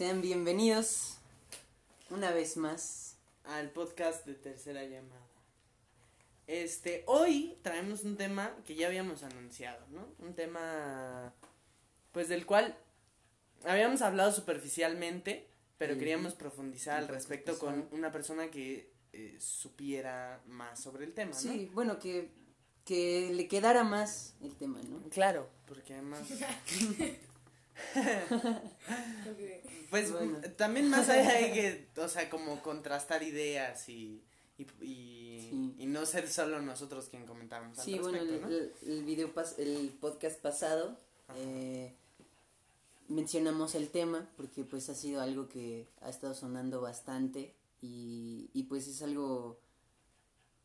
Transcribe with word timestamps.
sean 0.00 0.22
bienvenidos 0.22 1.18
una 2.08 2.30
vez 2.30 2.56
más. 2.56 3.18
Al 3.44 3.68
podcast 3.68 4.24
de 4.24 4.32
tercera 4.32 4.82
llamada. 4.82 5.26
Este, 6.46 7.04
hoy 7.06 7.58
traemos 7.60 8.04
un 8.04 8.16
tema 8.16 8.56
que 8.66 8.74
ya 8.74 8.86
habíamos 8.86 9.24
anunciado, 9.24 9.84
¿no? 9.90 10.08
Un 10.26 10.32
tema, 10.32 11.34
pues 12.12 12.30
del 12.30 12.46
cual 12.46 12.78
habíamos 13.66 14.00
hablado 14.00 14.32
superficialmente, 14.32 15.46
pero 15.76 15.98
queríamos 15.98 16.32
profundizar 16.32 16.96
al 16.96 17.08
respecto 17.08 17.58
con 17.58 17.86
una 17.92 18.10
persona 18.10 18.50
que 18.50 18.90
eh, 19.12 19.36
supiera 19.38 20.40
más 20.46 20.80
sobre 20.80 21.04
el 21.04 21.12
tema, 21.12 21.32
¿no? 21.32 21.36
Sí, 21.36 21.70
bueno, 21.74 21.98
que, 21.98 22.30
que 22.86 23.32
le 23.34 23.48
quedara 23.48 23.84
más 23.84 24.34
el 24.40 24.56
tema, 24.56 24.80
¿no? 24.80 25.02
Claro, 25.10 25.50
porque 25.66 25.92
además, 25.92 26.22
pues 29.90 30.12
Bueno. 30.12 30.38
también 30.56 30.88
más 30.88 31.08
allá 31.08 31.32
de 31.34 31.52
que, 31.52 31.88
o 32.00 32.08
sea, 32.08 32.28
como 32.30 32.62
contrastar 32.62 33.22
ideas 33.22 33.88
y, 33.88 34.22
y, 34.58 34.62
y, 34.84 35.20
Sí. 35.50 35.74
y 35.78 35.86
no 35.86 36.06
ser 36.06 36.28
solo 36.28 36.60
nosotros 36.62 37.08
quien 37.08 37.26
comentáramos 37.26 37.78
al 37.78 37.84
Sí, 37.84 37.98
bueno, 37.98 38.18
respecto, 38.18 38.34
el, 38.36 38.40
¿no? 38.42 38.48
el- 38.48 38.72
el 38.98 39.04
video 39.04 39.34
pas- 39.34 39.58
el 39.58 39.88
podcast 40.00 40.38
pasado 40.40 40.96
eh, 41.36 41.92
mencionamos 43.08 43.74
el 43.74 43.88
tema 43.88 44.28
porque 44.36 44.62
pues 44.64 44.88
ha 44.90 44.94
sido 44.94 45.20
algo 45.22 45.48
que 45.48 45.88
ha 46.02 46.08
estado 46.10 46.34
sonando 46.34 46.80
bastante 46.80 47.52
y, 47.82 48.48
y 48.52 48.64
pues 48.64 48.86
es 48.86 49.02
algo 49.02 49.58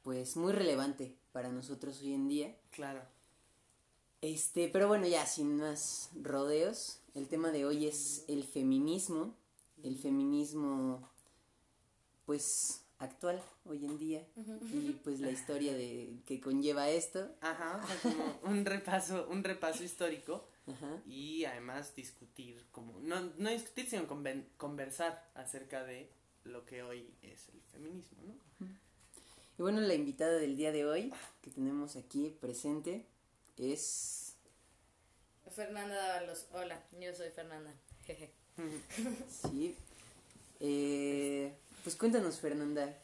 pues 0.04 0.36
muy 0.38 0.54
relevante 0.54 1.16
para 1.32 1.50
nosotros 1.50 2.00
hoy 2.02 2.14
en 2.14 2.28
día. 2.28 2.56
Claro. 2.72 3.02
Este, 4.22 4.68
pero 4.70 4.88
bueno, 4.88 5.08
ya 5.08 5.26
sin 5.26 5.58
más 5.58 6.10
rodeos, 6.22 7.00
el 7.16 7.28
tema 7.28 7.52
de 7.52 7.66
hoy 7.66 7.88
es 7.88 8.24
el 8.28 8.44
feminismo, 8.44 9.34
el 9.84 9.98
feminismo 9.98 11.10
pues 12.26 12.82
actual 13.00 13.42
hoy 13.66 13.86
en 13.86 13.98
día 14.00 14.26
y 14.72 14.92
pues 15.04 15.20
la 15.20 15.32
historia 15.32 15.74
de 15.74 16.18
que 16.26 16.40
conlleva 16.40 16.90
esto. 16.90 17.30
Ajá, 17.42 17.82
o 17.84 17.88
sea, 17.88 18.00
como 18.02 18.40
un 18.52 18.66
repaso, 18.66 19.28
un 19.30 19.44
repaso 19.44 19.84
histórico 19.84 20.46
Ajá. 20.68 21.02
y 21.06 21.46
además 21.46 21.96
discutir, 21.96 22.64
como, 22.72 23.00
no, 23.02 23.20
no 23.38 23.50
discutir, 23.50 23.88
sino 23.90 24.08
conven- 24.08 24.46
conversar 24.58 25.30
acerca 25.36 25.84
de 25.84 26.10
lo 26.46 26.66
que 26.66 26.84
hoy 26.84 27.10
es 27.22 27.50
el 27.50 27.62
feminismo, 27.72 28.18
¿no? 28.28 28.68
Y 29.58 29.62
bueno, 29.62 29.80
la 29.80 29.94
invitada 29.94 30.34
del 30.34 30.58
día 30.58 30.72
de 30.74 30.86
hoy 30.86 31.14
que 31.42 31.50
tenemos 31.50 31.96
aquí 31.96 32.36
presente 32.42 33.06
es 33.58 34.25
Fernanda 35.52 35.96
Dávalos, 35.96 36.48
hola, 36.52 36.84
yo 37.00 37.14
soy 37.14 37.30
Fernanda. 37.30 37.74
Jeje. 38.06 38.32
sí. 39.30 39.76
Eh, 40.60 41.54
pues 41.84 41.96
cuéntanos, 41.96 42.40
Fernanda, 42.40 42.98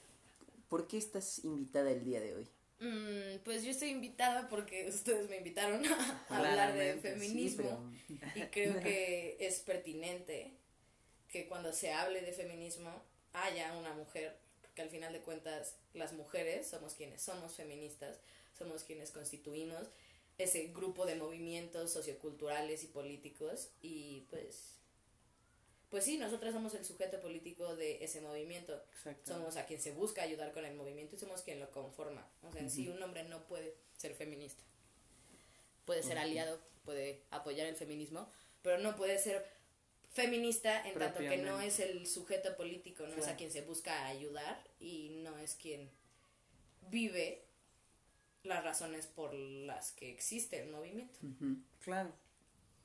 ¿por 0.69 0.87
qué 0.87 0.97
estás 0.97 1.43
invitada 1.43 1.91
el 1.91 2.03
día 2.03 2.19
de 2.19 2.35
hoy? 2.35 2.47
Mm, 2.79 3.43
pues 3.43 3.63
yo 3.63 3.71
estoy 3.71 3.89
invitada 3.89 4.49
porque 4.49 4.87
ustedes 4.89 5.29
me 5.29 5.37
invitaron 5.37 5.85
a 5.85 6.27
hablar 6.29 6.73
de 6.73 6.93
sí, 6.95 6.99
feminismo 6.99 7.91
y 8.35 8.41
creo 8.47 8.79
que 8.79 9.37
es 9.39 9.59
pertinente 9.59 10.57
que 11.27 11.47
cuando 11.47 11.71
se 11.73 11.93
hable 11.93 12.21
de 12.21 12.33
feminismo 12.33 12.91
haya 13.33 13.77
una 13.77 13.93
mujer, 13.93 14.35
porque 14.61 14.81
al 14.81 14.89
final 14.89 15.13
de 15.13 15.21
cuentas 15.21 15.75
las 15.93 16.13
mujeres 16.13 16.67
somos 16.67 16.95
quienes 16.95 17.21
somos 17.21 17.53
feministas, 17.53 18.19
somos 18.57 18.83
quienes 18.83 19.11
constituimos 19.11 19.87
ese 20.43 20.67
grupo 20.67 21.05
de 21.05 21.15
movimientos 21.15 21.91
socioculturales 21.91 22.83
y 22.83 22.87
políticos 22.87 23.69
y 23.81 24.21
pues 24.29 24.81
pues 25.91 26.05
sí, 26.05 26.17
nosotras 26.17 26.53
somos 26.53 26.73
el 26.73 26.85
sujeto 26.85 27.19
político 27.19 27.75
de 27.75 28.01
ese 28.01 28.21
movimiento. 28.21 28.81
Exacto. 28.93 29.33
somos 29.33 29.57
a 29.57 29.65
quien 29.65 29.81
se 29.81 29.91
busca 29.91 30.23
ayudar 30.23 30.53
con 30.53 30.63
el 30.63 30.73
movimiento 30.73 31.17
y 31.17 31.19
somos 31.19 31.41
quien 31.41 31.59
lo 31.59 31.69
conforma. 31.69 32.25
O 32.43 32.51
sea, 32.51 32.61
en 32.61 32.71
sí 32.71 32.87
un 32.87 33.03
hombre 33.03 33.25
no 33.25 33.45
puede 33.45 33.75
ser 33.97 34.15
feminista. 34.15 34.63
Puede 35.83 36.01
ser 36.01 36.17
aliado, 36.17 36.61
puede 36.85 37.23
apoyar 37.29 37.67
el 37.67 37.75
feminismo, 37.75 38.31
pero 38.61 38.77
no 38.77 38.95
puede 38.95 39.19
ser 39.19 39.45
feminista 40.13 40.87
en 40.87 40.97
tanto 40.97 41.19
que 41.19 41.37
no 41.37 41.59
es 41.59 41.81
el 41.81 42.07
sujeto 42.07 42.55
político, 42.55 43.05
no 43.05 43.15
es 43.15 43.27
a 43.27 43.35
quien 43.35 43.51
se 43.51 43.61
busca 43.61 44.07
ayudar 44.07 44.63
y 44.79 45.09
no 45.23 45.37
es 45.39 45.55
quien 45.55 45.89
vive 46.89 47.43
las 48.43 48.63
razones 48.63 49.07
por 49.07 49.33
las 49.33 49.91
que 49.91 50.11
existe 50.11 50.61
el 50.61 50.69
movimiento. 50.69 51.19
Claro. 51.83 52.11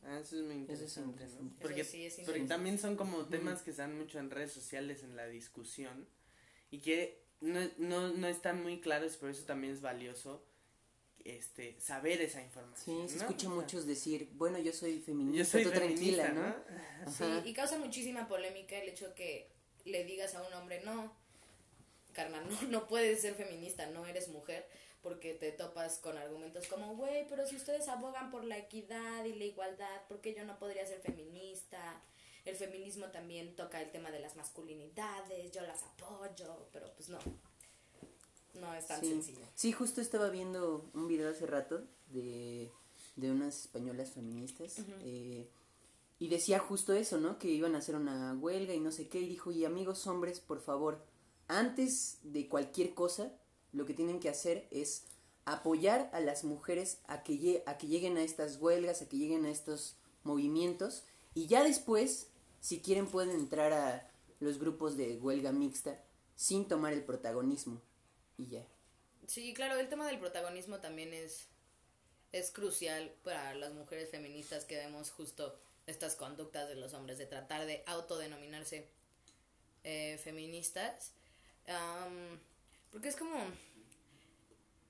Ah, 0.03 0.21
eso 0.21 0.37
es 0.37 0.43
muy 0.45 0.65
Eso 0.69 0.85
es 0.85 0.97
interesante, 0.97 1.01
¿no? 1.01 1.13
interesante. 1.13 1.57
Porque, 1.61 1.81
Eso 1.81 1.91
sí 1.91 2.07
es 2.07 2.21
porque 2.25 2.41
también 2.43 2.79
son 2.79 2.97
como 2.97 3.25
temas 3.27 3.63
que 3.63 3.73
se 3.73 3.79
dan 3.79 3.97
mucho 3.97 4.19
en 4.19 4.31
redes 4.31 4.53
sociales, 4.53 5.03
en 5.03 5.17
la 5.17 5.27
discusión, 5.27 6.07
y 6.71 6.79
que 6.79 7.25
no, 7.41 7.61
no, 7.79 8.09
no 8.09 8.29
están 8.29 8.63
muy 8.63 8.81
claros, 8.81 9.17
por 9.17 9.31
eso 9.31 9.45
también 9.45 9.73
es 9.73 9.81
valioso 9.81 10.45
este 11.25 11.77
saber 11.81 12.21
esa 12.21 12.41
información. 12.43 13.09
Sí, 13.09 13.15
se 13.15 13.19
¿no? 13.19 13.23
escucha 13.23 13.49
muchos 13.49 13.87
decir, 13.87 14.31
bueno, 14.35 14.59
yo 14.59 14.73
soy 14.73 15.01
feminista, 15.01 15.39
Yo 15.39 15.45
soy 15.45 15.65
tú 15.65 15.71
feminista, 15.71 16.33
tranquila, 16.33 16.57
¿no? 17.05 17.13
Sí, 17.13 17.25
y 17.45 17.53
causa 17.53 17.79
muchísima 17.79 18.29
polémica 18.29 18.79
el 18.79 18.89
hecho 18.89 19.13
que 19.15 19.51
le 19.85 20.05
digas 20.05 20.35
a 20.35 20.43
un 20.43 20.53
hombre, 20.55 20.83
no, 20.85 21.13
carnal, 22.13 22.47
no, 22.63 22.69
no 22.69 22.87
puedes 22.87 23.21
ser 23.21 23.35
feminista, 23.35 23.87
no 23.87 24.07
eres 24.07 24.29
mujer, 24.29 24.69
porque 25.07 25.35
te 25.35 25.53
topas 25.53 25.99
con 25.99 26.19
argumentos 26.19 26.67
como, 26.67 26.97
güey, 26.97 27.29
pero 27.29 27.47
si 27.47 27.55
ustedes 27.55 27.87
abogan 27.87 28.29
por 28.29 28.43
la 28.43 28.59
equidad 28.59 29.25
y 29.25 29.37
la 29.37 29.45
igualdad, 29.45 30.03
¿por 30.09 30.21
qué 30.21 30.35
yo 30.35 30.45
no 30.45 30.59
podría 30.59 30.85
ser 30.85 31.01
feminista? 31.01 32.03
El 32.45 32.57
feminismo 32.57 33.07
también 33.13 33.55
toca 33.55 33.81
el 33.81 33.93
tema 33.93 34.11
de 34.11 34.19
las 34.19 34.35
masculinidades, 34.35 35.53
yo 35.53 35.63
las 35.63 35.85
apoyo, 35.85 36.67
pero 36.73 36.93
pues 36.97 37.09
no, 37.09 37.19
no 38.55 38.75
es 38.75 38.89
tan 38.89 39.01
sí. 39.01 39.11
sencillo. 39.11 39.47
Sí, 39.55 39.71
justo 39.71 40.01
estaba 40.01 40.29
viendo 40.29 40.91
un 40.93 41.07
video 41.07 41.31
hace 41.31 41.47
rato 41.47 41.85
de, 42.09 42.73
de 43.15 43.31
unas 43.31 43.61
españolas 43.61 44.11
feministas 44.11 44.81
eh, 45.05 45.49
y 46.19 46.27
decía 46.27 46.59
justo 46.59 46.95
eso, 46.95 47.19
¿no? 47.19 47.39
Que 47.39 47.47
iban 47.47 47.77
a 47.77 47.79
hacer 47.79 47.95
una 47.95 48.35
huelga 48.35 48.75
y 48.75 48.81
no 48.81 48.91
sé 48.91 49.07
qué 49.07 49.21
y 49.21 49.29
dijo, 49.29 49.53
y 49.53 49.65
amigos 49.65 50.09
hombres, 50.09 50.41
por 50.41 50.61
favor, 50.61 51.01
antes 51.47 52.19
de 52.25 52.49
cualquier 52.49 52.93
cosa, 52.93 53.31
lo 53.73 53.87
que 53.87 53.95
tienen 53.95 54.21
que 54.21 54.29
hacer 54.29 54.67
es 54.71 55.05
apoyar 55.45 56.11
a 56.13 56.21
las 56.21 56.45
mujeres 56.45 56.99
a 57.07 57.23
que, 57.23 57.63
a 57.67 57.79
que 57.79 57.87
lleguen 57.87 58.17
a 58.17 58.23
estas 58.23 58.57
huelgas, 58.57 59.03
a 59.03 59.09
que 59.09 59.17
lleguen 59.17 59.45
a 59.45 59.51
estos 59.51 59.97
movimientos 60.25 61.05
y 61.35 61.47
ya 61.47 61.63
después, 61.63 62.29
si 62.61 62.81
quieren, 62.81 63.07
pueden 63.07 63.31
entrar 63.31 63.73
a 63.73 64.11
los 64.41 64.59
grupos 64.59 64.97
de 64.97 65.17
huelga 65.19 65.53
mixta 65.53 66.03
sin 66.35 66.67
tomar 66.67 66.93
el 66.93 67.05
protagonismo 67.05 67.81
y 68.37 68.49
ya. 68.49 68.67
Sí, 69.27 69.55
claro, 69.55 69.79
el 69.79 69.89
tema 69.89 70.07
del 70.07 70.19
protagonismo 70.19 70.79
también 70.79 71.13
es, 71.13 71.47
es 72.33 72.51
crucial 72.51 73.15
para 73.25 73.55
las 73.55 73.73
mujeres 73.73 74.11
feministas 74.11 74.65
que 74.65 74.77
vemos 74.77 75.11
justo 75.11 75.59
estas 75.87 76.17
conductas 76.17 76.69
de 76.69 76.75
los 76.75 76.95
hombres 76.95 77.19
de 77.19 77.27
tratar 77.27 77.67
de 77.67 77.83
autodenominarse 77.87 78.89
eh, 79.85 80.19
feministas. 80.19 81.13
Am, 81.69 82.41
porque 82.97 83.11
es 83.11 83.17
como... 83.17 83.37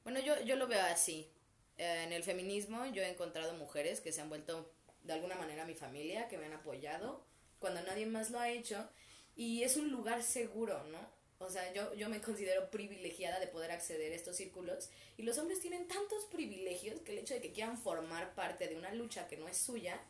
Bueno, 0.04 0.20
yo, 0.20 0.40
yo 0.42 0.54
lo 0.54 0.68
veo 0.68 0.80
así. 0.80 1.28
Eh, 1.76 2.04
en 2.04 2.12
el 2.12 2.22
feminismo 2.22 2.86
yo 2.86 3.02
he 3.02 3.08
encontrado 3.08 3.54
mujeres 3.54 4.00
que 4.00 4.12
se 4.12 4.20
han 4.20 4.28
vuelto 4.28 4.70
de 5.02 5.12
alguna 5.12 5.34
manera 5.34 5.64
mi 5.64 5.74
familia, 5.74 6.28
que 6.28 6.38
me 6.38 6.46
han 6.46 6.52
apoyado 6.52 7.24
cuando 7.58 7.82
nadie 7.82 8.06
más 8.06 8.30
lo 8.30 8.38
ha 8.38 8.48
hecho. 8.48 8.88
Y 9.34 9.64
es 9.64 9.76
un 9.76 9.90
lugar 9.90 10.22
seguro, 10.22 10.84
¿no? 10.84 11.00
O 11.44 11.50
sea, 11.50 11.72
yo, 11.72 11.94
yo 11.94 12.08
me 12.08 12.20
considero 12.20 12.70
privilegiada 12.70 13.40
de 13.40 13.48
poder 13.48 13.72
acceder 13.72 14.12
a 14.12 14.14
estos 14.14 14.36
círculos. 14.36 14.88
Y 15.16 15.24
los 15.24 15.36
hombres 15.38 15.58
tienen 15.58 15.88
tantos 15.88 16.26
privilegios 16.26 17.00
que 17.00 17.10
el 17.10 17.18
hecho 17.18 17.34
de 17.34 17.40
que 17.40 17.50
quieran 17.50 17.76
formar 17.76 18.36
parte 18.36 18.68
de 18.68 18.76
una 18.76 18.94
lucha 18.94 19.26
que 19.26 19.36
no 19.36 19.48
es 19.48 19.56
suya, 19.56 20.00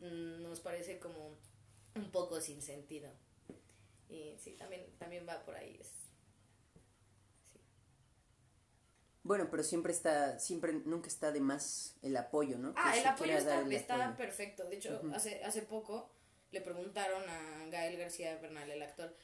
mm, 0.00 0.42
nos 0.42 0.60
parece 0.60 0.98
como 0.98 1.38
un 1.94 2.10
poco 2.10 2.42
sin 2.42 2.60
sentido. 2.60 3.08
Y 4.10 4.36
sí, 4.36 4.50
también, 4.50 4.84
también 4.98 5.26
va 5.26 5.42
por 5.46 5.54
ahí 5.54 5.80
sí. 5.82 6.06
Bueno, 9.26 9.48
pero 9.50 9.62
siempre 9.64 9.92
está, 9.92 10.38
siempre, 10.38 10.72
nunca 10.72 11.08
está 11.08 11.32
de 11.32 11.40
más 11.40 11.96
el 12.02 12.16
apoyo, 12.16 12.58
¿no? 12.58 12.72
Ah, 12.76 12.92
Que 12.92 13.00
el 13.00 13.06
apoyo 13.06 13.36
está, 13.36 13.60
el 13.60 13.72
está 13.72 13.94
apoyo. 14.04 14.16
perfecto. 14.16 14.64
De 14.68 14.76
hecho, 14.76 15.02
hace, 15.14 15.42
hace 15.44 15.62
poco 15.62 16.08
le 16.52 16.60
preguntaron 16.60 17.22
a 17.28 17.66
Gael 17.70 17.96
García 17.98 18.36
Bernal, 18.40 18.70
el 18.70 18.82
actor, 18.82 19.14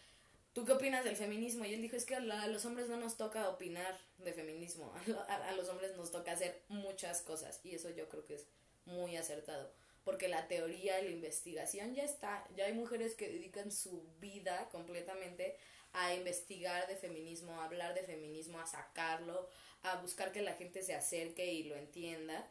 ¿tú 0.53 0.65
qué 0.65 0.73
opinas 0.73 1.05
del 1.05 1.15
feminismo? 1.17 1.65
Y 1.65 1.73
él 1.75 1.81
dijo, 1.83 1.95
es 1.95 2.05
que 2.05 2.17
a, 2.17 2.21
la- 2.21 2.43
a 2.43 2.49
los 2.49 2.65
hombres 2.65 2.89
no 2.89 2.97
nos 2.97 3.17
toca 3.17 3.49
opinar 3.49 3.97
de 4.19 4.33
feminismo, 4.33 4.93
a, 5.29 5.33
a- 5.33 5.49
a 5.51 5.53
los 5.53 5.69
hombres 5.69 5.97
nos 5.97 6.11
toca 6.11 6.33
hacer 6.33 6.61
muchas 6.69 7.23
cosas. 7.23 7.61
Y 7.63 7.75
eso 7.77 7.89
yo 7.91 8.09
creo 8.09 8.25
que 8.25 8.35
es 8.35 8.47
muy 8.87 9.17
acertado. 9.17 9.73
Porque 10.05 10.27
la 10.27 10.49
teoría 10.49 11.01
y 11.01 11.05
la 11.05 11.11
investigación 11.13 11.95
ya 11.95 12.03
está. 12.03 12.45
Ya 12.57 12.65
hay 12.65 12.73
mujeres 12.73 13.15
que 13.15 13.29
dedican 13.29 13.71
su 13.71 14.03
vida 14.21 14.69
completamente 14.73 15.57
a 15.93 16.15
investigar 16.15 16.89
de 16.89 16.97
feminismo, 16.97 17.61
a 17.61 17.65
hablar 17.65 17.95
de 17.95 18.03
feminismo, 18.03 18.59
a 18.61 18.67
sacarlo, 18.67 19.49
a 19.83 19.97
buscar 19.97 20.33
que 20.33 20.43
la 20.43 20.55
gente 20.55 20.83
se 20.83 20.95
acerque 20.95 21.53
y 21.53 21.65
lo 21.65 21.77
entienda. 21.77 22.49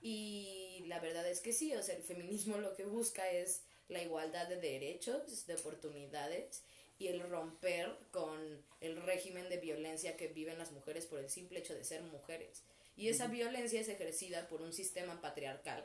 Y 0.00 0.84
la 0.86 1.00
verdad 1.00 1.28
es 1.28 1.40
que 1.40 1.52
sí, 1.52 1.74
o 1.74 1.82
sea, 1.82 1.96
el 1.96 2.02
feminismo 2.02 2.58
lo 2.58 2.74
que 2.74 2.84
busca 2.84 3.28
es 3.30 3.62
la 3.88 4.02
igualdad 4.02 4.48
de 4.48 4.56
derechos, 4.56 5.46
de 5.46 5.54
oportunidades 5.54 6.62
y 6.98 7.08
el 7.08 7.28
romper 7.28 7.96
con 8.10 8.64
el 8.80 9.00
régimen 9.02 9.48
de 9.48 9.58
violencia 9.58 10.16
que 10.16 10.28
viven 10.28 10.58
las 10.58 10.72
mujeres 10.72 11.06
por 11.06 11.20
el 11.20 11.30
simple 11.30 11.60
hecho 11.60 11.74
de 11.74 11.84
ser 11.84 12.02
mujeres. 12.02 12.62
Y 12.96 13.08
esa 13.08 13.28
violencia 13.28 13.80
es 13.80 13.88
ejercida 13.88 14.48
por 14.48 14.62
un 14.62 14.72
sistema 14.72 15.20
patriarcal 15.20 15.84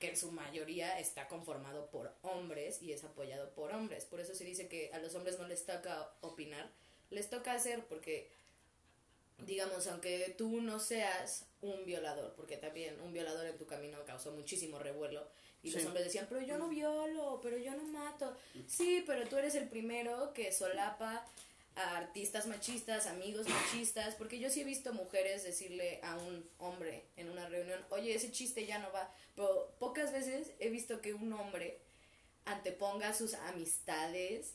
que 0.00 0.08
en 0.08 0.16
su 0.16 0.32
mayoría 0.32 0.98
está 0.98 1.28
conformado 1.28 1.90
por 1.90 2.12
hombres 2.22 2.82
y 2.82 2.92
es 2.92 3.04
apoyado 3.04 3.50
por 3.50 3.70
hombres. 3.72 4.06
Por 4.06 4.18
eso 4.18 4.34
se 4.34 4.44
dice 4.44 4.66
que 4.66 4.90
a 4.92 4.98
los 4.98 5.14
hombres 5.14 5.38
no 5.38 5.46
les 5.46 5.66
toca 5.66 6.10
opinar, 6.22 6.68
les 7.10 7.28
toca 7.28 7.52
hacer 7.52 7.84
porque, 7.84 8.30
digamos, 9.46 9.86
aunque 9.86 10.34
tú 10.36 10.62
no 10.62 10.80
seas 10.80 11.44
un 11.60 11.84
violador, 11.84 12.32
porque 12.34 12.56
también 12.56 12.98
un 13.02 13.12
violador 13.12 13.46
en 13.46 13.58
tu 13.58 13.66
camino 13.66 14.02
causó 14.06 14.32
muchísimo 14.32 14.78
revuelo, 14.78 15.28
y 15.62 15.70
los 15.70 15.84
hombres 15.84 16.06
decían, 16.06 16.26
pero 16.30 16.40
yo 16.40 16.56
no 16.56 16.68
violo, 16.68 17.38
pero 17.42 17.58
yo 17.58 17.74
no 17.74 17.82
mato. 17.84 18.34
Sí, 18.66 19.04
pero 19.06 19.28
tú 19.28 19.36
eres 19.36 19.54
el 19.54 19.68
primero 19.68 20.32
que 20.32 20.52
solapa 20.52 21.26
a 21.80 21.96
artistas 21.96 22.46
machistas, 22.46 23.06
amigos 23.06 23.48
machistas, 23.48 24.14
porque 24.14 24.38
yo 24.38 24.50
sí 24.50 24.60
he 24.60 24.64
visto 24.64 24.92
mujeres 24.92 25.44
decirle 25.44 26.00
a 26.02 26.16
un 26.16 26.48
hombre 26.58 27.04
en 27.16 27.30
una 27.30 27.48
reunión, 27.48 27.80
oye, 27.90 28.14
ese 28.14 28.30
chiste 28.30 28.66
ya 28.66 28.78
no 28.78 28.92
va, 28.92 29.12
pero 29.34 29.74
pocas 29.78 30.12
veces 30.12 30.52
he 30.58 30.68
visto 30.68 31.00
que 31.00 31.14
un 31.14 31.32
hombre 31.32 31.78
anteponga 32.44 33.14
sus 33.14 33.34
amistades 33.34 34.54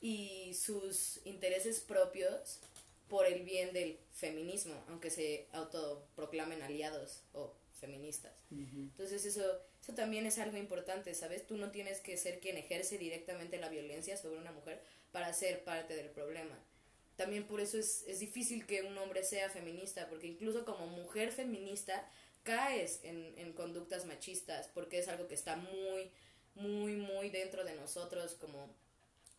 y 0.00 0.54
sus 0.54 1.20
intereses 1.24 1.80
propios 1.80 2.60
por 3.08 3.26
el 3.26 3.42
bien 3.42 3.72
del 3.72 3.98
feminismo, 4.12 4.74
aunque 4.88 5.10
se 5.10 5.46
autoproclamen 5.52 6.62
aliados 6.62 7.22
o 7.32 7.54
feministas. 7.80 8.32
Entonces 8.50 9.24
eso, 9.24 9.60
eso 9.88 9.94
también 9.94 10.26
es 10.26 10.36
algo 10.38 10.58
importante, 10.58 11.14
¿sabes? 11.14 11.46
Tú 11.46 11.56
no 11.56 11.70
tienes 11.70 12.02
que 12.02 12.18
ser 12.18 12.40
quien 12.40 12.58
ejerce 12.58 12.98
directamente 12.98 13.56
la 13.56 13.70
violencia 13.70 14.18
sobre 14.18 14.36
una 14.36 14.52
mujer 14.52 14.82
para 15.12 15.32
ser 15.32 15.64
parte 15.64 15.96
del 15.96 16.10
problema. 16.10 16.58
También 17.16 17.46
por 17.46 17.58
eso 17.58 17.78
es, 17.78 18.04
es 18.06 18.18
difícil 18.20 18.66
que 18.66 18.82
un 18.82 18.98
hombre 18.98 19.24
sea 19.24 19.48
feminista, 19.48 20.06
porque 20.10 20.26
incluso 20.26 20.66
como 20.66 20.86
mujer 20.88 21.32
feminista 21.32 22.06
caes 22.42 23.00
en, 23.02 23.32
en 23.38 23.54
conductas 23.54 24.04
machistas, 24.04 24.68
porque 24.74 24.98
es 24.98 25.08
algo 25.08 25.26
que 25.26 25.34
está 25.34 25.56
muy, 25.56 26.10
muy, 26.54 26.96
muy 26.96 27.30
dentro 27.30 27.64
de 27.64 27.74
nosotros 27.74 28.34
como, 28.34 28.68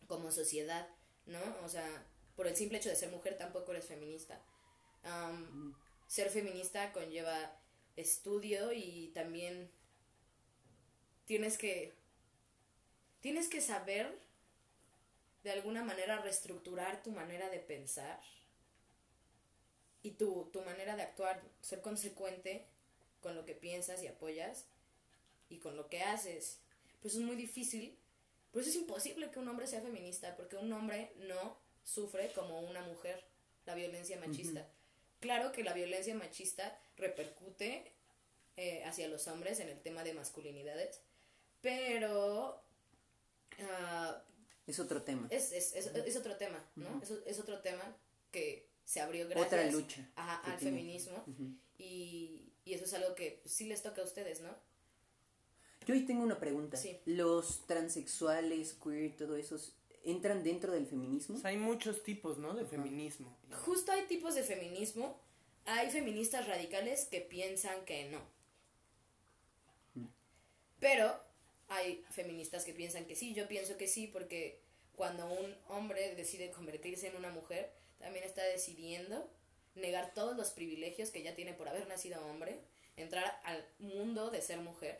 como 0.08 0.32
sociedad, 0.32 0.88
¿no? 1.26 1.38
O 1.64 1.68
sea, 1.68 2.04
por 2.34 2.48
el 2.48 2.56
simple 2.56 2.78
hecho 2.78 2.88
de 2.88 2.96
ser 2.96 3.12
mujer 3.12 3.38
tampoco 3.38 3.70
eres 3.70 3.84
feminista. 3.84 4.42
ser 6.08 6.28
feminista 6.28 6.92
conlleva 6.92 7.56
estudio 7.94 8.72
y 8.72 9.12
también 9.14 9.70
tienes 11.30 11.58
que 11.58 11.92
tienes 13.20 13.46
que 13.46 13.60
saber 13.60 14.18
de 15.44 15.52
alguna 15.52 15.84
manera 15.84 16.18
reestructurar 16.18 17.04
tu 17.04 17.12
manera 17.12 17.48
de 17.50 17.60
pensar 17.60 18.20
y 20.02 20.10
tu, 20.10 20.50
tu 20.52 20.62
manera 20.62 20.96
de 20.96 21.02
actuar, 21.02 21.40
ser 21.60 21.82
consecuente 21.82 22.64
con 23.22 23.36
lo 23.36 23.44
que 23.44 23.54
piensas 23.54 24.02
y 24.02 24.08
apoyas 24.08 24.64
y 25.48 25.58
con 25.58 25.76
lo 25.76 25.88
que 25.88 26.02
haces. 26.02 26.58
Pues 27.00 27.14
es 27.14 27.20
muy 27.20 27.36
difícil, 27.36 27.96
pues 28.50 28.66
es 28.66 28.74
imposible 28.74 29.30
que 29.30 29.38
un 29.38 29.46
hombre 29.46 29.68
sea 29.68 29.82
feminista, 29.82 30.34
porque 30.36 30.56
un 30.56 30.72
hombre 30.72 31.12
no 31.28 31.56
sufre 31.84 32.32
como 32.32 32.58
una 32.58 32.82
mujer 32.82 33.22
la 33.66 33.76
violencia 33.76 34.18
machista. 34.18 34.66
Claro 35.20 35.52
que 35.52 35.62
la 35.62 35.74
violencia 35.74 36.12
machista 36.12 36.76
repercute 36.96 37.92
eh, 38.56 38.82
hacia 38.84 39.06
los 39.06 39.28
hombres 39.28 39.60
en 39.60 39.68
el 39.68 39.80
tema 39.80 40.02
de 40.02 40.12
masculinidades, 40.12 41.00
pero 41.60 42.62
ah, 43.60 44.22
es 44.66 44.78
otro 44.78 45.02
tema. 45.02 45.28
Es, 45.30 45.52
es, 45.52 45.74
es, 45.74 45.86
es 45.86 46.16
otro 46.16 46.36
tema, 46.36 46.64
¿no? 46.76 47.00
es, 47.02 47.10
es, 47.26 47.38
otro 47.40 47.60
tema 47.60 47.96
que 48.30 48.68
se 48.84 49.00
abrió 49.00 49.28
gracias 49.28 49.46
Otra 49.46 49.70
lucha 49.70 50.08
al 50.16 50.58
feminismo. 50.58 51.24
y, 51.78 52.52
y, 52.64 52.74
eso 52.74 52.84
es 52.84 52.94
algo 52.94 53.14
que 53.14 53.42
sí 53.44 53.66
les 53.66 53.82
toca 53.82 54.02
a 54.02 54.04
ustedes, 54.04 54.40
¿no? 54.40 54.50
Yo 55.86 55.94
hoy 55.94 56.04
tengo 56.04 56.22
una 56.22 56.38
pregunta. 56.38 56.78
¿Los 57.06 57.66
transexuales, 57.66 58.74
queer, 58.74 59.16
todo 59.16 59.36
eso, 59.36 59.56
entran 60.04 60.44
dentro 60.44 60.72
del 60.72 60.86
feminismo? 60.86 61.38
hay 61.42 61.56
muchos 61.56 62.02
tipos, 62.02 62.38
¿no? 62.38 62.54
De 62.54 62.64
feminismo. 62.64 63.36
Justo 63.64 63.92
hay 63.92 64.02
tipos 64.06 64.34
de 64.34 64.42
feminismo. 64.42 65.18
Hay 65.66 65.90
feministas 65.90 66.46
radicales 66.46 67.06
que 67.06 67.20
piensan 67.20 67.84
que 67.84 68.08
no. 68.10 68.20
Pero 70.78 71.20
hay 71.70 72.04
feministas 72.10 72.64
que 72.64 72.74
piensan 72.74 73.06
que 73.06 73.14
sí, 73.14 73.32
yo 73.32 73.46
pienso 73.46 73.76
que 73.76 73.86
sí, 73.86 74.08
porque 74.08 74.60
cuando 74.96 75.32
un 75.32 75.56
hombre 75.68 76.14
decide 76.16 76.50
convertirse 76.50 77.06
en 77.06 77.16
una 77.16 77.30
mujer, 77.30 77.70
también 77.98 78.24
está 78.24 78.42
decidiendo 78.42 79.30
negar 79.76 80.12
todos 80.12 80.36
los 80.36 80.50
privilegios 80.50 81.10
que 81.10 81.22
ya 81.22 81.36
tiene 81.36 81.54
por 81.54 81.68
haber 81.68 81.86
nacido 81.86 82.20
hombre, 82.26 82.58
entrar 82.96 83.40
al 83.44 83.64
mundo 83.78 84.30
de 84.30 84.42
ser 84.42 84.58
mujer, 84.58 84.98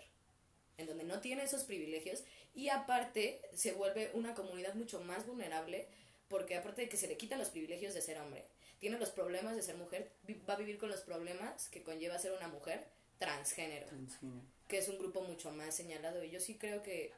en 0.79 0.87
donde 0.87 1.03
no 1.03 1.21
tiene 1.21 1.43
esos 1.43 1.65
privilegios, 1.65 2.23
y 2.55 2.69
aparte 2.69 3.43
se 3.53 3.73
vuelve 3.73 4.13
una 4.15 4.35
comunidad 4.35 4.75
mucho 4.75 5.01
más 5.01 5.27
vulnerable, 5.27 5.89
porque 6.29 6.55
aparte 6.55 6.83
de 6.83 6.89
que 6.89 6.97
se 6.97 7.09
le 7.09 7.17
quitan 7.17 7.41
los 7.41 7.51
privilegios 7.51 7.95
de 7.95 8.01
ser 8.01 8.21
hombre, 8.21 8.45
tiene 8.79 8.97
los 8.97 9.11
problemas 9.11 9.57
de 9.57 9.63
ser 9.63 9.75
mujer, 9.75 10.13
va 10.49 10.55
a 10.55 10.59
vivir 10.59 10.79
con 10.79 10.89
los 10.89 11.01
problemas 11.01 11.69
que 11.69 11.83
conlleva 11.83 12.21
ser 12.21 12.31
una 12.31 12.47
mujer 12.47 12.87
transgénero. 13.19 13.89
transgénero 13.89 14.60
que 14.71 14.79
es 14.79 14.89
un 14.89 14.99
grupo 14.99 15.21
mucho 15.23 15.51
más 15.51 15.75
señalado. 15.75 16.23
Y 16.25 16.31
yo 16.31 16.41
sí 16.41 16.55
creo 16.55 16.83
que, 16.83 17.13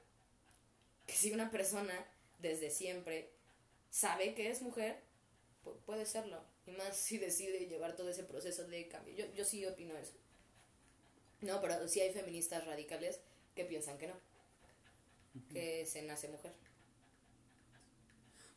que 1.06 1.12
si 1.12 1.30
una 1.30 1.50
persona 1.50 1.94
desde 2.40 2.71
siempre 2.71 3.28
sabe 3.90 4.35
que 4.35 4.50
es 4.50 4.62
mujer, 4.62 4.99
puede 5.87 6.06
serlo. 6.06 6.42
Y 6.66 6.73
más 6.73 6.97
si 6.97 7.18
decide 7.18 7.66
llevar 7.66 7.94
todo 7.94 8.09
ese 8.09 8.25
proceso 8.25 8.64
de 8.64 8.88
cambio. 8.88 9.14
Yo, 9.14 9.32
yo 9.35 9.44
sí 9.44 9.64
opino 9.66 9.97
eso. 9.97 10.14
No, 11.42 11.61
pero 11.61 11.87
sí 11.87 12.00
hay 12.00 12.12
feministas 12.12 12.66
radicales 12.66 13.21
que 13.54 13.64
piensan 13.64 13.99
que 13.99 14.09
no. 14.09 14.14
Que 15.50 15.87
se 15.87 16.02
nace 16.02 16.28
mujer. 16.28 16.52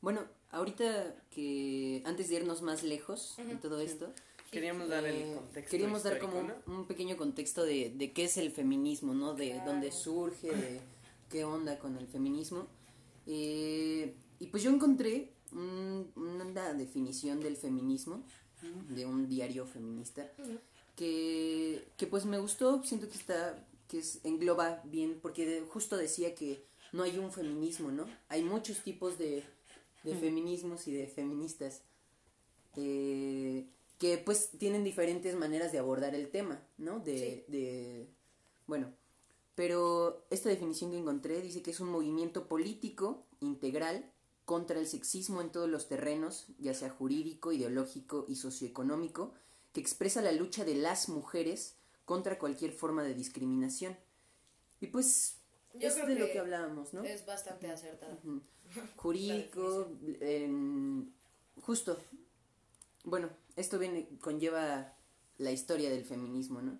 Bueno, 0.01 0.25
ahorita 0.51 1.15
que 1.31 2.01
antes 2.05 2.29
de 2.29 2.35
irnos 2.35 2.61
más 2.61 2.83
lejos 2.83 3.37
en 3.39 3.59
todo 3.59 3.81
esto, 3.81 4.13
Queríamos 4.55 4.88
dar 4.88 5.05
el 5.05 5.35
contexto. 5.35 5.71
Queríamos 5.71 6.03
dar 6.03 6.19
como 6.19 6.39
un, 6.67 6.85
pequeño 6.88 7.17
contexto 7.17 7.65
de, 7.65 7.89
de, 7.89 8.13
qué 8.13 8.24
es 8.24 8.38
el 8.38 8.51
feminismo, 8.51 9.13
¿no? 9.13 9.33
De 9.33 9.62
dónde 9.65 9.91
surge, 9.91 10.47
de 10.47 10.79
qué 11.29 11.43
onda 11.43 11.77
con 11.77 11.97
el 11.97 12.07
feminismo. 12.07 12.67
Eh, 13.27 14.15
y 14.39 14.47
pues 14.47 14.63
yo 14.63 14.71
encontré 14.71 15.33
una 15.51 16.74
definición 16.74 17.41
del 17.41 17.57
feminismo 17.57 18.24
de 18.89 19.05
un 19.05 19.27
diario 19.27 19.65
feminista 19.65 20.31
que, 20.95 21.88
que 21.97 22.07
pues 22.07 22.25
me 22.25 22.39
gustó, 22.39 22.81
siento 22.83 23.09
que 23.09 23.17
está, 23.17 23.67
que 23.89 24.00
es, 24.00 24.21
engloba 24.24 24.81
bien, 24.85 25.19
porque 25.21 25.63
justo 25.69 25.97
decía 25.97 26.33
que 26.33 26.63
no 26.93 27.03
hay 27.03 27.17
un 27.17 27.31
feminismo, 27.31 27.91
¿no? 27.91 28.05
Hay 28.29 28.41
muchos 28.43 28.79
tipos 28.83 29.17
de, 29.17 29.43
de 30.03 30.15
feminismos 30.15 30.88
y 30.88 30.93
de 30.93 31.07
feministas. 31.07 31.81
Eh, 32.77 33.65
que 33.97 34.17
pues 34.17 34.51
tienen 34.57 34.83
diferentes 34.83 35.35
maneras 35.35 35.71
de 35.71 35.79
abordar 35.79 36.15
el 36.15 36.29
tema, 36.29 36.61
¿no? 36.77 36.99
De, 36.99 37.45
de, 37.47 38.09
bueno, 38.67 38.91
pero 39.55 40.25
esta 40.29 40.49
definición 40.49 40.91
que 40.91 40.97
encontré 40.97 41.41
dice 41.41 41.61
que 41.61 41.71
es 41.71 41.79
un 41.79 41.89
movimiento 41.89 42.47
político 42.47 43.25
integral 43.39 44.11
contra 44.43 44.79
el 44.79 44.85
sexismo 44.85 45.41
en 45.41 45.51
todos 45.51 45.69
los 45.69 45.87
terrenos, 45.87 46.47
ya 46.59 46.73
sea 46.73 46.89
jurídico, 46.89 47.51
ideológico 47.51 48.25
y 48.27 48.35
socioeconómico, 48.35 49.33
que 49.73 49.81
expresa 49.81 50.21
la 50.21 50.31
lucha 50.31 50.65
de 50.65 50.75
las 50.75 51.09
mujeres 51.09 51.75
contra 52.05 52.37
cualquier 52.37 52.71
forma 52.71 53.03
de 53.03 53.15
discriminación. 53.15 53.97
Y 54.81 54.87
pues 54.87 55.37
Yo 55.73 55.87
es 55.87 55.95
de 55.95 56.15
lo 56.15 56.27
que 56.27 56.39
hablábamos, 56.39 56.93
¿no? 56.93 57.03
Es 57.03 57.25
bastante 57.25 57.71
acertado. 57.71 58.19
Jurídico, 58.97 59.89
justo. 61.61 61.97
Bueno, 63.03 63.29
esto 63.55 63.79
viene, 63.79 64.07
conlleva 64.19 64.95
la 65.38 65.51
historia 65.51 65.89
del 65.89 66.05
feminismo, 66.05 66.62
¿no? 66.62 66.79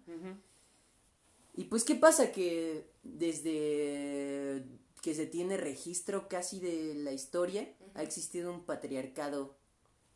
Y 1.54 1.66
pues, 1.66 1.84
¿qué 1.84 1.96
pasa? 1.96 2.32
Que 2.32 2.90
desde 3.04 4.64
que 5.02 5.14
se 5.14 5.28
tiene 5.28 5.56
registro 5.56 6.28
casi 6.28 6.60
de 6.60 6.96
la 6.96 7.12
historia, 7.12 7.72
ha 7.94 8.02
existido 8.02 8.52
un 8.52 8.66
patriarcado 8.66 9.56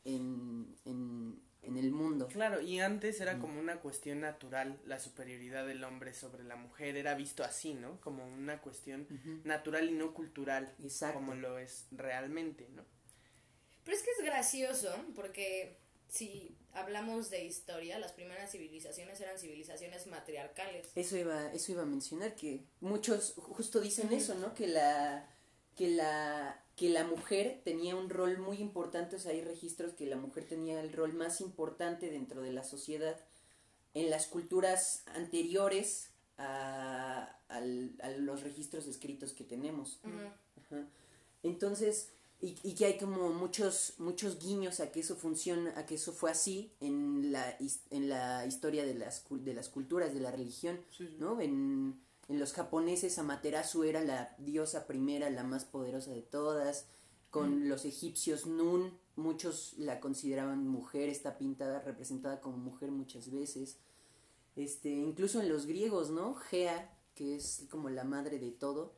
en, 0.04 0.76
en, 0.86 1.40
el 1.78 1.92
mundo. 1.92 2.28
Claro, 2.28 2.60
y 2.62 2.80
antes 2.80 3.22
era 3.22 3.38
como 3.38 3.60
una 3.60 3.80
cuestión 3.80 4.22
natural, 4.22 4.82
la 4.86 5.00
superioridad 5.00 5.68
del 5.68 5.84
hombre 5.84 6.14
sobre 6.14 6.44
la 6.44 6.56
mujer, 6.56 6.98
era 6.98 7.14
visto 7.14 7.44
así, 7.44 7.76
¿no? 7.76 8.02
Como 8.02 8.26
una 8.26 8.60
cuestión 8.62 9.08
natural 9.44 9.90
y 9.90 9.94
no 9.94 10.16
cultural, 10.16 10.76
como 11.14 11.36
lo 11.36 11.60
es 11.60 11.86
realmente, 11.92 12.68
¿no? 12.76 12.84
Pero 13.84 13.96
es 13.96 14.04
que 14.04 14.12
es 14.18 14.26
gracioso, 14.26 14.92
porque 15.14 15.78
si 16.10 16.58
hablamos 16.74 17.30
de 17.30 17.46
historia, 17.46 18.00
las 18.00 18.12
primeras 18.12 18.52
civilizaciones 18.52 19.20
eran 19.22 19.38
civilizaciones 19.38 20.08
matriarcales. 20.08 20.88
Eso 20.96 21.18
iba, 21.18 21.52
eso 21.54 21.72
iba 21.72 21.84
a 21.84 21.86
mencionar, 21.86 22.36
que 22.36 22.66
muchos 22.82 23.34
justo 23.38 23.80
dicen 23.80 24.12
eso, 24.12 24.36
¿no? 24.36 24.54
Que 24.54 24.68
la, 24.68 25.30
que 25.76 25.88
la, 25.90 26.64
que 26.76 26.90
la 26.90 27.04
mujer 27.04 27.62
tenía 27.64 27.96
un 27.96 28.10
rol 28.10 28.40
muy 28.40 28.58
importante, 28.58 29.16
o 29.16 29.20
sea, 29.20 29.32
hay 29.32 29.42
registros 29.42 29.94
que 29.94 30.06
la 30.06 30.18
mujer 30.18 30.46
tenía 30.46 30.82
el 30.82 30.92
rol 30.92 31.14
más 31.14 31.42
importante 31.42 32.10
dentro 32.10 32.42
de 32.42 32.52
la 32.52 32.64
sociedad 32.64 33.18
en 33.94 34.10
las 34.10 34.28
culturas 34.28 35.04
anteriores 35.16 36.10
a, 36.38 37.36
los 38.18 38.44
registros 38.44 38.88
escritos 38.88 39.34
que 39.34 39.44
tenemos. 39.44 40.00
Ajá. 40.04 40.86
Entonces, 41.44 42.10
y, 42.42 42.56
y 42.64 42.74
que 42.76 42.86
hay 42.86 42.98
como 42.98 43.30
muchos, 43.34 43.96
muchos 43.98 44.40
guiños 44.40 44.80
a 44.80 44.92
que 44.92 45.02
eso 45.02 45.16
funciona, 45.16 45.78
a 45.78 45.86
que 45.86 45.96
eso 45.96 46.14
fue 46.14 46.32
así 46.32 46.72
en 46.80 47.32
la, 47.32 47.58
en 47.90 48.10
la 48.10 48.46
historia 48.46 48.86
de 48.86 48.94
las, 48.94 49.26
de 49.30 49.54
las 49.54 49.70
culturas, 49.70 50.14
de 50.14 50.22
la 50.22 50.32
religión, 50.32 50.80
Sí, 50.92 51.08
sí. 51.08 51.16
¿no? 51.20 51.42
En, 51.42 52.00
en 52.30 52.40
los 52.40 52.54
japoneses 52.54 53.18
Amaterasu 53.20 53.84
era 53.84 54.02
la 54.04 54.36
diosa 54.38 54.88
primera, 54.88 55.30
la 55.30 55.44
más 55.44 55.66
poderosa 55.66 56.12
de 56.12 56.22
todas. 56.22 56.86
Con 57.30 57.70
los 57.70 57.86
egipcios 57.86 58.48
Nun, 58.48 58.98
muchos 59.16 59.74
la 59.78 60.00
consideraban 60.00 60.68
mujer, 60.68 61.10
está 61.10 61.38
pintada, 61.38 61.82
representada 61.82 62.40
como 62.42 62.58
mujer 62.58 62.90
muchas 62.92 63.30
veces. 63.32 63.78
Este, 64.56 64.90
incluso 64.90 65.42
en 65.42 65.50
los 65.50 65.66
griegos, 65.66 66.10
¿no? 66.10 66.34
Gea, 66.36 66.98
que 67.16 67.36
es 67.36 67.66
como 67.70 67.90
la 67.90 68.04
madre 68.04 68.40
de 68.40 68.52
todo. 68.52 68.94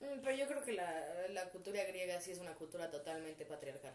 Mm, 0.00 0.20
Pero 0.22 0.36
yo 0.36 0.46
creo 0.46 0.62
que 0.64 0.72
la, 0.72 1.28
la 1.30 1.48
cultura 1.50 1.82
griega 1.84 2.20
sí 2.20 2.30
es 2.32 2.38
una 2.38 2.54
cultura 2.54 2.90
totalmente 2.90 3.44
patriarcal. 3.46 3.94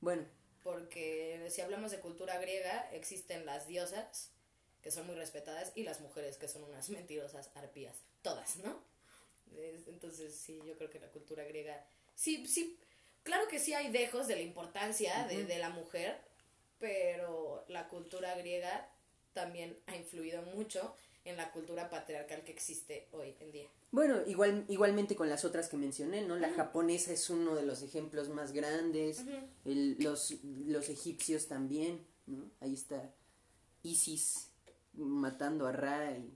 Bueno, 0.00 0.24
Porque 0.62 1.46
si 1.50 1.60
hablamos 1.60 1.90
de 1.90 2.00
cultura 2.00 2.38
griega, 2.38 2.88
existen 2.92 3.44
las 3.44 3.66
diosas, 3.66 4.30
que 4.82 4.90
son 4.90 5.06
muy 5.06 5.14
respetadas, 5.14 5.72
y 5.74 5.82
las 5.82 6.00
mujeres, 6.00 6.38
que 6.38 6.48
son 6.48 6.64
unas 6.64 6.88
mentirosas 6.90 7.50
arpías. 7.54 7.96
Todas, 8.22 8.56
¿no? 8.56 8.82
Es- 9.56 9.86
Entonces, 9.88 10.34
sí, 10.34 10.58
yo 10.66 10.76
creo 10.76 10.90
que 10.90 11.00
la 11.00 11.08
cultura 11.08 11.44
griega. 11.44 11.86
Sí, 12.14 12.46
sí. 12.46 12.78
Claro 13.22 13.48
que 13.48 13.58
sí 13.58 13.72
hay 13.74 13.90
dejos 13.90 14.26
de 14.28 14.36
la 14.36 14.42
importancia 14.42 15.26
de, 15.26 15.44
de 15.44 15.58
la 15.58 15.70
mujer, 15.70 16.18
pero 16.78 17.64
la 17.68 17.88
cultura 17.88 18.34
griega 18.34 18.88
también 19.32 19.78
ha 19.86 19.96
influido 19.96 20.42
mucho 20.42 20.94
en 21.24 21.36
la 21.36 21.50
cultura 21.52 21.88
patriarcal 21.88 22.44
que 22.44 22.52
existe 22.52 23.08
hoy 23.12 23.34
en 23.40 23.50
día. 23.52 23.68
Bueno, 23.90 24.18
igual, 24.26 24.64
igualmente 24.68 25.16
con 25.16 25.28
las 25.28 25.44
otras 25.44 25.68
que 25.68 25.76
mencioné, 25.76 26.22
¿no? 26.22 26.36
La 26.36 26.50
japonesa 26.52 27.12
es 27.12 27.30
uno 27.30 27.54
de 27.54 27.64
los 27.64 27.82
ejemplos 27.82 28.28
más 28.28 28.52
grandes, 28.52 29.24
el- 29.64 29.96
los, 30.00 30.34
los 30.66 30.88
egipcios 30.88 31.46
también, 31.48 32.04
¿no? 32.26 32.44
Ahí 32.60 32.74
está 32.74 33.10
Isis 33.82 34.48
matando 34.94 35.66
a 35.66 35.72
Ra 35.72 36.12
y 36.16 36.30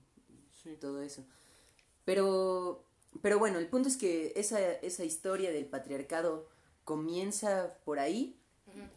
Sí. 0.62 0.76
todo 0.80 1.02
eso. 1.02 1.24
Pero, 2.04 2.84
pero 3.22 3.38
bueno, 3.38 3.58
el 3.58 3.68
punto 3.68 3.88
es 3.88 3.96
que 3.96 4.32
esa, 4.36 4.60
esa 4.72 5.04
historia 5.04 5.50
del 5.52 5.66
patriarcado 5.66 6.48
comienza 6.84 7.76
por 7.84 7.98
ahí, 7.98 8.36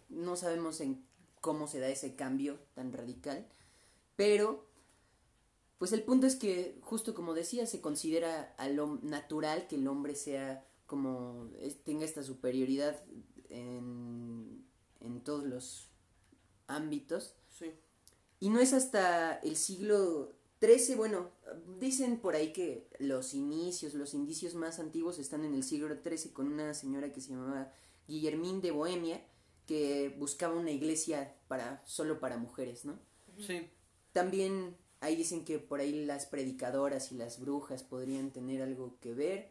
no 0.09 0.35
sabemos 0.35 0.81
en 0.81 1.03
cómo 1.41 1.67
se 1.67 1.79
da 1.79 1.87
ese 1.89 2.15
cambio 2.15 2.59
tan 2.75 2.93
radical, 2.93 3.47
pero 4.15 4.65
pues 5.81 5.93
el 5.93 6.03
punto 6.03 6.27
es 6.27 6.35
que, 6.35 6.77
justo 6.81 7.15
como 7.15 7.33
decía, 7.33 7.65
se 7.65 7.81
considera 7.81 8.53
a 8.59 8.69
lo 8.69 8.99
natural 9.01 9.65
que 9.67 9.77
el 9.77 9.87
hombre 9.87 10.13
sea 10.13 10.63
como, 10.85 11.49
tenga 11.83 12.05
esta 12.05 12.21
superioridad 12.21 13.03
en, 13.49 14.63
en 14.99 15.23
todos 15.23 15.43
los 15.43 15.89
ámbitos. 16.67 17.33
Sí. 17.49 17.71
Y 18.39 18.49
no 18.51 18.59
es 18.59 18.73
hasta 18.73 19.39
el 19.39 19.55
siglo 19.55 20.35
XIII, 20.63 20.97
bueno, 20.97 21.31
dicen 21.79 22.19
por 22.19 22.35
ahí 22.35 22.53
que 22.53 22.87
los 22.99 23.33
inicios, 23.33 23.95
los 23.95 24.13
indicios 24.13 24.53
más 24.53 24.77
antiguos 24.77 25.17
están 25.17 25.45
en 25.45 25.55
el 25.55 25.63
siglo 25.63 25.87
XIII 25.87 26.31
con 26.31 26.45
una 26.45 26.75
señora 26.75 27.11
que 27.11 27.21
se 27.21 27.31
llamaba 27.31 27.73
Guillermín 28.07 28.61
de 28.61 28.69
Bohemia, 28.69 29.25
que 29.65 30.15
buscaba 30.19 30.53
una 30.53 30.69
iglesia 30.69 31.35
para, 31.47 31.81
solo 31.87 32.19
para 32.19 32.37
mujeres, 32.37 32.85
¿no? 32.85 32.99
Sí. 33.39 33.67
También 34.13 34.75
ahí 35.01 35.15
dicen 35.17 35.43
que 35.43 35.59
por 35.59 35.81
ahí 35.81 36.05
las 36.05 36.25
predicadoras 36.25 37.11
y 37.11 37.15
las 37.15 37.39
brujas 37.39 37.83
podrían 37.83 38.31
tener 38.31 38.61
algo 38.61 38.95
que 39.01 39.13
ver, 39.13 39.49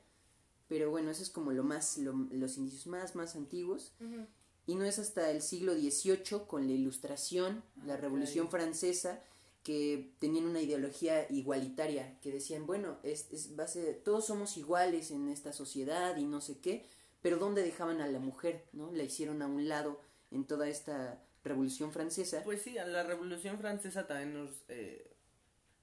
pero 0.69 0.91
bueno, 0.91 1.11
eso 1.11 1.23
es 1.23 1.31
como 1.31 1.53
lo 1.53 1.63
más, 1.65 1.99
lo- 1.99 2.27
los 2.31 2.57
indicios 2.57 2.87
más, 2.87 3.15
más 3.15 3.37
antiguos. 3.37 3.93
Y 4.67 4.77
no 4.77 4.85
es 4.85 4.99
hasta 4.99 5.31
el 5.31 5.43
siglo 5.43 5.75
XVIII, 5.75 6.47
con 6.47 6.67
la 6.67 6.73
Ilustración, 6.73 7.63
la 7.85 7.97
Revolución. 7.97 8.49
Francesa, 8.49 9.21
que 9.65 10.13
tenían 10.21 10.47
una 10.47 10.61
ideología 10.61 11.27
igualitaria, 11.31 12.19
que 12.21 12.31
decían, 12.33 12.67
bueno, 12.67 12.99
es, 13.03 13.27
es 13.33 13.57
base, 13.57 13.93
todos 13.95 14.27
somos 14.27 14.57
iguales 14.57 15.11
en 15.11 15.29
esta 15.29 15.53
sociedad 15.53 16.17
y 16.17 16.25
no 16.25 16.41
sé 16.41 16.59
qué, 16.61 16.87
pero 17.21 17.37
¿dónde 17.39 17.63
dejaban 17.63 18.01
a 18.01 18.07
la 18.07 18.21
mujer? 18.21 18.65
¿no? 18.73 18.91
La 18.93 19.03
hicieron 19.03 19.43
a 19.43 19.47
un 19.49 19.69
lado 19.69 20.01
en 20.31 20.45
toda 20.47 20.69
esta 20.69 21.21
Revolución 21.43 21.93
Francesa. 21.93 22.43
Pues 22.45 22.63
sí, 22.63 22.79
a 22.79 22.87
la 22.87 23.03
Revolución 23.03 23.59
Francesa 23.59 24.07
también 24.07 24.33
nos, 24.35 24.51
eh, 24.69 25.11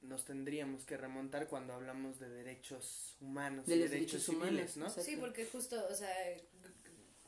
nos 0.07 0.25
tendríamos 0.25 0.85
que 0.85 0.97
remontar 0.97 1.47
cuando 1.47 1.73
hablamos 1.73 2.19
de 2.19 2.29
derechos 2.29 3.15
humanos 3.21 3.65
De 3.65 3.75
y 3.75 3.79
los 3.79 3.91
derechos, 3.91 4.11
derechos 4.13 4.29
humanos, 4.29 4.49
civiles, 4.49 4.77
¿no? 4.77 4.85
exacto. 4.87 5.03
Sí, 5.09 5.17
porque 5.17 5.45
justo, 5.45 5.85
o 5.89 5.95
sea, 5.95 6.09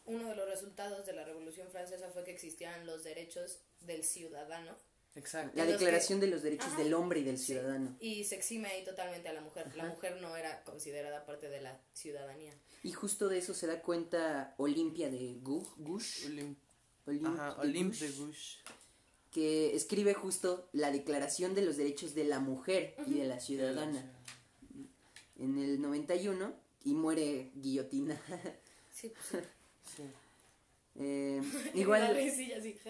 uno 0.06 0.30
de 0.30 0.36
los 0.36 0.50
resultados 0.50 1.06
de 1.06 1.14
la 1.14 1.24
Revolución 1.26 1.68
Francesa 1.70 2.10
fue 2.10 2.24
que 2.24 2.32
existían 2.32 2.86
los 2.86 3.04
derechos 3.04 3.60
del 3.82 4.04
ciudadano 4.04 4.76
Exacto. 5.16 5.58
La 5.58 5.66
Declaración 5.66 6.20
de 6.20 6.28
los 6.28 6.44
Derechos 6.44 6.68
Ajá. 6.68 6.84
del 6.84 6.94
Hombre 6.94 7.20
y 7.22 7.24
del 7.24 7.38
Sí, 7.40 7.48
Ciudadano. 7.48 7.98
y 8.00 8.24
se 8.26 8.36
exime 8.36 8.70
ahí 8.70 8.86
totalmente 8.86 9.28
a 9.28 9.34
la 9.34 9.42
mujer. 9.42 9.66
La 9.76 9.84
Ajá. 9.86 9.94
mujer 9.94 10.22
no 10.22 10.38
era 10.38 10.64
considerada 10.64 11.26
parte 11.26 11.50
de 11.50 11.60
la 11.62 11.82
ciudadanía. 11.94 12.54
Y 12.84 12.92
justo 12.94 13.28
de 13.28 13.40
eso 13.40 13.54
se 13.56 13.66
da 13.68 13.82
cuenta 13.82 14.54
Olimpia 14.58 15.10
de 15.10 15.42
Gu- 15.42 15.68
Gush, 15.78 16.28
Olim- 16.28 16.56
Olympe 17.08 17.28
Ajá, 17.28 17.62
de 17.64 17.74
Gouges, 17.74 18.00
de 18.00 18.12
Gouges. 18.12 18.58
Que 19.32 19.76
escribe 19.76 20.14
justo 20.14 20.68
la 20.74 20.92
Declaración 20.92 21.54
de 21.56 21.62
los 21.62 21.78
Derechos 21.78 22.16
de 22.16 22.24
la 22.24 22.40
Mujer 22.40 22.96
y 23.06 23.14
de 23.16 23.26
la 23.26 23.40
Ciudadana 23.40 24.12
en 25.38 25.58
el 25.58 25.82
91 25.82 26.54
y 26.86 26.94
muere 26.94 27.52
guillotina. 27.56 28.20
Sí, 28.92 29.14
pues 29.16 29.46
sí. 29.96 30.04
Sí. 30.04 30.04
Eh, 30.96 31.42
igual, 31.74 32.18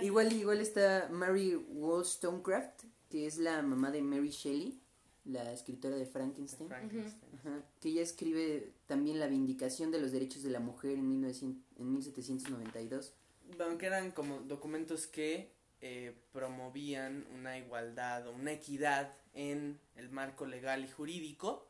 igual, 0.02 0.34
igual 0.34 0.60
está 0.60 1.08
Mary 1.12 1.56
Wollstonecraft, 1.56 2.86
que 3.10 3.28
es 3.28 3.38
la 3.38 3.62
mamá 3.62 3.92
de 3.92 4.02
Mary 4.02 4.30
Shelley, 4.30 4.80
la 5.26 5.54
escritora 5.54 5.96
de 5.96 6.08
Frankenstein. 6.08 6.68
Frankenstein. 6.68 7.32
Ajá, 7.40 7.64
que 7.80 7.90
ella 7.90 8.02
escribe 8.02 8.74
también 8.88 9.20
la 9.20 9.28
Vindicación 9.28 9.92
de 9.92 10.00
los 10.00 10.12
Derechos 10.12 10.42
de 10.42 10.50
la 10.50 10.60
Mujer 10.60 10.98
en, 10.98 11.08
1900 11.08 11.64
en 11.78 11.94
1792. 11.94 13.14
Bueno, 13.56 13.78
que 13.78 13.86
eran 13.86 14.12
como 14.12 14.40
documentos 14.40 15.06
que 15.06 15.52
eh, 15.82 16.14
promovían 16.32 17.26
una 17.34 17.58
igualdad 17.58 18.28
o 18.28 18.32
una 18.32 18.52
equidad 18.52 19.14
en 19.34 19.80
el 19.96 20.10
marco 20.10 20.46
legal 20.46 20.84
y 20.84 20.90
jurídico 20.90 21.70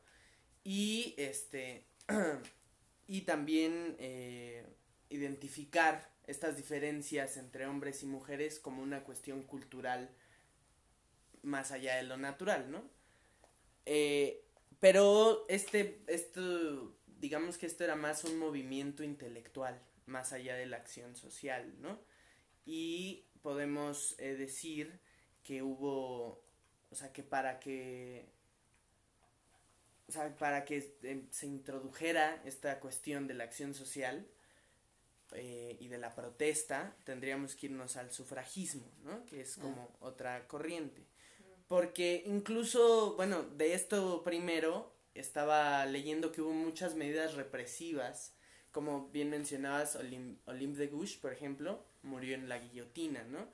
y 0.63 1.13
este 1.18 1.86
y 3.08 3.22
también 3.22 3.96
eh, 4.00 4.66
identificar 5.10 6.10
estas 6.28 6.58
diferencias 6.58 7.38
entre 7.38 7.66
hombres 7.66 8.04
y 8.04 8.06
mujeres 8.06 8.60
como 8.60 8.84
una 8.84 9.04
cuestión 9.04 9.44
cultural 9.44 10.10
más 11.42 11.72
allá 11.72 11.96
de 11.96 12.04
lo 12.04 12.18
natural, 12.18 12.70
¿no? 12.70 12.84
Eh, 13.86 14.46
pero 14.80 15.46
este, 15.50 16.04
esto, 16.08 16.96
digamos 17.20 17.58
que 17.58 17.66
esto 17.66 17.84
era 17.84 17.96
más 17.96 18.24
un 18.24 18.38
movimiento 18.38 19.04
intelectual, 19.04 19.82
más 20.06 20.32
allá 20.32 20.56
de 20.56 20.68
la 20.68 20.78
acción 20.78 21.16
social, 21.16 21.74
¿no? 21.82 22.00
Y 22.66 23.25
podemos 23.41 24.15
eh, 24.19 24.36
decir 24.36 25.00
que 25.43 25.62
hubo, 25.63 26.41
o 26.91 26.96
sea, 26.96 27.12
que 27.13 27.24
para 27.24 27.60
que, 27.60 28.25
o 30.08 30.12
sea, 30.12 30.36
para 30.38 30.65
que 30.65 30.96
eh, 31.03 31.24
se 31.31 31.46
introdujera 31.46 32.41
esta 32.46 32.79
cuestión 32.79 33.27
de 33.27 33.34
la 33.36 33.43
acción 33.43 33.74
social 33.74 34.25
eh, 35.34 35.77
y 35.79 35.88
de 35.88 35.98
la 36.00 36.15
protesta, 36.15 36.96
tendríamos 37.03 37.55
que 37.55 37.67
irnos 37.67 37.96
al 37.96 38.12
sufragismo, 38.12 38.89
¿no? 39.03 39.25
Que 39.25 39.41
es 39.41 39.58
como 39.58 39.96
otra 40.00 40.48
corriente. 40.48 41.03
Porque 41.67 42.24
incluso, 42.25 43.15
bueno, 43.15 43.43
de 43.43 43.75
esto 43.75 44.24
primero 44.24 44.91
estaba 45.13 45.86
leyendo 45.86 46.31
que 46.31 46.41
hubo 46.41 46.53
muchas 46.53 46.96
medidas 46.96 47.36
represivas, 47.36 48.34
como 48.72 49.10
bien 49.10 49.29
mencionabas, 49.29 49.96
Olim- 49.96 50.39
Olympe 50.46 50.79
de 50.79 50.88
Gouges, 50.88 51.17
por 51.17 51.31
ejemplo, 51.31 51.86
murió 52.03 52.36
en 52.36 52.50
la 52.50 52.60
guillotina, 52.60 53.24
¿no? 53.24 53.48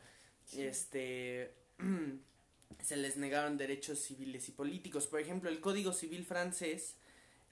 Este 0.57 1.53
se 2.83 2.97
les 2.97 3.17
negaron 3.17 3.57
derechos 3.57 3.99
civiles 3.99 4.47
y 4.49 4.51
políticos. 4.51 5.07
Por 5.07 5.19
ejemplo, 5.19 5.49
el 5.49 5.59
Código 5.61 5.93
Civil 5.93 6.25
francés 6.25 6.95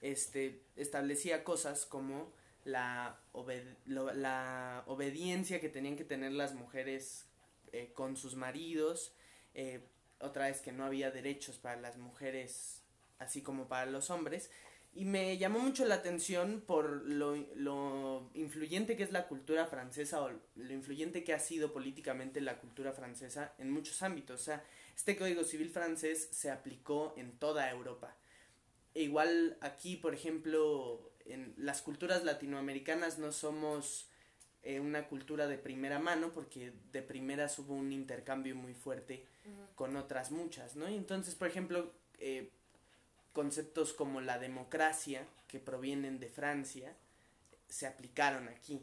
este 0.00 0.62
establecía 0.76 1.44
cosas 1.44 1.86
como 1.86 2.32
la, 2.64 3.18
obed- 3.32 3.76
lo- 3.86 4.12
la 4.12 4.84
obediencia 4.86 5.60
que 5.60 5.68
tenían 5.68 5.96
que 5.96 6.04
tener 6.04 6.32
las 6.32 6.54
mujeres 6.54 7.26
eh, 7.72 7.90
con 7.94 8.16
sus 8.16 8.36
maridos, 8.36 9.14
eh, 9.54 9.80
otra 10.20 10.46
vez 10.46 10.60
que 10.60 10.72
no 10.72 10.84
había 10.84 11.10
derechos 11.10 11.58
para 11.58 11.80
las 11.80 11.96
mujeres 11.96 12.82
así 13.18 13.42
como 13.42 13.68
para 13.68 13.86
los 13.90 14.10
hombres. 14.10 14.50
Y 14.96 15.04
me 15.04 15.36
llamó 15.38 15.58
mucho 15.58 15.84
la 15.84 15.96
atención 15.96 16.62
por 16.64 17.04
lo, 17.04 17.34
lo 17.56 18.30
influyente 18.34 18.96
que 18.96 19.02
es 19.02 19.10
la 19.10 19.26
cultura 19.26 19.66
francesa 19.66 20.22
o 20.22 20.30
lo 20.30 20.72
influyente 20.72 21.24
que 21.24 21.32
ha 21.32 21.40
sido 21.40 21.72
políticamente 21.72 22.40
la 22.40 22.58
cultura 22.60 22.92
francesa 22.92 23.54
en 23.58 23.72
muchos 23.72 24.02
ámbitos. 24.02 24.40
O 24.40 24.44
sea, 24.44 24.62
este 24.94 25.16
Código 25.16 25.42
Civil 25.42 25.70
francés 25.70 26.28
se 26.30 26.50
aplicó 26.50 27.12
en 27.16 27.32
toda 27.32 27.68
Europa. 27.70 28.16
E 28.94 29.02
igual 29.02 29.56
aquí, 29.60 29.96
por 29.96 30.14
ejemplo, 30.14 31.10
en 31.26 31.54
las 31.56 31.82
culturas 31.82 32.22
latinoamericanas 32.22 33.18
no 33.18 33.32
somos 33.32 34.08
eh, 34.62 34.78
una 34.78 35.08
cultura 35.08 35.48
de 35.48 35.58
primera 35.58 35.98
mano 35.98 36.32
porque 36.32 36.72
de 36.92 37.02
primeras 37.02 37.58
hubo 37.58 37.74
un 37.74 37.92
intercambio 37.92 38.54
muy 38.54 38.74
fuerte 38.74 39.26
con 39.74 39.96
otras 39.96 40.30
muchas, 40.30 40.76
¿no? 40.76 40.88
Y 40.88 40.94
entonces, 40.94 41.34
por 41.34 41.48
ejemplo, 41.48 41.92
eh, 42.18 42.50
conceptos 43.34 43.92
como 43.92 44.22
la 44.22 44.38
democracia, 44.38 45.26
que 45.48 45.60
provienen 45.60 46.18
de 46.18 46.30
Francia, 46.30 46.96
se 47.68 47.86
aplicaron 47.86 48.48
aquí. 48.48 48.80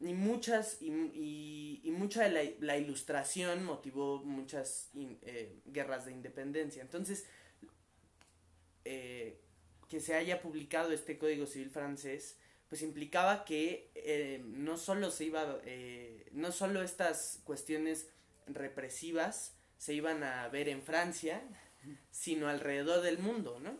Y 0.00 0.14
muchas, 0.14 0.78
y, 0.80 1.82
y, 1.84 1.90
mucha 1.90 2.22
de 2.22 2.30
la, 2.30 2.42
la, 2.60 2.78
ilustración 2.78 3.64
motivó 3.64 4.22
muchas 4.24 4.90
eh, 4.94 5.60
guerras 5.66 6.06
de 6.06 6.12
independencia. 6.12 6.80
Entonces, 6.80 7.26
eh, 8.84 9.38
que 9.88 10.00
se 10.00 10.14
haya 10.14 10.40
publicado 10.40 10.92
este 10.92 11.18
Código 11.18 11.46
Civil 11.46 11.70
francés, 11.70 12.38
pues 12.68 12.82
implicaba 12.82 13.44
que 13.44 13.90
eh, 13.94 14.42
no 14.44 14.76
solo 14.76 15.10
se 15.10 15.24
iba, 15.24 15.60
eh, 15.64 16.28
no 16.32 16.52
solo 16.52 16.82
estas 16.82 17.40
cuestiones 17.44 18.08
represivas 18.46 19.54
se 19.78 19.94
iban 19.94 20.22
a 20.22 20.48
ver 20.48 20.68
en 20.68 20.82
Francia, 20.82 21.42
sino 22.10 22.48
alrededor 22.48 23.02
del 23.02 23.18
mundo, 23.18 23.60
¿no? 23.60 23.78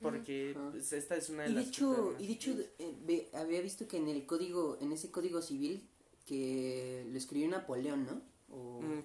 Porque 0.00 0.54
pues, 0.72 0.92
esta 0.92 1.16
es 1.16 1.30
una 1.30 1.44
de 1.44 1.50
y 1.50 1.54
las 1.54 1.66
dicho 1.66 2.14
y 2.18 2.26
dicho 2.26 2.54
eh, 2.78 3.30
había 3.32 3.62
visto 3.62 3.88
que 3.88 3.96
en 3.96 4.08
el 4.08 4.26
código 4.26 4.76
en 4.80 4.92
ese 4.92 5.10
código 5.10 5.40
civil 5.40 5.88
que 6.26 7.06
lo 7.10 7.16
escribió 7.16 7.48
Napoleón 7.48 8.04
no 8.04 8.22
o... 8.50 8.82
Mm, 8.82 9.04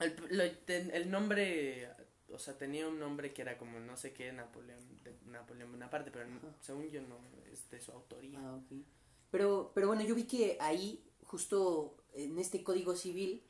el, 0.00 0.16
lo, 0.30 0.42
el, 0.68 1.10
nombre 1.10 1.88
o 2.32 2.38
sea 2.38 2.58
tenía 2.58 2.88
un 2.88 2.98
nombre 2.98 3.32
que 3.32 3.42
era 3.42 3.56
como 3.58 3.78
no 3.78 3.96
sé 3.96 4.12
qué 4.12 4.32
Napoleón 4.32 4.80
de 5.04 5.16
Napoleón 5.26 5.70
Bonaparte 5.70 6.10
pero 6.10 6.26
no, 6.26 6.40
según 6.60 6.90
yo 6.90 7.00
no 7.02 7.16
es 7.52 7.70
de 7.70 7.80
su 7.80 7.92
autoría. 7.92 8.40
Ah, 8.40 8.56
okay. 8.64 8.84
pero 9.30 9.70
pero 9.72 9.86
bueno 9.86 10.02
yo 10.02 10.16
vi 10.16 10.24
que 10.24 10.56
ahí 10.60 11.04
justo 11.22 11.96
en 12.12 12.40
este 12.40 12.64
código 12.64 12.96
civil 12.96 13.44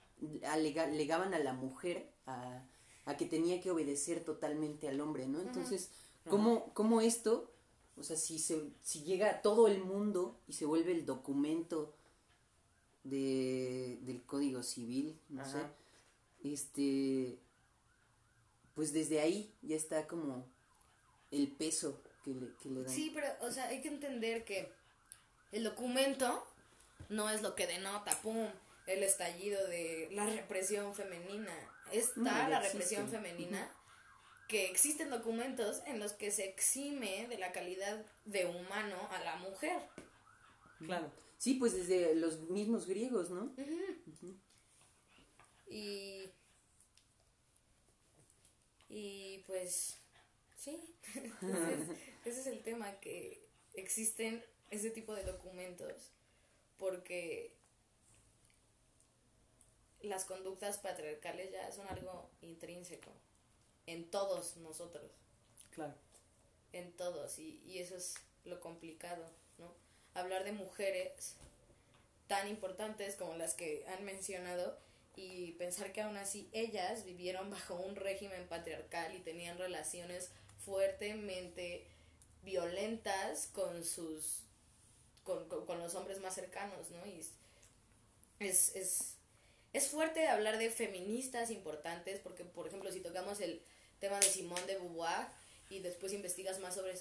alega, 0.46 0.86
legaban 0.86 1.32
a 1.32 1.38
la 1.38 1.54
mujer 1.54 2.10
a, 2.26 2.66
a 3.06 3.16
que 3.16 3.24
tenía 3.24 3.62
que 3.62 3.70
obedecer 3.70 4.22
totalmente 4.22 4.86
al 4.86 5.00
hombre 5.00 5.26
no 5.26 5.40
entonces 5.40 5.88
uh 5.90 5.94
-huh 5.94 6.04
¿Cómo, 6.28 6.72
¿Cómo, 6.72 7.00
esto, 7.00 7.50
o 7.96 8.02
sea, 8.02 8.16
si, 8.16 8.38
se, 8.38 8.70
si 8.82 9.02
llega 9.02 9.30
a 9.30 9.42
todo 9.42 9.68
el 9.68 9.80
mundo 9.80 10.40
y 10.46 10.54
se 10.54 10.64
vuelve 10.64 10.92
el 10.92 11.04
documento 11.04 11.94
de, 13.04 13.98
del 14.02 14.22
Código 14.22 14.62
Civil, 14.62 15.20
no 15.28 15.42
Ajá. 15.42 15.50
sé, 16.42 16.52
este, 16.52 17.38
pues 18.74 18.92
desde 18.92 19.20
ahí 19.20 19.52
ya 19.62 19.76
está 19.76 20.06
como 20.06 20.46
el 21.30 21.48
peso 21.48 22.00
que 22.24 22.30
le, 22.30 22.54
que 22.62 22.70
le 22.70 22.84
dan. 22.84 22.94
Sí, 22.94 23.10
pero, 23.14 23.28
o 23.40 23.50
sea, 23.50 23.66
hay 23.66 23.82
que 23.82 23.88
entender 23.88 24.44
que 24.44 24.72
el 25.52 25.64
documento 25.64 26.46
no 27.10 27.28
es 27.28 27.42
lo 27.42 27.54
que 27.54 27.66
denota, 27.66 28.18
pum, 28.22 28.48
el 28.86 29.02
estallido 29.02 29.66
de 29.68 30.08
la 30.12 30.26
represión 30.26 30.94
femenina. 30.94 31.52
Está 31.92 32.44
no, 32.44 32.48
la 32.48 32.60
represión 32.60 33.08
femenina. 33.08 33.60
Uh 33.60 33.80
-huh 33.80 33.83
que 34.48 34.70
existen 34.70 35.10
documentos 35.10 35.82
en 35.86 35.98
los 35.98 36.12
que 36.12 36.30
se 36.30 36.44
exime 36.46 37.26
de 37.28 37.38
la 37.38 37.52
calidad 37.52 38.04
de 38.24 38.46
humano 38.46 38.96
a 39.10 39.22
la 39.24 39.36
mujer. 39.36 39.80
Claro. 40.78 41.10
Sí, 41.38 41.54
pues 41.54 41.74
desde 41.74 42.14
los 42.14 42.40
mismos 42.50 42.86
griegos, 42.86 43.30
¿no? 43.30 43.44
Uh 43.44 43.56
-huh. 43.56 43.96
Uh 44.06 44.12
-huh. 44.22 44.36
Y. 45.68 46.30
Y 48.88 49.38
pues. 49.46 49.98
Sí. 50.56 50.94
Entonces, 51.14 51.96
ese 52.24 52.40
es 52.40 52.46
el 52.46 52.62
tema, 52.62 52.98
que 53.00 53.46
existen 53.74 54.44
ese 54.70 54.90
tipo 54.90 55.14
de 55.14 55.24
documentos 55.24 56.12
porque 56.78 57.54
las 60.02 60.24
conductas 60.24 60.78
patriarcales 60.78 61.52
ya 61.52 61.70
son 61.72 61.86
algo 61.88 62.30
intrínseco 62.42 63.10
en 63.86 64.10
todos 64.10 64.56
nosotros. 64.58 65.10
Claro. 65.70 65.94
En 66.72 66.92
todos, 66.92 67.38
y, 67.38 67.62
y 67.66 67.78
eso 67.78 67.96
es 67.96 68.14
lo 68.44 68.60
complicado, 68.60 69.24
¿no? 69.58 69.72
Hablar 70.14 70.44
de 70.44 70.52
mujeres 70.52 71.36
tan 72.26 72.48
importantes 72.48 73.16
como 73.16 73.34
las 73.36 73.54
que 73.54 73.84
han 73.88 74.04
mencionado 74.04 74.78
y 75.16 75.52
pensar 75.52 75.92
que 75.92 76.02
aún 76.02 76.16
así 76.16 76.48
ellas 76.52 77.04
vivieron 77.04 77.50
bajo 77.50 77.74
un 77.76 77.96
régimen 77.96 78.46
patriarcal 78.48 79.14
y 79.14 79.20
tenían 79.20 79.58
relaciones 79.58 80.30
fuertemente 80.64 81.86
violentas 82.42 83.48
con 83.52 83.84
sus 83.84 84.42
con, 85.22 85.48
con, 85.48 85.64
con 85.64 85.78
los 85.78 85.94
hombres 85.94 86.20
más 86.20 86.34
cercanos, 86.34 86.90
¿no? 86.90 87.06
Y 87.06 87.20
es, 88.40 88.74
es, 88.74 89.16
es 89.72 89.88
fuerte 89.88 90.28
hablar 90.28 90.58
de 90.58 90.70
feministas 90.70 91.50
importantes 91.50 92.20
porque, 92.20 92.44
por 92.44 92.66
ejemplo, 92.66 92.92
si 92.92 93.00
tocamos 93.00 93.40
el 93.40 93.62
tema 94.04 94.20
de 94.20 94.26
Simone 94.26 94.66
de 94.66 94.76
Beauvoir 94.76 95.28
y 95.70 95.78
después 95.78 96.12
investigas 96.12 96.58
más 96.58 96.74
sobre, 96.74 96.92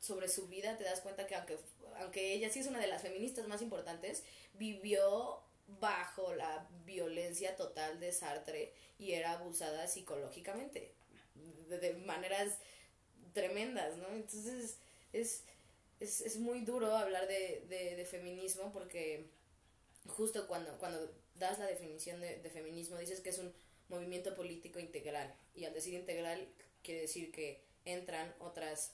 sobre 0.00 0.28
su 0.28 0.48
vida, 0.48 0.78
te 0.78 0.84
das 0.84 1.02
cuenta 1.02 1.26
que 1.26 1.34
aunque, 1.34 1.58
aunque 2.00 2.32
ella 2.32 2.50
sí 2.50 2.60
es 2.60 2.66
una 2.66 2.80
de 2.80 2.86
las 2.86 3.02
feministas 3.02 3.46
más 3.48 3.60
importantes, 3.60 4.22
vivió 4.54 5.42
bajo 5.78 6.32
la 6.32 6.66
violencia 6.86 7.54
total 7.56 8.00
de 8.00 8.12
Sartre 8.12 8.72
y 8.98 9.12
era 9.12 9.32
abusada 9.32 9.86
psicológicamente 9.88 10.94
de, 11.68 11.92
maneras 12.06 12.60
tremendas, 13.34 13.98
¿no? 13.98 14.08
Entonces 14.08 14.78
es, 15.12 15.42
es, 16.00 16.22
es 16.22 16.38
muy 16.38 16.62
duro 16.62 16.96
hablar 16.96 17.28
de, 17.28 17.62
de, 17.68 18.04
feminismo 18.06 18.72
porque 18.72 19.26
justo 20.06 20.46
cuando, 20.48 20.78
cuando 20.78 21.12
das 21.34 21.58
la 21.58 21.66
definición 21.66 22.22
de, 22.22 22.38
de 22.38 22.48
feminismo 22.48 22.96
dices 22.96 23.20
que 23.20 23.28
es 23.28 23.38
un 23.38 23.52
movimiento 23.88 24.34
político 24.34 24.78
integral. 24.78 25.34
Y 25.54 25.64
al 25.64 25.74
decir 25.74 25.94
integral 25.94 26.48
quiere 26.82 27.02
decir 27.02 27.32
que 27.32 27.62
entran 27.84 28.34
otras 28.40 28.92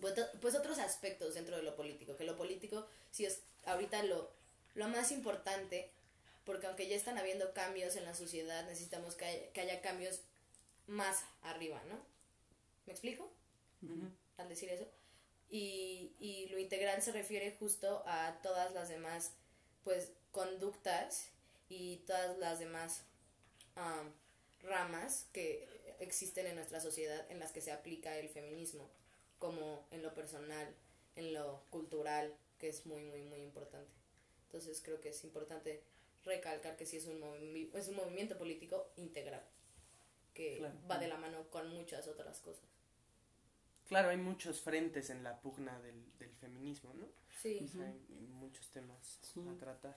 pues, 0.00 0.14
pues, 0.40 0.54
otros 0.54 0.78
aspectos 0.78 1.34
dentro 1.34 1.56
de 1.56 1.62
lo 1.62 1.74
político, 1.76 2.16
que 2.16 2.24
lo 2.24 2.36
político 2.36 2.86
sí 3.10 3.24
es 3.24 3.40
ahorita 3.64 4.02
lo, 4.02 4.30
lo 4.74 4.88
más 4.88 5.10
importante, 5.10 5.90
porque 6.44 6.66
aunque 6.66 6.88
ya 6.88 6.96
están 6.96 7.18
habiendo 7.18 7.52
cambios 7.52 7.96
en 7.96 8.04
la 8.04 8.14
sociedad, 8.14 8.66
necesitamos 8.66 9.14
que 9.14 9.24
haya, 9.24 9.52
que 9.52 9.60
haya 9.60 9.80
cambios 9.80 10.20
más 10.86 11.24
arriba, 11.42 11.82
¿no? 11.88 11.98
¿Me 12.86 12.92
explico? 12.92 13.32
Uh 13.82 13.86
-huh. 13.86 14.10
Al 14.36 14.48
decir 14.48 14.68
eso. 14.68 14.86
Y, 15.50 16.12
y 16.20 16.48
lo 16.48 16.58
integral 16.58 17.02
se 17.02 17.12
refiere 17.12 17.56
justo 17.58 18.02
a 18.06 18.38
todas 18.42 18.72
las 18.74 18.88
demás, 18.88 19.32
pues, 19.84 20.12
conductas 20.30 21.28
y 21.68 21.98
todas 22.06 22.38
las 22.38 22.58
demás 22.58 23.02
um, 23.76 24.10
ramas 24.68 25.28
que 25.32 25.68
existen 26.00 26.46
en 26.46 26.56
nuestra 26.56 26.80
sociedad 26.80 27.30
en 27.30 27.38
las 27.38 27.52
que 27.52 27.60
se 27.60 27.72
aplica 27.72 28.18
el 28.18 28.28
feminismo, 28.28 28.90
como 29.38 29.86
en 29.90 30.02
lo 30.02 30.14
personal, 30.14 30.74
en 31.14 31.32
lo 31.32 31.62
cultural, 31.70 32.34
que 32.58 32.68
es 32.68 32.86
muy, 32.86 33.02
muy, 33.02 33.22
muy 33.22 33.42
importante. 33.42 33.90
Entonces 34.46 34.80
creo 34.82 35.00
que 35.00 35.10
es 35.10 35.24
importante 35.24 35.82
recalcar 36.24 36.76
que 36.76 36.86
sí 36.86 36.96
es 36.96 37.06
un, 37.06 37.20
movi 37.20 37.70
es 37.74 37.88
un 37.88 37.96
movimiento 37.96 38.36
político 38.36 38.90
integral, 38.96 39.44
que 40.34 40.58
claro. 40.58 40.74
va 40.90 40.98
de 40.98 41.08
la 41.08 41.16
mano 41.16 41.48
con 41.50 41.68
muchas 41.70 42.08
otras 42.08 42.40
cosas. 42.40 42.64
Claro, 43.88 44.08
hay 44.08 44.16
muchos 44.16 44.60
frentes 44.60 45.10
en 45.10 45.22
la 45.22 45.40
pugna 45.40 45.80
del, 45.80 46.02
del 46.18 46.34
feminismo, 46.34 46.92
¿no? 46.94 47.06
Sí. 47.40 47.60
O 47.64 47.68
sea, 47.68 47.86
hay 47.86 48.26
muchos 48.26 48.68
temas 48.70 49.20
sí. 49.22 49.40
a 49.48 49.56
tratar 49.56 49.96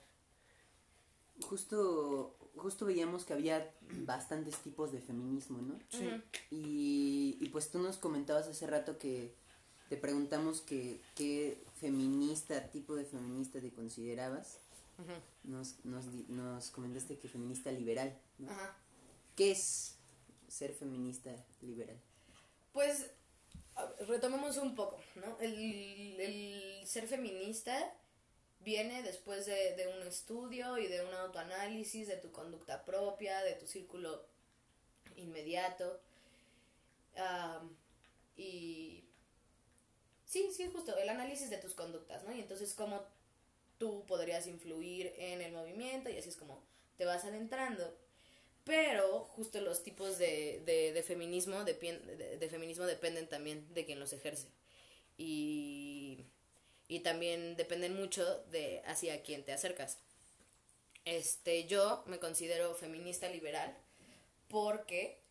justo 1.42 2.36
justo 2.56 2.84
veíamos 2.84 3.24
que 3.24 3.32
había 3.32 3.72
bastantes 4.04 4.56
tipos 4.58 4.92
de 4.92 5.00
feminismo, 5.00 5.58
¿no? 5.58 5.78
Sí. 5.88 6.08
Y, 6.50 7.38
y 7.40 7.48
pues 7.48 7.70
tú 7.70 7.78
nos 7.78 7.96
comentabas 7.96 8.46
hace 8.48 8.66
rato 8.66 8.98
que 8.98 9.34
te 9.88 9.96
preguntamos 9.96 10.60
que 10.60 11.00
qué 11.16 11.62
feminista, 11.80 12.70
tipo 12.70 12.94
de 12.94 13.04
feminista 13.04 13.60
te 13.60 13.70
considerabas. 13.70 14.58
Uh 14.98 15.02
-huh. 15.02 15.20
nos, 15.44 15.84
nos, 15.84 16.04
nos 16.28 16.70
comentaste 16.70 17.18
que 17.18 17.28
feminista 17.28 17.72
liberal. 17.72 18.16
¿no? 18.38 18.48
Uh 18.50 18.54
-huh. 18.54 18.72
¿Qué 19.34 19.52
es 19.52 19.96
ser 20.48 20.74
feminista 20.74 21.34
liberal? 21.62 21.98
Pues 22.72 23.10
retomemos 24.06 24.58
un 24.58 24.74
poco, 24.74 24.98
¿no? 25.14 25.38
El, 25.40 26.20
el 26.20 26.86
ser 26.86 27.08
feminista 27.08 27.94
viene 28.60 29.02
después 29.02 29.46
de, 29.46 29.74
de 29.76 29.88
un 29.88 30.06
estudio 30.06 30.78
y 30.78 30.86
de 30.86 31.04
un 31.04 31.14
autoanálisis 31.14 32.08
de 32.08 32.16
tu 32.16 32.30
conducta 32.32 32.84
propia, 32.84 33.42
de 33.42 33.54
tu 33.54 33.66
círculo 33.66 34.24
inmediato. 35.16 36.00
Am, 37.16 37.76
y 38.36 39.04
sí, 40.24 40.50
sí, 40.56 40.68
justo 40.72 40.96
el 40.96 41.08
análisis 41.08 41.50
de 41.50 41.58
tus 41.58 41.74
conductas, 41.74 42.22
¿no? 42.24 42.32
Y 42.34 42.40
entonces 42.40 42.74
cómo 42.74 43.02
tú 43.78 44.04
podrías 44.06 44.46
influir 44.46 45.14
en 45.18 45.40
el 45.42 45.52
movimiento 45.52 46.10
y 46.10 46.18
así 46.18 46.28
es 46.28 46.36
como 46.36 46.62
te 46.96 47.04
vas 47.04 47.24
adentrando. 47.24 47.96
Pero 48.64 49.24
justo 49.24 49.60
los 49.60 49.82
tipos 49.82 50.18
de, 50.18 50.62
de, 50.66 50.92
de 50.92 51.02
feminismo 51.02 51.64
de, 51.64 51.74
de 52.38 52.48
feminismo 52.48 52.86
dependen 52.86 53.28
también 53.28 53.72
de 53.74 53.84
quien 53.86 54.00
los 54.00 54.12
ejerce. 54.12 54.48
Y, 55.18 55.89
y 56.90 57.00
también 57.00 57.56
dependen 57.56 57.94
mucho 57.94 58.42
de 58.50 58.82
hacia 58.84 59.22
quién 59.22 59.44
te 59.44 59.52
acercas. 59.52 59.98
Este, 61.04 61.68
yo 61.68 62.02
me 62.06 62.18
considero 62.18 62.74
feminista 62.74 63.28
liberal 63.28 63.78
porque 64.48 65.22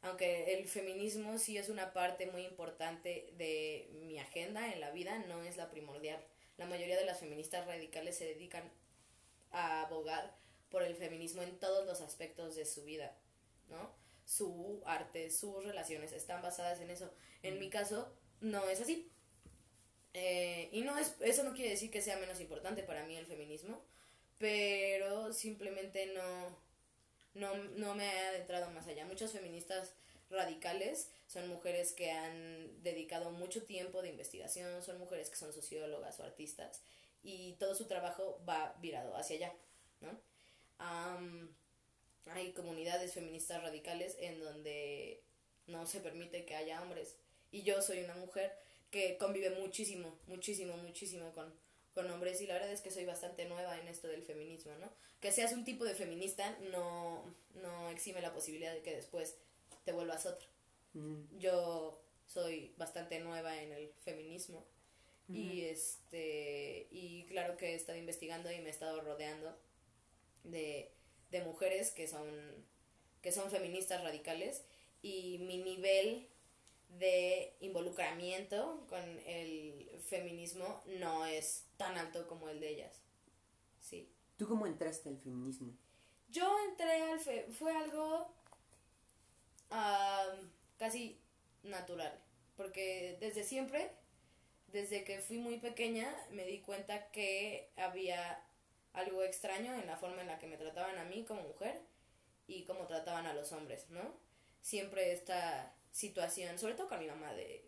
aunque 0.00 0.54
el 0.54 0.68
feminismo 0.68 1.36
sí 1.38 1.58
es 1.58 1.70
una 1.70 1.92
parte 1.92 2.28
muy 2.28 2.42
importante 2.44 3.34
de 3.36 3.90
mi 3.94 4.20
agenda 4.20 4.72
en 4.72 4.78
la 4.78 4.92
vida, 4.92 5.18
no 5.26 5.42
es 5.42 5.56
la 5.56 5.70
primordial. 5.70 6.24
La 6.56 6.66
mayoría 6.66 6.96
de 6.96 7.04
las 7.04 7.18
feministas 7.18 7.66
radicales 7.66 8.16
se 8.16 8.24
dedican 8.24 8.70
a 9.50 9.82
abogar 9.82 10.36
por 10.70 10.84
el 10.84 10.94
feminismo 10.94 11.42
en 11.42 11.58
todos 11.58 11.84
los 11.84 12.00
aspectos 12.00 12.54
de 12.54 12.64
su 12.64 12.84
vida, 12.84 13.16
¿no? 13.68 13.92
Su 14.24 14.82
arte, 14.86 15.32
sus 15.32 15.64
relaciones 15.64 16.12
están 16.12 16.42
basadas 16.42 16.78
en 16.80 16.90
eso. 16.90 17.12
En 17.42 17.58
mi 17.58 17.70
caso, 17.70 18.14
no 18.40 18.68
es 18.68 18.80
así. 18.80 19.10
Eh, 20.20 20.68
y 20.72 20.80
no 20.80 20.98
es, 20.98 21.14
eso 21.20 21.44
no 21.44 21.54
quiere 21.54 21.70
decir 21.70 21.92
que 21.92 22.02
sea 22.02 22.16
menos 22.16 22.40
importante 22.40 22.82
para 22.82 23.04
mí 23.04 23.16
el 23.16 23.26
feminismo, 23.26 23.80
pero 24.38 25.32
simplemente 25.32 26.06
no, 26.06 26.58
no, 27.34 27.54
no 27.76 27.94
me 27.94 28.04
he 28.04 28.26
adentrado 28.26 28.68
más 28.72 28.88
allá. 28.88 29.06
Muchas 29.06 29.30
feministas 29.30 29.94
radicales 30.28 31.08
son 31.28 31.46
mujeres 31.48 31.92
que 31.92 32.10
han 32.10 32.82
dedicado 32.82 33.30
mucho 33.30 33.62
tiempo 33.62 34.02
de 34.02 34.08
investigación, 34.08 34.82
son 34.82 34.98
mujeres 34.98 35.30
que 35.30 35.36
son 35.36 35.52
sociólogas 35.52 36.18
o 36.18 36.24
artistas 36.24 36.82
y 37.22 37.52
todo 37.52 37.76
su 37.76 37.86
trabajo 37.86 38.42
va 38.48 38.74
virado 38.80 39.16
hacia 39.16 39.36
allá, 39.36 39.52
¿no? 40.00 40.20
Am, 40.78 41.54
hay 42.26 42.52
comunidades 42.52 43.14
feministas 43.14 43.62
radicales 43.62 44.16
en 44.18 44.40
donde 44.40 45.22
no 45.68 45.86
se 45.86 46.00
permite 46.00 46.44
que 46.44 46.56
haya 46.56 46.82
hombres 46.82 47.14
y 47.52 47.62
yo 47.62 47.80
soy 47.82 48.00
una 48.00 48.16
mujer 48.16 48.52
que 48.90 49.16
convive 49.18 49.50
muchísimo, 49.50 50.18
muchísimo, 50.26 50.76
muchísimo 50.78 51.32
con, 51.32 51.52
con 51.94 52.10
hombres 52.10 52.40
y 52.40 52.46
la 52.46 52.54
verdad 52.54 52.72
es 52.72 52.80
que 52.80 52.90
soy 52.90 53.04
bastante 53.04 53.44
nueva 53.46 53.78
en 53.78 53.88
esto 53.88 54.08
del 54.08 54.22
feminismo, 54.22 54.72
¿no? 54.80 54.90
Que 55.20 55.32
seas 55.32 55.52
un 55.52 55.64
tipo 55.64 55.84
de 55.84 55.94
feminista 55.94 56.56
no, 56.70 57.34
no 57.54 57.90
exime 57.90 58.20
la 58.22 58.32
posibilidad 58.32 58.72
de 58.72 58.82
que 58.82 58.94
después 58.96 59.36
te 59.84 59.92
vuelvas 59.92 60.26
otro. 60.26 60.48
Mm, 60.94 61.38
Yo 61.38 62.00
soy 62.26 62.72
bastante 62.76 63.20
nueva 63.20 63.62
en 63.62 63.72
el 63.72 63.90
feminismo 64.04 64.64
y 65.30 65.62
este 65.62 66.88
y 66.90 67.24
claro 67.26 67.56
que 67.58 67.72
he 67.72 67.74
estado 67.74 67.98
investigando 67.98 68.50
y 68.50 68.60
me 68.60 68.68
he 68.68 68.70
estado 68.70 69.00
rodeando 69.02 69.54
de, 70.44 70.90
de 71.30 71.42
mujeres 71.42 71.90
que 71.90 72.06
son 72.06 72.64
que 73.22 73.32
son 73.32 73.50
feministas 73.50 74.02
radicales 74.02 74.62
y 75.02 75.38
mi 75.40 75.58
nivel 75.58 76.28
de 76.88 77.56
involucramiento 77.60 78.86
con 78.88 79.02
el 79.26 79.90
feminismo 80.06 80.82
no 80.86 81.26
es 81.26 81.66
tan 81.76 81.96
alto 81.98 82.26
como 82.26 82.48
el 82.48 82.60
de 82.60 82.70
ellas. 82.70 83.00
Sí. 83.80 84.10
¿Tú 84.36 84.48
cómo 84.48 84.66
entraste 84.66 85.08
al 85.08 85.18
feminismo? 85.18 85.72
Yo 86.28 86.50
entré 86.68 87.02
al 87.02 87.20
fe 87.20 87.46
fue 87.58 87.74
algo 87.76 88.34
casi 90.78 91.20
natural, 91.62 92.18
porque 92.56 93.18
desde 93.20 93.44
siempre, 93.44 93.90
desde 94.68 95.04
que 95.04 95.20
fui 95.20 95.38
muy 95.38 95.58
pequeña, 95.58 96.14
me 96.30 96.44
di 96.44 96.60
cuenta 96.60 97.10
que 97.10 97.70
había 97.76 98.42
algo 98.94 99.22
extraño 99.22 99.74
en 99.74 99.86
la 99.86 99.96
forma 99.96 100.22
en 100.22 100.28
la 100.28 100.38
que 100.38 100.46
me 100.46 100.56
trataban 100.56 100.98
a 100.98 101.04
mí 101.04 101.24
como 101.24 101.42
mujer 101.42 101.80
y 102.46 102.64
cómo 102.64 102.86
trataban 102.86 103.26
a 103.26 103.34
los 103.34 103.52
hombres, 103.52 103.90
¿no? 103.90 104.14
Siempre 104.62 105.12
esta 105.12 105.74
situación, 105.98 106.56
sobre 106.56 106.74
todo 106.74 106.88
con 106.88 107.00
mi 107.00 107.08
mamá, 107.08 107.32
de 107.34 107.64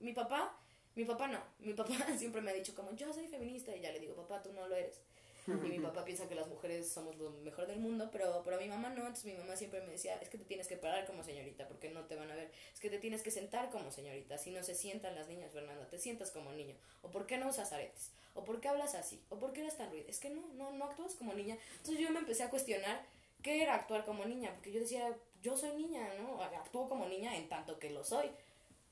mi 0.00 0.14
papá, 0.14 0.58
mi 0.94 1.04
papá 1.04 1.28
no, 1.28 1.38
mi 1.58 1.74
papá 1.74 1.92
siempre 2.16 2.40
me 2.40 2.50
ha 2.50 2.54
dicho 2.54 2.74
como 2.74 2.96
yo 2.96 3.12
soy 3.12 3.28
feminista 3.28 3.76
y 3.76 3.82
ya 3.82 3.92
le 3.92 4.00
digo, 4.00 4.14
papá, 4.14 4.42
tú 4.42 4.52
no 4.54 4.66
lo 4.66 4.74
eres. 4.74 5.02
Y 5.46 5.50
mi 5.50 5.78
papá 5.78 6.04
piensa 6.04 6.28
que 6.28 6.34
las 6.34 6.46
mujeres 6.46 6.90
somos 6.90 7.16
lo 7.16 7.30
mejor 7.30 7.66
del 7.66 7.78
mundo, 7.78 8.10
pero, 8.12 8.42
pero 8.44 8.58
mi 8.58 8.68
mamá 8.68 8.90
no, 8.90 9.00
entonces 9.00 9.24
mi 9.24 9.32
mamá 9.32 9.56
siempre 9.56 9.80
me 9.80 9.92
decía, 9.92 10.16
es 10.20 10.28
que 10.28 10.36
te 10.36 10.44
tienes 10.44 10.68
que 10.68 10.76
parar 10.76 11.06
como 11.06 11.22
señorita 11.24 11.66
porque 11.66 11.88
no 11.88 12.04
te 12.04 12.16
van 12.16 12.30
a 12.30 12.34
ver, 12.34 12.50
es 12.72 12.80
que 12.80 12.90
te 12.90 12.98
tienes 12.98 13.22
que 13.22 13.30
sentar 13.30 13.70
como 13.70 13.90
señorita, 13.90 14.36
si 14.36 14.50
no 14.50 14.62
se 14.62 14.74
sientan 14.74 15.14
las 15.14 15.26
niñas, 15.28 15.50
Fernanda, 15.50 15.88
te 15.88 15.98
sientas 15.98 16.30
como 16.32 16.52
niño, 16.52 16.76
o 17.00 17.10
por 17.10 17.26
qué 17.26 17.38
no 17.38 17.48
usas 17.48 17.72
aretes, 17.72 18.12
o 18.34 18.44
por 18.44 18.60
qué 18.60 18.68
hablas 18.68 18.94
así, 18.94 19.22
o 19.30 19.38
por 19.38 19.54
qué 19.54 19.60
eres 19.60 19.78
tan 19.78 19.88
ruido, 19.88 20.06
es 20.06 20.18
que 20.18 20.28
no, 20.28 20.46
no, 20.54 20.72
no 20.72 20.84
actúas 20.84 21.14
como 21.14 21.32
niña. 21.32 21.56
Entonces 21.78 21.98
yo 21.98 22.10
me 22.10 22.18
empecé 22.18 22.42
a 22.42 22.50
cuestionar 22.50 23.02
qué 23.42 23.62
era 23.62 23.74
actuar 23.74 24.04
como 24.04 24.26
niña, 24.26 24.52
porque 24.52 24.70
yo 24.70 24.80
decía, 24.80 25.16
yo 25.42 25.56
soy 25.56 25.72
niña, 25.72 26.08
¿no? 26.18 26.42
Actúo 26.42 26.88
como 26.88 27.06
niña 27.06 27.36
en 27.36 27.48
tanto 27.48 27.78
que 27.78 27.90
lo 27.90 28.04
soy, 28.04 28.30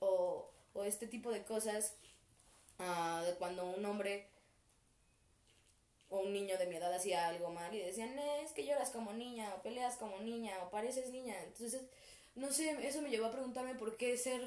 o, 0.01 0.51
o 0.75 0.85
este 0.85 1.07
tipo 1.07 1.31
de 1.31 1.45
cosas, 1.45 1.95
de 2.79 3.35
cuando 3.39 3.65
un 3.67 3.85
hombre 3.85 4.27
o 6.09 6.19
un 6.21 6.33
niño 6.33 6.57
de 6.59 6.67
mi 6.67 6.77
edad 6.77 6.93
hacía 6.95 7.27
algo 7.29 7.51
mal 7.51 7.75
y 7.75 7.81
decían, 7.81 8.15
"No, 8.15 8.37
es 8.37 8.53
que 8.53 8.65
lloras 8.65 8.91
como 8.91 9.13
niña, 9.13 9.53
o 9.55 9.63
peleas 9.63 9.97
como 9.97 10.19
niña, 10.21 10.63
o 10.63 10.71
pareces 10.71 11.11
niña. 11.11 11.35
Entonces, 11.43 11.83
no 12.35 12.53
sé, 12.53 12.77
eso 12.87 13.03
me 13.03 13.11
llevó 13.11 13.27
a 13.27 13.33
preguntarme 13.33 13.75
por 13.75 13.97
qué 13.97 14.17
ser, 14.17 14.43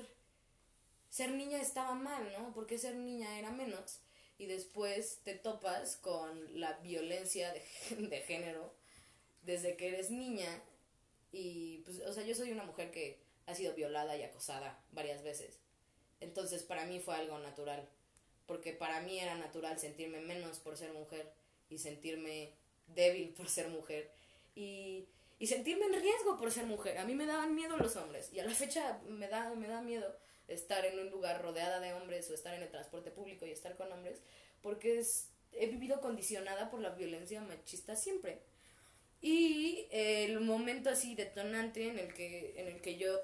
ser 1.09 1.31
niña 1.31 1.59
estaba 1.61 1.93
mal, 1.95 2.31
¿no? 2.33 2.53
¿Por 2.53 2.67
qué 2.67 2.77
ser 2.77 2.95
niña 2.95 3.37
era 3.39 3.51
menos? 3.51 3.99
Y 4.37 4.45
después 4.45 5.19
te 5.23 5.35
topas 5.35 5.97
con 5.97 6.59
la 6.59 6.73
violencia 6.79 7.51
de, 7.53 7.61
de 8.09 8.21
género 8.21 8.73
desde 9.43 9.75
que 9.75 9.89
eres 9.89 10.11
niña. 10.11 10.49
Y, 11.31 11.79
pues, 11.79 11.99
o 12.01 12.13
sea, 12.13 12.23
yo 12.23 12.35
soy 12.35 12.51
una 12.51 12.63
mujer 12.63 12.91
que 12.91 13.19
ha 13.45 13.55
sido 13.55 13.73
violada 13.75 14.15
y 14.17 14.23
acosada 14.23 14.83
varias 14.91 15.23
veces. 15.23 15.59
Entonces, 16.19 16.63
para 16.63 16.85
mí 16.85 16.99
fue 16.99 17.15
algo 17.15 17.39
natural. 17.39 17.87
Porque 18.45 18.73
para 18.73 19.01
mí 19.01 19.19
era 19.19 19.35
natural 19.35 19.79
sentirme 19.79 20.19
menos 20.21 20.59
por 20.59 20.75
ser 20.75 20.91
mujer 20.93 21.31
y 21.69 21.77
sentirme 21.77 22.53
débil 22.87 23.29
por 23.29 23.47
ser 23.47 23.67
mujer 23.67 24.09
y, 24.55 25.07
y 25.37 25.47
sentirme 25.47 25.85
en 25.85 26.01
riesgo 26.01 26.37
por 26.37 26.51
ser 26.51 26.65
mujer. 26.65 26.97
A 26.97 27.05
mí 27.05 27.13
me 27.13 27.27
daban 27.27 27.53
miedo 27.53 27.77
los 27.77 27.95
hombres 27.95 28.33
y 28.33 28.39
a 28.39 28.45
la 28.45 28.53
fecha 28.53 28.99
me 29.07 29.27
da, 29.27 29.53
me 29.53 29.67
da 29.67 29.81
miedo 29.81 30.15
estar 30.47 30.83
en 30.85 30.99
un 30.99 31.11
lugar 31.11 31.43
rodeada 31.43 31.79
de 31.79 31.93
hombres 31.93 32.29
o 32.29 32.33
estar 32.33 32.55
en 32.55 32.63
el 32.63 32.69
transporte 32.69 33.11
público 33.11 33.45
y 33.45 33.51
estar 33.51 33.75
con 33.75 33.91
hombres 33.91 34.19
porque 34.61 34.99
es, 34.99 35.29
he 35.53 35.67
vivido 35.67 36.01
condicionada 36.01 36.69
por 36.69 36.81
la 36.81 36.89
violencia 36.89 37.41
machista 37.41 37.95
siempre. 37.95 38.41
Y 39.21 39.87
el 39.91 40.39
momento 40.39 40.89
así 40.89 41.15
detonante 41.15 41.87
en 41.87 41.99
el 41.99 42.13
que, 42.13 42.53
en 42.57 42.67
el 42.67 42.81
que 42.81 42.97
yo 42.97 43.19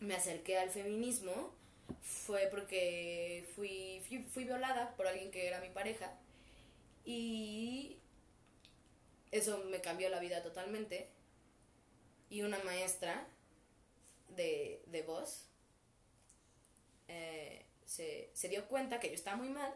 me 0.00 0.14
acerqué 0.14 0.58
al 0.58 0.70
feminismo 0.70 1.52
fue 2.00 2.48
porque 2.50 3.46
fui, 3.54 4.02
fui, 4.32 4.44
violada 4.44 4.96
por 4.96 5.06
alguien 5.06 5.30
que 5.30 5.46
era 5.46 5.60
mi 5.60 5.68
pareja 5.68 6.12
y 7.04 7.98
eso 9.30 9.62
me 9.70 9.80
cambió 9.80 10.08
la 10.08 10.20
vida 10.20 10.42
totalmente. 10.42 11.08
Y 12.28 12.42
una 12.42 12.58
maestra 12.64 13.26
de, 14.36 14.82
de 14.86 15.02
voz 15.02 15.46
eh, 17.08 17.64
se, 17.84 18.30
se 18.32 18.48
dio 18.48 18.66
cuenta 18.68 19.00
que 19.00 19.08
yo 19.08 19.14
estaba 19.14 19.36
muy 19.36 19.50
mal 19.50 19.72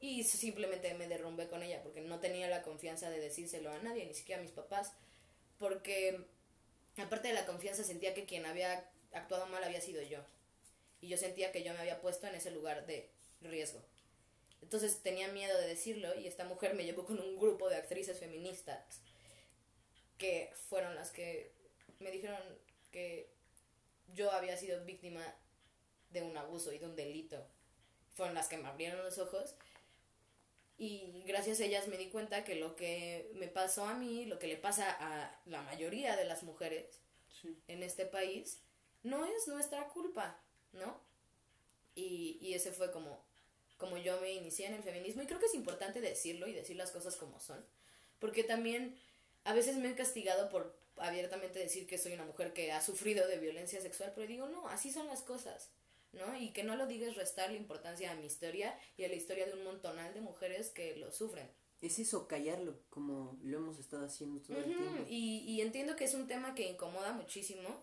y 0.00 0.24
simplemente 0.24 0.92
me 0.94 1.08
derrumbé 1.08 1.48
con 1.48 1.62
ella 1.62 1.82
porque 1.82 2.00
no 2.00 2.20
tenía 2.20 2.48
la 2.48 2.62
confianza 2.62 3.10
de 3.10 3.20
decírselo 3.20 3.70
a 3.70 3.78
nadie, 3.78 4.06
ni 4.06 4.14
siquiera 4.14 4.40
a 4.40 4.44
mis 4.44 4.52
papás, 4.52 4.92
porque 5.58 6.20
aparte 6.98 7.28
de 7.28 7.34
la 7.34 7.46
confianza 7.46 7.82
sentía 7.84 8.14
que 8.14 8.26
quien 8.26 8.46
había 8.46 8.90
actuado 9.12 9.46
mal 9.46 9.64
había 9.64 9.80
sido 9.80 10.02
yo. 10.02 10.20
Y 11.00 11.08
yo 11.08 11.16
sentía 11.16 11.52
que 11.52 11.62
yo 11.62 11.72
me 11.72 11.80
había 11.80 12.00
puesto 12.00 12.26
en 12.26 12.34
ese 12.34 12.50
lugar 12.50 12.86
de 12.86 13.08
riesgo. 13.40 13.80
Entonces 14.62 15.02
tenía 15.02 15.28
miedo 15.28 15.58
de 15.58 15.66
decirlo 15.66 16.14
y 16.18 16.26
esta 16.26 16.44
mujer 16.44 16.74
me 16.74 16.84
llevó 16.84 17.04
con 17.04 17.20
un 17.20 17.38
grupo 17.38 17.68
de 17.68 17.76
actrices 17.76 18.18
feministas 18.18 19.00
que 20.18 20.52
fueron 20.68 20.94
las 20.94 21.10
que 21.10 21.52
me 22.00 22.10
dijeron 22.10 22.40
que 22.90 23.30
yo 24.14 24.32
había 24.32 24.56
sido 24.56 24.84
víctima 24.84 25.22
de 26.10 26.22
un 26.22 26.36
abuso 26.36 26.72
y 26.72 26.78
de 26.78 26.86
un 26.86 26.96
delito. 26.96 27.46
Fueron 28.14 28.34
las 28.34 28.48
que 28.48 28.56
me 28.56 28.68
abrieron 28.68 29.04
los 29.04 29.18
ojos 29.18 29.54
y 30.78 31.22
gracias 31.26 31.60
a 31.60 31.64
ellas 31.64 31.88
me 31.88 31.96
di 31.96 32.08
cuenta 32.10 32.44
que 32.44 32.54
lo 32.56 32.76
que 32.76 33.30
me 33.34 33.48
pasó 33.48 33.84
a 33.86 33.94
mí, 33.94 34.26
lo 34.26 34.38
que 34.38 34.46
le 34.46 34.56
pasa 34.56 34.90
a 34.98 35.40
la 35.46 35.62
mayoría 35.62 36.16
de 36.16 36.24
las 36.24 36.42
mujeres 36.42 37.00
Sí. 37.40 37.56
en 37.68 37.82
este 37.82 38.06
país, 38.06 38.60
no 39.02 39.24
es 39.26 39.46
nuestra 39.48 39.88
culpa, 39.88 40.40
¿no? 40.72 41.00
Y, 41.94 42.38
y 42.40 42.54
ese 42.54 42.72
fue 42.72 42.90
como 42.90 43.24
como 43.78 43.98
yo 43.98 44.18
me 44.22 44.32
inicié 44.32 44.66
en 44.66 44.72
el 44.74 44.82
feminismo 44.82 45.22
y 45.22 45.26
creo 45.26 45.38
que 45.38 45.46
es 45.46 45.54
importante 45.54 46.00
decirlo 46.00 46.46
y 46.46 46.54
decir 46.54 46.76
las 46.76 46.90
cosas 46.92 47.16
como 47.16 47.38
son, 47.40 47.62
porque 48.18 48.42
también 48.42 48.98
a 49.44 49.52
veces 49.52 49.76
me 49.76 49.90
he 49.90 49.94
castigado 49.94 50.48
por 50.48 50.74
abiertamente 50.96 51.58
decir 51.58 51.86
que 51.86 51.98
soy 51.98 52.14
una 52.14 52.24
mujer 52.24 52.54
que 52.54 52.72
ha 52.72 52.80
sufrido 52.80 53.28
de 53.28 53.38
violencia 53.38 53.80
sexual, 53.82 54.12
pero 54.14 54.26
digo, 54.26 54.48
no, 54.48 54.66
así 54.68 54.90
son 54.90 55.06
las 55.08 55.20
cosas, 55.22 55.68
¿no? 56.16 56.36
Y 56.36 56.50
que 56.50 56.64
no 56.64 56.76
lo 56.76 56.86
digas 56.86 57.14
restarle 57.14 57.56
importancia 57.56 58.10
a 58.10 58.14
mi 58.14 58.26
historia 58.26 58.78
y 58.96 59.04
a 59.04 59.08
la 59.08 59.14
historia 59.14 59.46
de 59.46 59.52
un 59.52 59.64
montonal 59.64 60.12
de 60.14 60.20
mujeres 60.20 60.70
que 60.70 60.96
lo 60.96 61.12
sufren. 61.12 61.48
Es 61.82 61.98
eso, 61.98 62.26
callarlo, 62.26 62.78
como 62.90 63.38
lo 63.42 63.58
hemos 63.58 63.78
estado 63.78 64.06
haciendo 64.06 64.40
todo 64.40 64.58
el 64.58 64.64
tiempo. 64.64 65.04
Y, 65.08 65.44
y 65.46 65.60
entiendo 65.60 65.94
que 65.94 66.04
es 66.04 66.14
un 66.14 66.26
tema 66.26 66.54
que 66.54 66.68
incomoda 66.68 67.12
muchísimo 67.12 67.82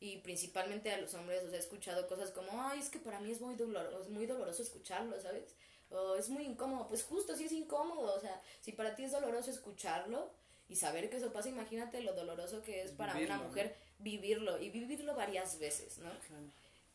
y 0.00 0.18
principalmente 0.18 0.90
a 0.90 1.00
los 1.00 1.14
hombres, 1.14 1.42
o 1.44 1.48
sea, 1.48 1.56
he 1.56 1.60
escuchado 1.60 2.06
cosas 2.06 2.30
como, 2.30 2.50
ay, 2.62 2.80
es 2.80 2.90
que 2.90 2.98
para 2.98 3.20
mí 3.20 3.30
es 3.30 3.40
muy 3.40 3.54
doloroso, 3.54 4.02
es 4.02 4.08
muy 4.08 4.26
doloroso 4.26 4.62
escucharlo, 4.62 5.18
¿sabes? 5.20 5.54
O 5.90 6.16
es 6.16 6.28
muy 6.28 6.44
incómodo, 6.44 6.88
pues 6.88 7.04
justo 7.04 7.36
sí 7.36 7.44
es 7.44 7.52
incómodo, 7.52 8.14
o 8.14 8.20
sea, 8.20 8.42
si 8.60 8.72
para 8.72 8.94
ti 8.94 9.04
es 9.04 9.12
doloroso 9.12 9.50
escucharlo 9.50 10.30
y 10.68 10.76
saber 10.76 11.08
que 11.08 11.16
eso 11.16 11.32
pasa, 11.32 11.48
imagínate 11.48 12.00
lo 12.02 12.12
doloroso 12.12 12.62
que 12.62 12.82
es 12.82 12.90
para 12.90 13.16
una 13.16 13.38
mujer 13.38 13.76
vivirlo 13.98 14.60
y 14.60 14.70
vivirlo 14.70 15.14
varias 15.14 15.58
veces, 15.58 15.98
¿no? 15.98 16.10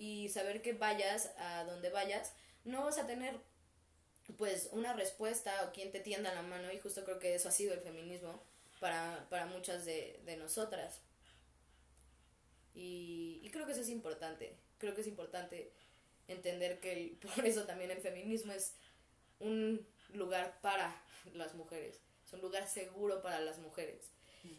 Y 0.01 0.29
saber 0.29 0.63
que 0.63 0.73
vayas 0.73 1.31
a 1.37 1.63
donde 1.65 1.91
vayas, 1.91 2.33
no 2.63 2.85
vas 2.85 2.97
a 2.97 3.05
tener 3.05 3.39
pues 4.35 4.69
una 4.71 4.93
respuesta 4.93 5.63
o 5.63 5.71
quien 5.71 5.91
te 5.91 5.99
tienda 5.99 6.33
la 6.33 6.41
mano 6.41 6.71
y 6.71 6.79
justo 6.79 7.03
creo 7.03 7.19
que 7.19 7.35
eso 7.35 7.49
ha 7.49 7.51
sido 7.51 7.75
el 7.75 7.81
feminismo 7.81 8.41
para, 8.79 9.27
para 9.29 9.45
muchas 9.45 9.85
de, 9.85 10.19
de 10.25 10.37
nosotras. 10.37 11.01
Y, 12.73 13.41
y, 13.43 13.51
creo 13.51 13.67
que 13.67 13.73
eso 13.73 13.81
es 13.81 13.89
importante. 13.89 14.57
Creo 14.79 14.95
que 14.95 15.01
es 15.01 15.07
importante 15.07 15.71
entender 16.27 16.79
que 16.79 16.93
el, 16.93 17.09
por 17.35 17.45
eso 17.45 17.65
también 17.65 17.91
el 17.91 18.01
feminismo 18.01 18.53
es 18.53 18.73
un 19.39 19.85
lugar 20.13 20.59
para 20.61 20.99
las 21.33 21.53
mujeres. 21.53 21.99
Es 22.25 22.33
un 22.33 22.41
lugar 22.41 22.67
seguro 22.67 23.21
para 23.21 23.39
las 23.39 23.59
mujeres. 23.59 24.09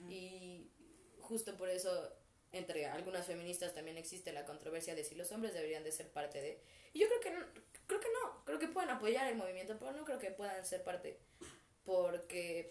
Y 0.08 0.70
justo 1.18 1.56
por 1.56 1.68
eso 1.68 2.12
entre 2.52 2.86
algunas 2.86 3.26
feministas 3.26 3.74
también 3.74 3.96
existe 3.96 4.32
la 4.32 4.44
controversia 4.44 4.94
de 4.94 5.04
si 5.04 5.14
los 5.14 5.32
hombres 5.32 5.54
deberían 5.54 5.84
de 5.84 5.92
ser 5.92 6.10
parte 6.10 6.40
de... 6.40 6.62
Y 6.92 7.00
yo 7.00 7.08
creo 7.08 7.20
que 7.20 7.30
no, 7.30 7.46
creo 7.86 8.00
que 8.00 8.08
no, 8.12 8.44
creo 8.44 8.58
que 8.58 8.68
pueden 8.68 8.90
apoyar 8.90 9.26
el 9.26 9.36
movimiento, 9.36 9.76
pero 9.78 9.92
no 9.92 10.04
creo 10.04 10.18
que 10.18 10.30
puedan 10.30 10.64
ser 10.64 10.84
parte 10.84 11.18
porque 11.84 12.70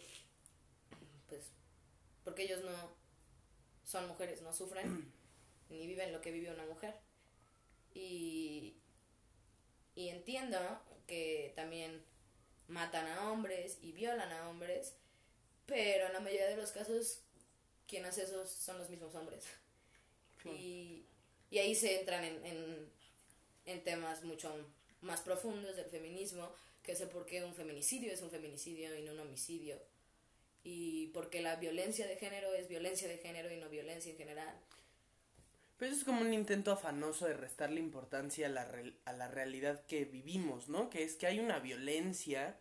pues 1.28 1.52
porque 2.24 2.44
ellos 2.44 2.64
no 2.64 2.96
son 3.84 4.08
mujeres, 4.08 4.42
no 4.42 4.54
sufren 4.54 5.12
ni 5.70 5.88
viven 5.88 6.12
lo 6.12 6.22
que 6.22 6.32
vive 6.32 6.54
una 6.54 6.66
mujer. 6.66 6.96
Y, 7.94 8.78
y 9.96 10.10
entiendo 10.10 10.58
que 11.08 11.52
también 11.56 12.06
matan 12.68 13.08
a 13.08 13.32
hombres 13.32 13.80
y 13.82 13.92
violan 13.92 14.32
a 14.32 14.50
hombres, 14.50 14.96
pero 15.66 16.08
en 16.08 16.14
la 16.14 16.20
mayoría 16.20 16.48
de 16.48 16.58
los 16.58 16.72
casos 16.72 17.24
quien 17.88 18.06
hace 18.06 18.24
eso 18.24 18.46
son 18.46 18.78
los 18.78 18.90
mismos 18.90 19.14
hombres. 19.16 19.46
Y, 20.46 21.06
y, 21.50 21.58
ahí 21.60 21.76
se 21.76 22.00
entran 22.00 22.24
en, 22.24 22.46
en, 22.46 22.90
en, 23.66 23.84
temas 23.84 24.24
mucho 24.24 24.54
más 25.02 25.22
profundos 25.22 25.76
del 25.76 25.86
feminismo, 25.86 26.52
que 26.84 26.94
es 26.94 27.02
el 27.02 27.10
por 27.10 27.26
qué 27.26 27.44
un 27.44 27.54
feminicidio 27.54 28.12
es 28.12 28.22
un 28.22 28.32
feminicidio 28.32 28.96
y 28.98 29.04
no 29.04 29.12
un 29.12 29.20
homicidio. 29.20 29.78
Y 30.64 31.08
porque 31.08 31.42
la 31.42 31.56
violencia 31.56 32.08
de 32.08 32.16
género 32.18 32.54
es 32.54 32.68
violencia 32.68 33.08
de 33.08 33.18
género 33.18 33.52
y 33.52 33.58
no 33.58 33.70
violencia 33.70 34.12
en 34.12 34.18
general. 34.18 34.56
Pero 35.78 35.92
eso 35.94 36.02
es 36.02 36.06
como 36.06 36.22
un 36.22 36.32
intento 36.32 36.72
afanoso 36.72 37.26
de 37.26 37.34
restarle 37.34 37.80
importancia 37.80 38.46
a 38.46 38.50
la, 38.50 38.66
re 38.66 38.94
a 39.06 39.14
la 39.14 39.28
realidad 39.28 39.84
que 39.88 40.06
vivimos, 40.06 40.70
¿no? 40.70 40.92
Que 40.92 41.04
es 41.04 41.16
que 41.16 41.26
hay 41.26 41.40
una 41.40 41.58
violencia 41.58 42.56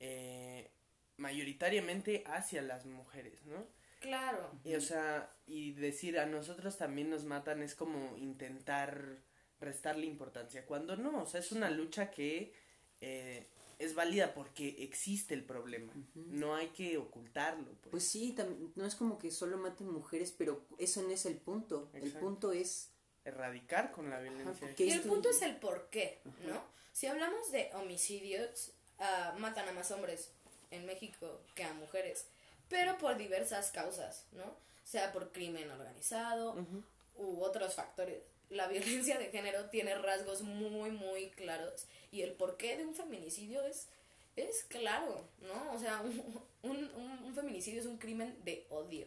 eh, 0.00 0.68
mayoritariamente 1.16 2.24
hacia 2.26 2.60
las 2.60 2.84
mujeres, 2.84 3.42
¿no? 3.46 3.66
Claro. 4.00 4.50
Y, 4.64 4.74
o 4.74 4.80
sea, 4.80 5.32
y 5.46 5.72
decir 5.72 6.18
a 6.18 6.26
nosotros 6.26 6.76
también 6.76 7.10
nos 7.10 7.24
matan 7.24 7.62
es 7.62 7.74
como 7.74 8.16
intentar 8.16 9.18
restarle 9.60 10.06
importancia, 10.06 10.64
cuando 10.66 10.96
no, 10.96 11.22
o 11.22 11.26
sea, 11.26 11.40
es 11.40 11.50
una 11.50 11.68
lucha 11.68 12.10
que 12.10 12.52
eh, 13.00 13.46
es 13.78 13.94
válida 13.94 14.34
porque 14.34 14.76
existe 14.84 15.34
el 15.34 15.44
problema. 15.44 15.92
Uh 15.94 15.98
-huh. 15.98 16.26
No 16.26 16.54
hay 16.54 16.68
que 16.68 16.96
ocultarlo. 16.96 17.66
Pues, 17.66 17.90
pues 17.90 18.04
sí, 18.04 18.36
no 18.76 18.86
es 18.86 18.94
como 18.94 19.18
que 19.18 19.30
solo 19.30 19.56
maten 19.58 19.90
mujeres, 19.90 20.32
pero 20.36 20.64
eso 20.78 21.02
no 21.02 21.10
es 21.10 21.26
el 21.26 21.36
punto. 21.36 21.88
Exacto. 21.92 22.06
El 22.06 22.12
punto 22.12 22.52
es 22.52 22.90
erradicar 23.24 23.92
con 23.92 24.10
la 24.10 24.20
violencia. 24.20 24.74
y 24.76 24.90
el 24.90 25.02
punto 25.02 25.30
es 25.30 25.42
el 25.42 25.56
por 25.56 25.90
qué. 25.90 26.20
¿no? 26.46 26.62
Si 26.92 27.06
hablamos 27.06 27.50
de 27.52 27.70
homicidios, 27.74 28.72
uh, 28.98 29.38
matan 29.38 29.68
a 29.68 29.72
más 29.72 29.90
hombres 29.90 30.32
en 30.70 30.86
México 30.86 31.40
que 31.54 31.64
a 31.64 31.72
mujeres, 31.74 32.26
pero 32.68 32.98
por 32.98 33.16
diversas 33.16 33.70
causas, 33.70 34.26
¿no? 34.32 34.56
Sea 34.84 35.12
por 35.12 35.32
crimen 35.32 35.70
organizado 35.70 36.52
uh 36.52 36.58
-huh. 36.58 36.84
u 37.16 37.42
otros 37.42 37.74
factores. 37.74 38.22
La 38.50 38.66
violencia 38.68 39.18
de 39.18 39.30
género 39.30 39.68
tiene 39.70 39.94
rasgos 39.94 40.42
muy, 40.42 40.90
muy 40.90 41.30
claros 41.30 41.86
y 42.10 42.22
el 42.22 42.32
porqué 42.32 42.76
de 42.76 42.86
un 42.86 42.94
feminicidio 42.94 43.62
es, 43.64 43.88
es 44.36 44.64
claro, 44.64 45.28
¿no? 45.40 45.72
O 45.72 45.78
sea, 45.78 46.00
un, 46.62 46.90
un, 46.94 47.24
un, 47.24 47.34
feminicidio 47.34 47.80
es 47.80 47.86
un 47.86 47.98
crimen 47.98 48.36
de 48.44 48.66
odio, 48.70 49.06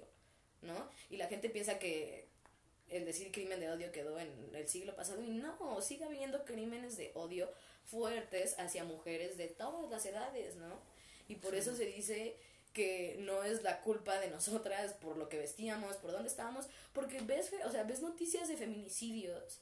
¿no? 0.62 0.90
Y 1.10 1.18
la 1.18 1.28
gente 1.28 1.50
piensa 1.50 1.80
que 1.80 2.30
el 2.90 3.06
decir 3.06 3.32
crimen 3.32 3.60
de 3.60 3.72
odio 3.72 3.92
quedó 3.92 4.20
en 4.20 4.30
el 4.54 4.68
siglo 4.68 4.96
pasado 4.96 5.24
y 5.24 5.30
no, 5.30 5.82
sigue 5.82 6.04
habiendo 6.04 6.44
crímenes 6.44 6.98
de 6.98 7.12
odio 7.16 7.50
fuertes 7.86 8.60
hacia 8.60 8.84
mujeres 8.84 9.38
de 9.38 9.48
todas 9.48 9.90
las 9.90 10.06
edades, 10.06 10.56
¿no? 10.58 10.80
Y 11.28 11.36
por 11.36 11.54
sí. 11.54 11.60
eso 11.60 11.76
se 11.76 11.86
dice 11.86 12.36
que 12.74 13.18
no 13.20 13.44
es 13.44 13.64
la 13.64 13.82
culpa 13.82 14.20
de 14.20 14.30
nosotras 14.30 14.94
por 14.94 15.18
lo 15.18 15.30
que 15.30 15.38
vestíamos, 15.38 15.98
por 15.98 16.12
dónde 16.12 16.30
estábamos, 16.30 16.68
porque 16.94 17.20
ves, 17.22 17.52
o 17.66 17.72
sea, 17.72 17.84
ves 17.84 18.02
noticias 18.02 18.48
de 18.48 18.58
feminicidios 18.58 19.62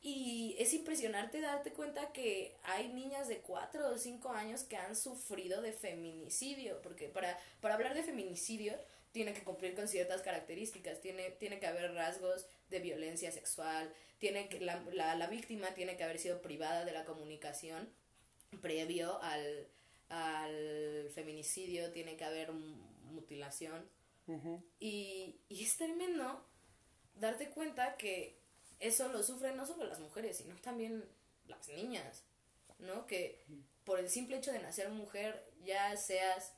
y 0.00 0.54
es 0.58 0.72
impresionante 0.74 1.40
darte 1.40 1.72
cuenta 1.72 2.12
que 2.12 2.56
hay 2.62 2.88
niñas 2.88 3.26
de 3.26 3.38
4 3.38 3.88
o 3.88 3.98
5 3.98 4.30
años 4.30 4.62
que 4.62 4.76
han 4.76 4.94
sufrido 4.94 5.60
de 5.60 5.72
feminicidio, 5.72 6.80
porque 6.82 7.08
para, 7.08 7.38
para 7.60 7.74
hablar 7.74 7.94
de 7.94 8.04
feminicidio 8.04 8.74
tiene 9.10 9.32
que 9.32 9.42
cumplir 9.42 9.74
con 9.74 9.88
ciertas 9.88 10.22
características, 10.22 11.00
tiene, 11.00 11.30
tiene 11.32 11.58
que 11.58 11.66
haber 11.66 11.94
rasgos 11.94 12.46
de 12.70 12.78
violencia 12.78 13.32
sexual, 13.32 13.92
tiene 14.18 14.48
que, 14.48 14.60
la, 14.60 14.80
la, 14.92 15.16
la 15.16 15.26
víctima 15.26 15.74
tiene 15.74 15.96
que 15.96 16.04
haber 16.04 16.18
sido 16.18 16.40
privada 16.42 16.84
de 16.84 16.92
la 16.92 17.04
comunicación 17.04 17.88
previo 18.60 19.20
al, 19.22 19.68
al 20.08 21.10
feminicidio, 21.14 21.90
tiene 21.92 22.16
que 22.16 22.24
haber 22.24 22.52
mutilación. 22.52 23.88
Uh 24.26 24.34
-huh. 24.34 24.62
y, 24.78 25.40
y 25.48 25.64
es 25.64 25.78
tremendo 25.78 26.44
darte 27.14 27.48
cuenta 27.48 27.96
que 27.96 28.38
eso 28.78 29.08
lo 29.08 29.22
sufren 29.22 29.56
no 29.56 29.66
solo 29.66 29.84
las 29.84 30.00
mujeres, 30.00 30.36
sino 30.36 30.54
también 30.56 31.04
las 31.46 31.68
niñas, 31.68 32.22
¿no? 32.78 33.06
Que 33.06 33.44
por 33.84 33.98
el 33.98 34.08
simple 34.10 34.36
hecho 34.36 34.52
de 34.52 34.60
nacer 34.60 34.90
mujer 34.90 35.50
ya 35.64 35.96
seas, 35.96 36.52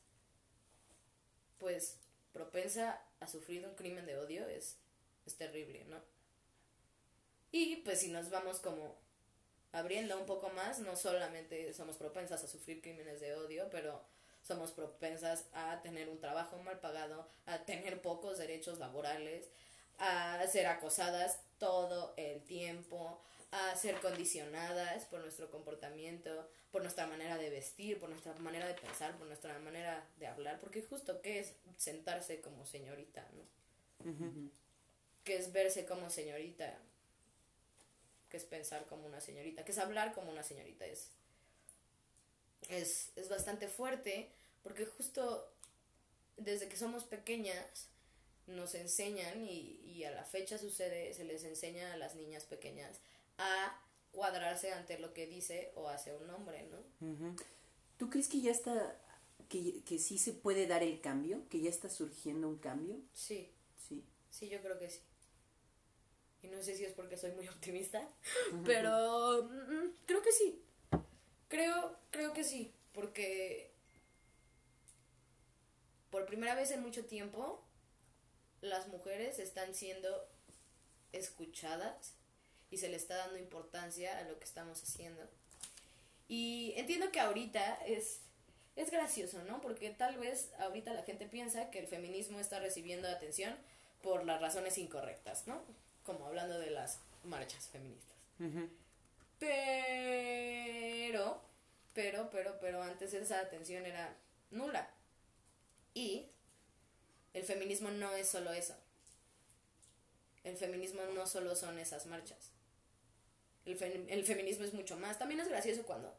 pues, 1.59 1.99
propensa 2.33 3.01
a 3.21 3.27
sufrir 3.27 3.67
un 3.67 3.75
crimen 3.75 4.07
de 4.07 4.17
odio 4.17 4.47
es, 4.49 4.77
es 5.27 5.37
terrible, 5.37 5.85
¿no? 5.85 6.01
Y 7.53 7.77
pues 7.77 8.01
si 8.01 8.09
nos 8.09 8.31
vamos 8.31 8.61
como 8.61 8.97
abriendo 9.73 10.19
un 10.19 10.27
poco 10.27 10.51
más, 10.51 10.81
no 10.81 10.97
solamente 10.97 11.73
somos 11.73 11.97
propensas 11.97 12.43
a 12.45 12.49
sufrir 12.49 12.81
crímenes 12.83 13.21
de 13.21 13.35
odio, 13.35 13.69
pero 13.71 14.03
somos 14.43 14.73
propensas 14.73 15.47
a 15.53 15.81
tener 15.83 16.09
un 16.09 16.19
trabajo 16.19 16.59
mal 16.59 16.81
pagado, 16.81 17.29
a 17.47 17.59
tener 17.65 18.01
pocos 18.03 18.39
derechos 18.39 18.79
laborales, 18.79 19.49
a 19.99 20.45
ser 20.49 20.67
acosadas 20.67 21.41
todo 21.59 22.15
el 22.17 22.43
tiempo, 22.45 23.21
a 23.51 23.75
ser 23.77 24.01
condicionadas 24.01 25.05
por 25.07 25.21
nuestro 25.21 25.51
comportamiento, 25.51 26.49
por 26.71 26.83
nuestra 26.83 27.07
manera 27.07 27.37
de 27.37 27.51
vestir, 27.51 27.99
por 27.99 28.09
nuestra 28.09 28.35
manera 28.35 28.67
de 28.67 28.75
pensar, 28.75 29.17
por 29.19 29.27
nuestra 29.27 29.59
manera 29.59 30.07
de 30.17 30.27
hablar, 30.27 30.61
porque 30.61 30.83
justo 30.83 31.21
qué 31.21 31.41
es 31.41 31.55
sentarse 31.77 32.41
como 32.41 32.65
señorita, 32.65 33.29
¿no? 33.35 34.11
Uh 34.11 34.15
-huh. 34.15 34.51
¿Qué 35.25 35.37
es 35.37 35.53
verse 35.53 35.85
como 35.85 36.09
señorita? 36.11 36.79
¿Qué 38.31 38.37
es 38.37 38.45
pensar 38.45 38.87
como 38.87 39.07
una 39.07 39.21
señorita? 39.21 39.65
¿Qué 39.65 39.73
es 39.73 39.79
hablar 39.79 40.15
como 40.15 40.31
una 40.31 40.43
señorita? 40.43 40.87
Es, 40.87 41.11
es, 42.69 43.11
es 43.17 43.29
bastante 43.29 43.69
fuerte 43.69 44.31
porque 44.63 44.87
justo 44.87 45.53
desde 46.37 46.69
que 46.69 46.77
somos 46.77 47.05
pequeñas 47.05 47.89
nos 48.47 48.75
enseñan 48.75 49.47
y, 49.47 49.81
y, 49.85 50.05
a 50.05 50.11
la 50.11 50.25
fecha 50.25 50.59
sucede, 50.59 51.13
se 51.15 51.25
les 51.25 51.45
enseña 51.45 51.93
a 51.93 51.97
las 51.97 52.15
niñas 52.17 52.45
pequeñas 52.45 53.01
a 53.39 53.81
cuadrarse 54.13 54.73
ante 54.73 54.99
lo 54.99 55.13
que 55.13 55.27
dice 55.27 55.73
o 55.77 55.89
hace 55.89 56.15
un 56.15 56.29
hombre, 56.31 56.65
¿no? 56.65 56.79
Uh 57.07 57.15
-huh. 57.17 57.43
¿Tú 57.97 58.11
crees 58.11 58.29
que 58.29 58.41
ya 58.41 58.51
está, 58.51 58.99
que, 59.49 59.83
que 59.85 59.99
sí 59.99 60.19
se 60.19 60.33
puede 60.33 60.67
dar 60.67 60.83
el 60.83 61.01
cambio? 61.01 61.49
¿Que 61.49 61.61
ya 61.61 61.71
está 61.71 61.89
surgiendo 61.89 62.49
un 62.49 62.59
cambio? 62.59 62.97
Sí. 63.13 63.53
Sí. 63.89 64.05
Sí, 64.31 64.49
yo 64.49 64.61
creo 64.63 64.79
que 64.79 64.91
sí. 64.91 65.01
Y 66.43 66.49
no 66.49 66.63
sé 66.63 66.77
si 66.77 66.85
es 66.85 66.93
porque 66.93 67.17
soy 67.17 67.33
muy 67.33 67.49
optimista, 67.55 68.09
pero 68.65 69.45
mm, 69.45 69.95
creo 70.07 70.23
que 70.23 70.33
sí. 70.33 70.63
Creo, 71.49 71.97
creo 72.11 72.33
que 72.33 72.45
sí, 72.45 72.73
porque 72.93 73.73
por 76.11 76.27
primera 76.27 76.55
vez 76.55 76.71
en 76.71 76.81
mucho 76.81 77.05
tiempo 77.05 77.61
las 78.61 78.89
mujeres 78.89 79.39
están 79.39 79.75
siendo 79.75 80.29
escuchadas 81.13 82.15
y 82.71 82.79
se 82.79 82.89
le 82.89 82.97
está 82.97 83.17
dando 83.17 83.39
importancia 83.39 84.19
a 84.19 84.23
lo 84.23 84.39
que 84.39 84.45
estamos 84.45 84.83
haciendo. 84.83 85.23
Y 86.29 86.73
entiendo 86.77 87.11
que 87.11 87.19
ahorita 87.19 87.75
es, 87.87 88.21
es 88.77 88.91
gracioso, 88.91 89.43
¿no? 89.45 89.61
Porque 89.61 89.91
tal 89.91 90.19
vez 90.19 90.53
ahorita 90.61 90.95
la 90.95 91.03
gente 91.03 91.27
piensa 91.27 91.71
que 91.71 91.81
el 91.81 91.89
feminismo 91.89 92.39
está 92.39 92.61
recibiendo 92.61 93.09
atención 93.09 93.57
por 94.03 94.25
las 94.25 94.41
razones 94.41 94.79
incorrectas, 94.79 95.49
¿no? 95.49 95.61
Como 96.11 96.27
hablando 96.27 96.59
de 96.59 96.71
las 96.71 96.99
marchas 97.23 97.69
feministas. 97.69 98.17
Pero, 99.39 101.41
pero, 101.95 102.29
pero, 102.31 102.59
pero 102.61 102.83
antes 102.83 103.15
esa 103.15 103.39
atención 103.39 103.87
era 103.87 104.17
nula. 104.51 104.91
Y 105.95 106.27
el 107.33 107.45
feminismo 107.45 107.93
no 107.93 108.13
es 108.15 108.29
solo 108.29 108.53
eso. 108.53 108.75
El 110.43 110.57
feminismo 110.57 111.03
no 111.15 111.29
solo 111.29 111.55
son 111.55 111.79
esas 111.79 112.07
marchas. 112.07 112.51
El, 113.65 113.81
el, 114.11 114.25
feminismo 114.25 114.65
es 114.65 114.75
mucho 114.75 114.97
más. 114.97 115.17
También 115.17 115.39
es 115.39 115.49
gracioso 115.49 115.85
cuando, 115.85 116.13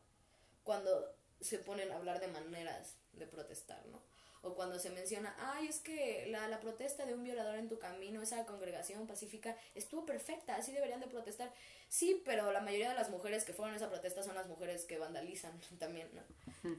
cuando 0.63 1.13
se 1.41 1.59
ponen 1.59 1.91
a 1.91 1.97
hablar 1.97 2.21
de 2.21 2.29
maneras 2.29 2.95
de 3.11 3.27
protestar, 3.27 3.85
¿no? 3.87 4.01
O 4.43 4.55
cuando 4.55 4.79
se 4.79 4.89
menciona, 4.89 5.35
ay, 5.37 5.67
es 5.67 5.79
que 5.79 6.25
la, 6.29 6.47
la 6.47 6.59
protesta 6.59 7.05
de 7.05 7.13
un 7.13 7.23
violador 7.23 7.55
en 7.57 7.69
tu 7.69 7.77
camino, 7.77 8.21
esa 8.21 8.45
congregación 8.45 9.05
pacífica, 9.05 9.55
estuvo 9.75 10.05
perfecta, 10.05 10.55
así 10.55 10.71
deberían 10.71 10.99
de 10.99 11.07
protestar. 11.07 11.53
Sí, 11.89 12.21
pero 12.25 12.51
la 12.51 12.61
mayoría 12.61 12.89
de 12.89 12.95
las 12.95 13.09
mujeres 13.09 13.43
que 13.43 13.53
fueron 13.53 13.73
a 13.73 13.77
esa 13.77 13.89
protesta 13.89 14.23
son 14.23 14.35
las 14.35 14.47
mujeres 14.47 14.85
que 14.85 14.97
vandalizan 14.97 15.59
también, 15.79 16.09
¿no? 16.13 16.23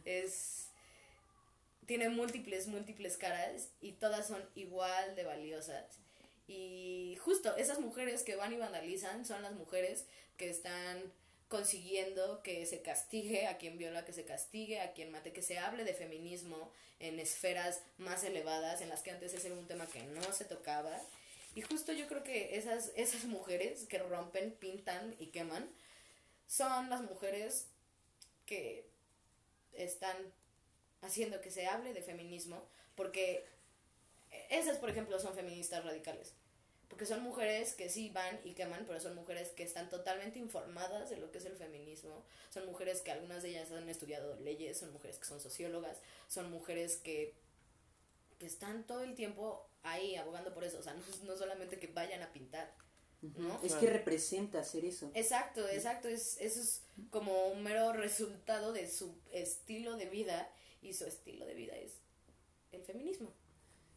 Es... 0.05 0.69
Tiene 1.87 2.09
múltiples, 2.09 2.69
múltiples 2.69 3.17
caras 3.17 3.71
y 3.81 3.93
todas 3.93 4.29
son 4.29 4.49
igual 4.55 5.15
de 5.17 5.25
valiosas. 5.25 5.99
Y 6.47 7.17
justo 7.21 7.57
esas 7.57 7.81
mujeres 7.81 8.23
que 8.23 8.37
van 8.37 8.53
y 8.53 8.57
vandalizan 8.57 9.25
son 9.25 9.43
las 9.43 9.53
mujeres 9.53 10.07
que 10.37 10.49
están 10.49 11.13
consiguiendo 11.53 12.43
que 12.43 12.65
se 12.65 12.81
castigue 12.81 13.47
a 13.47 13.59
quien 13.59 13.77
viola, 13.77 14.07
que 14.07 14.15
se 14.15 14.25
castigue 14.25 14.81
a 14.81 14.95
quien 14.95 15.13
mate, 15.13 15.35
que 15.35 15.43
se 15.43 15.59
hable 15.59 15.85
de 15.85 15.93
feminismo 15.93 16.73
en 16.99 17.19
esferas 17.19 17.83
más 17.99 18.25
elevadas, 18.25 18.81
en 18.81 18.89
las 18.89 19.03
que 19.03 19.11
antes 19.11 19.35
ese 19.35 19.49
era 19.49 19.57
un 19.57 19.67
tema 19.67 19.87
que 19.87 20.03
no 20.03 20.33
se 20.33 20.47
tocaba. 20.47 20.99
Y 21.55 21.61
justo 21.61 21.93
yo 21.93 22.09
creo 22.09 22.25
que 22.25 22.57
esas, 22.57 22.91
esas 22.97 23.27
mujeres 23.27 23.85
que 23.85 23.99
rompen, 23.99 24.53
pintan 24.53 25.15
y 25.19 25.27
queman, 25.27 25.69
son 26.47 26.89
las 26.89 27.03
mujeres 27.03 27.67
que 28.47 28.87
están 29.75 30.17
haciendo 31.03 31.43
que 31.43 31.51
se 31.51 31.67
hable 31.67 31.93
de 31.93 32.01
feminismo, 32.01 32.67
porque 32.97 33.45
esas, 34.49 34.79
por 34.79 34.89
ejemplo, 34.89 35.21
son 35.21 35.35
feministas 35.35 35.85
radicales. 35.85 36.33
Porque 36.93 37.07
son 37.07 37.23
mujeres 37.23 37.73
que 37.73 37.89
sí 37.89 38.11
van 38.11 38.39
y 38.45 38.53
queman, 38.53 38.85
pero 38.87 39.01
son 39.01 39.15
mujeres 39.15 39.49
que 39.49 39.63
están 39.63 39.89
totalmente 39.89 40.39
informadas 40.39 41.09
de 41.09 41.17
lo 41.17 41.33
que 41.33 41.39
es 41.39 41.47
el 41.47 41.57
feminismo. 41.57 42.23
Son 42.51 42.67
mujeres 42.67 43.01
que 43.01 43.11
algunas 43.11 43.43
de 43.43 43.49
ellas 43.49 43.73
han 43.73 43.89
estudiado 43.89 44.39
leyes, 44.41 44.77
son 44.77 44.93
mujeres 44.93 45.17
que 45.17 45.25
son 45.25 45.41
sociólogas, 45.41 45.97
son 46.29 46.51
mujeres 46.51 46.99
que, 46.99 47.33
que 48.39 48.45
están 48.45 48.87
todo 48.87 49.01
el 49.05 49.15
tiempo 49.15 49.67
ahí 49.85 50.17
abogando 50.17 50.53
por 50.53 50.65
eso. 50.65 50.81
O 50.81 50.83
sea, 50.83 50.95
no, 51.25 51.35
solamente 51.35 51.79
que 51.79 51.87
vayan 51.87 52.23
a 52.23 52.31
pintar. 52.31 52.71
¿no? 53.23 53.59
Es 53.63 53.73
que 53.73 53.87
representa 53.87 54.61
hacer 54.61 54.85
eso. 54.85 55.11
Exacto, 55.15 55.67
exacto. 55.71 56.09
Es, 56.09 56.37
eso 56.43 56.61
es 56.61 56.83
como 57.09 57.47
un 57.47 57.63
mero 57.63 57.95
resultado 57.95 58.75
de 58.75 58.87
su 58.87 59.15
estilo 59.33 59.97
de 59.97 60.11
vida 60.11 60.53
y 60.83 60.93
su 60.93 61.07
estilo 61.07 61.47
de 61.47 61.55
vida 61.55 61.75
es 61.75 61.93
el 62.71 62.83
feminismo. 62.83 63.33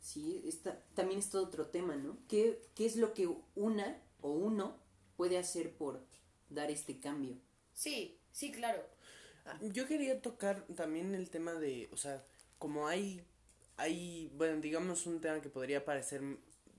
Sí, 0.05 0.43
está, 0.45 0.79
también 0.93 1.17
es 1.17 1.31
todo 1.31 1.43
otro 1.43 1.65
tema, 1.65 1.95
¿no? 1.95 2.19
¿Qué, 2.29 2.61
¿Qué 2.75 2.85
es 2.85 2.95
lo 2.95 3.15
que 3.15 3.27
una 3.55 3.99
o 4.21 4.33
uno 4.33 4.77
puede 5.17 5.39
hacer 5.39 5.73
por 5.73 6.05
dar 6.47 6.69
este 6.69 6.99
cambio? 6.99 7.39
Sí, 7.73 8.19
sí, 8.31 8.51
claro. 8.51 8.87
Yo 9.61 9.87
quería 9.87 10.21
tocar 10.21 10.63
también 10.75 11.15
el 11.15 11.31
tema 11.31 11.55
de, 11.55 11.89
o 11.91 11.97
sea, 11.97 12.23
como 12.59 12.87
hay, 12.87 13.25
hay, 13.77 14.31
bueno, 14.35 14.61
digamos 14.61 15.07
un 15.07 15.21
tema 15.21 15.41
que 15.41 15.49
podría 15.49 15.83
parecer 15.85 16.21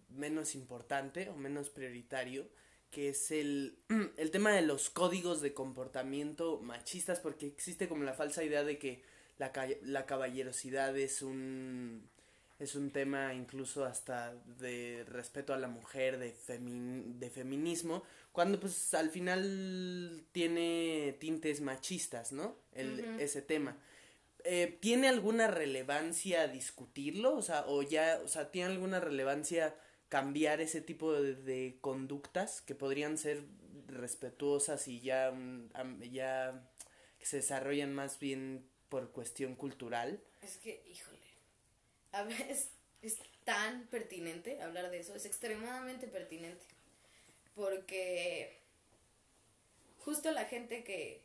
menos 0.08 0.54
importante 0.54 1.28
o 1.28 1.34
menos 1.34 1.68
prioritario, 1.68 2.48
que 2.92 3.08
es 3.08 3.32
el, 3.32 3.80
el 4.18 4.30
tema 4.30 4.52
de 4.52 4.62
los 4.62 4.88
códigos 4.88 5.40
de 5.40 5.52
comportamiento 5.52 6.60
machistas, 6.60 7.18
porque 7.18 7.48
existe 7.48 7.88
como 7.88 8.04
la 8.04 8.14
falsa 8.14 8.44
idea 8.44 8.62
de 8.62 8.78
que 8.78 9.02
la, 9.36 9.50
la 9.82 10.06
caballerosidad 10.06 10.96
es 10.96 11.22
un 11.22 12.08
es 12.58 12.74
un 12.74 12.90
tema 12.90 13.34
incluso 13.34 13.84
hasta 13.84 14.34
de 14.58 15.04
respeto 15.08 15.52
a 15.52 15.58
la 15.58 15.68
mujer, 15.68 16.18
de, 16.18 16.34
de 16.58 17.30
feminismo, 17.30 18.02
cuando 18.32 18.58
pues 18.58 18.94
al 18.94 19.10
final 19.10 20.24
tiene 20.32 21.16
tintes 21.20 21.60
machistas, 21.60 22.32
¿no? 22.32 22.56
El, 22.72 23.20
Ese 23.20 23.42
tema. 23.42 23.76
Eh, 24.44 24.78
¿Tiene 24.80 25.08
alguna 25.08 25.48
relevancia 25.48 26.48
discutirlo? 26.48 27.34
O 27.36 27.42
sea, 27.42 27.64
o 27.66 27.82
ya, 27.82 28.20
o 28.24 28.28
sea, 28.28 28.50
¿tiene 28.50 28.72
alguna 28.72 29.00
relevancia 29.00 29.74
cambiar 30.08 30.60
ese 30.60 30.80
tipo 30.80 31.12
de, 31.12 31.78
conductas 31.80 32.62
que 32.62 32.74
podrían 32.74 33.18
ser 33.18 33.44
respetuosas 33.88 34.88
y 34.88 35.00
ya, 35.00 35.34
ya 36.10 36.70
que 37.18 37.26
se 37.26 37.38
desarrollan 37.38 37.92
más 37.92 38.18
bien 38.18 38.66
por 38.88 39.10
cuestión 39.10 39.56
cultural? 39.56 40.22
Es 40.42 40.58
que, 40.58 40.84
híjole 40.90 41.15
a 42.16 42.24
veces 42.24 42.70
es 43.02 43.18
tan 43.44 43.86
pertinente 43.86 44.60
hablar 44.62 44.90
de 44.90 45.00
eso, 45.00 45.14
es 45.14 45.26
extremadamente 45.26 46.08
pertinente. 46.08 46.64
Porque 47.54 48.58
justo 49.98 50.30
la 50.30 50.44
gente 50.46 50.82
que, 50.82 51.22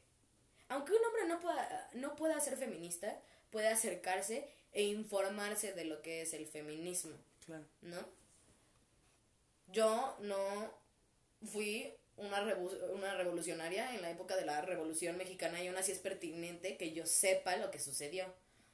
aunque 0.69 0.93
un 0.93 1.03
hombre 1.05 1.25
no 1.27 1.39
pueda, 1.39 1.89
no 1.93 2.15
pueda 2.15 2.39
ser 2.39 2.57
feminista, 2.57 3.19
puede 3.49 3.67
acercarse 3.67 4.49
e 4.73 4.83
informarse 4.83 5.73
de 5.73 5.85
lo 5.85 6.01
que 6.01 6.21
es 6.21 6.33
el 6.33 6.45
feminismo. 6.45 7.15
Claro. 7.45 7.65
¿No? 7.81 8.05
Yo 9.67 10.17
no 10.21 10.73
fui 11.51 11.93
una, 12.17 12.43
una 12.93 13.15
revolucionaria 13.15 13.95
en 13.95 14.01
la 14.01 14.11
época 14.11 14.35
de 14.35 14.45
la 14.45 14.61
Revolución 14.61 15.17
Mexicana 15.17 15.61
y 15.63 15.67
aún 15.67 15.77
así 15.77 15.91
es 15.91 15.99
pertinente 15.99 16.77
que 16.77 16.93
yo 16.93 17.05
sepa 17.05 17.55
lo 17.57 17.71
que 17.71 17.79
sucedió. 17.79 18.25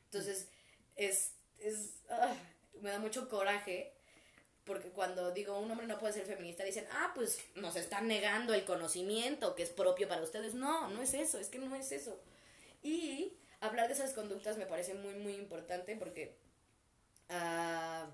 Entonces, 0.06 0.48
es 0.96 1.37
es, 1.60 2.02
ah, 2.10 2.36
me 2.82 2.92
da 2.92 3.00
mucho 3.00 3.30
coraje 3.30 3.98
porque 4.68 4.90
cuando 4.90 5.32
digo 5.32 5.58
un 5.58 5.72
hombre 5.72 5.88
no 5.88 5.98
puede 5.98 6.14
ser 6.14 6.26
feminista 6.26 6.64
dicen, 6.64 6.86
ah, 6.92 7.12
pues 7.16 7.40
nos 7.56 7.76
están 7.78 8.08
negando 8.08 8.54
el 8.54 8.66
conocimiento 8.66 9.56
que 9.56 9.64
es 9.64 9.70
propio 9.70 10.08
para 10.08 10.22
ustedes. 10.22 10.54
No, 10.54 10.90
no 10.90 11.02
es 11.02 11.14
eso, 11.14 11.40
es 11.40 11.48
que 11.48 11.58
no 11.58 11.74
es 11.76 11.92
eso. 11.92 12.22
Y 12.84 13.34
hablar 13.62 13.88
de 13.88 13.94
esas 13.94 14.14
conductas 14.14 14.58
me 14.58 14.66
parece 14.66 14.94
muy, 14.94 15.16
muy 15.16 15.34
importante 15.36 15.96
porque... 15.96 16.36
Uh, 17.30 18.10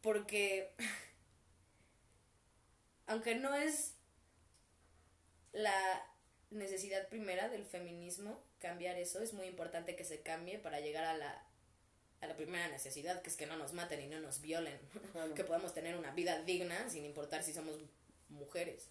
porque 0.00 0.74
aunque 3.06 3.34
no 3.34 3.54
es 3.54 3.94
la 5.52 6.06
necesidad 6.50 7.08
primera 7.08 7.48
del 7.48 7.64
feminismo, 7.64 8.40
cambiar 8.60 8.96
eso, 8.96 9.20
es 9.20 9.32
muy 9.32 9.46
importante 9.46 9.96
que 9.96 10.04
se 10.04 10.20
cambie 10.20 10.58
para 10.58 10.80
llegar 10.80 11.04
a 11.04 11.16
la, 11.16 11.44
a 12.20 12.26
la 12.26 12.36
primera 12.36 12.68
necesidad, 12.68 13.22
que 13.22 13.30
es 13.30 13.36
que 13.36 13.46
no 13.46 13.56
nos 13.56 13.72
maten 13.72 14.00
y 14.00 14.06
no 14.06 14.20
nos 14.20 14.40
violen, 14.40 14.78
que 15.34 15.44
podamos 15.44 15.74
tener 15.74 15.96
una 15.96 16.12
vida 16.12 16.42
digna 16.42 16.88
sin 16.90 17.04
importar 17.04 17.42
si 17.42 17.52
somos 17.52 17.76
mujeres. 18.28 18.88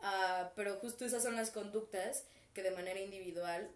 Ah, 0.00 0.52
pero 0.56 0.76
justo 0.76 1.04
esas 1.04 1.22
son 1.22 1.36
las 1.36 1.50
conductas 1.50 2.24
que 2.54 2.62
de 2.62 2.72
manera 2.72 3.00
individual 3.00 3.70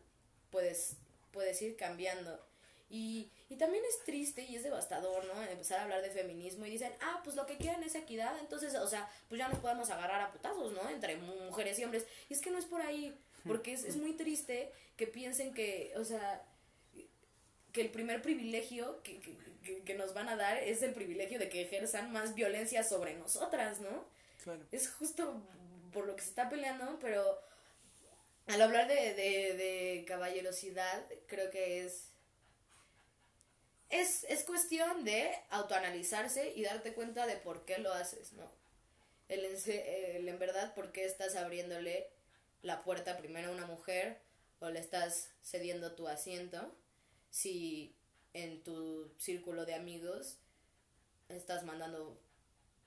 puedes, 0.50 0.96
puedes 1.32 1.60
ir 1.62 1.76
cambiando. 1.76 2.44
Y, 2.88 3.30
y 3.48 3.56
también 3.56 3.84
es 3.84 4.04
triste 4.04 4.42
y 4.42 4.54
es 4.54 4.62
devastador, 4.62 5.24
¿no? 5.24 5.42
Empezar 5.42 5.80
a 5.80 5.82
hablar 5.82 6.02
de 6.02 6.10
feminismo 6.10 6.66
y 6.66 6.70
dicen, 6.70 6.92
ah, 7.00 7.20
pues 7.24 7.34
lo 7.34 7.46
que 7.46 7.56
quieren 7.56 7.82
es 7.82 7.96
equidad, 7.96 8.38
entonces, 8.38 8.74
o 8.76 8.86
sea, 8.86 9.10
pues 9.28 9.40
ya 9.40 9.48
nos 9.48 9.58
podemos 9.58 9.90
agarrar 9.90 10.20
a 10.20 10.30
putazos, 10.30 10.72
¿no? 10.72 10.88
Entre 10.88 11.16
mujeres 11.16 11.78
y 11.78 11.84
hombres. 11.84 12.06
Y 12.28 12.34
es 12.34 12.40
que 12.40 12.50
no 12.50 12.58
es 12.58 12.64
por 12.64 12.80
ahí. 12.82 13.16
Porque 13.46 13.72
es, 13.72 13.84
es 13.84 13.96
muy 13.96 14.14
triste 14.14 14.72
que 14.96 15.06
piensen 15.06 15.54
que, 15.54 15.92
o 15.96 16.04
sea, 16.04 16.42
que 17.72 17.80
el 17.80 17.90
primer 17.90 18.22
privilegio 18.22 19.02
que, 19.02 19.20
que, 19.20 19.82
que, 19.82 19.94
nos 19.94 20.14
van 20.14 20.28
a 20.28 20.36
dar 20.36 20.58
es 20.58 20.82
el 20.82 20.94
privilegio 20.94 21.38
de 21.38 21.48
que 21.48 21.62
ejerzan 21.62 22.12
más 22.12 22.34
violencia 22.34 22.82
sobre 22.82 23.14
nosotras, 23.14 23.80
¿no? 23.80 24.04
Claro. 24.42 24.64
Es 24.72 24.88
justo 24.90 25.42
por 25.92 26.06
lo 26.06 26.16
que 26.16 26.22
se 26.22 26.30
está 26.30 26.48
peleando, 26.48 26.98
pero 27.00 27.40
al 28.46 28.62
hablar 28.62 28.88
de, 28.88 29.14
de, 29.14 29.54
de 29.54 30.04
caballerosidad, 30.06 31.04
creo 31.26 31.50
que 31.50 31.84
es 31.84 32.12
es, 33.90 34.24
es 34.24 34.42
cuestión 34.44 35.04
de 35.04 35.30
autoanalizarse 35.50 36.52
y 36.54 36.62
darte 36.62 36.92
cuenta 36.92 37.26
de 37.26 37.36
por 37.36 37.64
qué 37.64 37.78
lo 37.78 37.92
haces, 37.92 38.32
¿no? 38.32 38.50
El, 39.28 39.44
el 39.44 40.28
en 40.28 40.38
verdad 40.38 40.74
por 40.74 40.92
qué 40.92 41.04
estás 41.04 41.36
abriéndole 41.36 42.08
la 42.66 42.82
puerta 42.82 43.16
primero 43.16 43.48
a 43.50 43.54
una 43.54 43.66
mujer 43.66 44.20
o 44.58 44.68
le 44.68 44.80
estás 44.80 45.30
cediendo 45.42 45.94
tu 45.94 46.08
asiento 46.08 46.74
si 47.30 47.94
en 48.32 48.62
tu 48.64 49.12
círculo 49.18 49.64
de 49.64 49.74
amigos 49.74 50.38
estás 51.28 51.64
mandando 51.64 52.20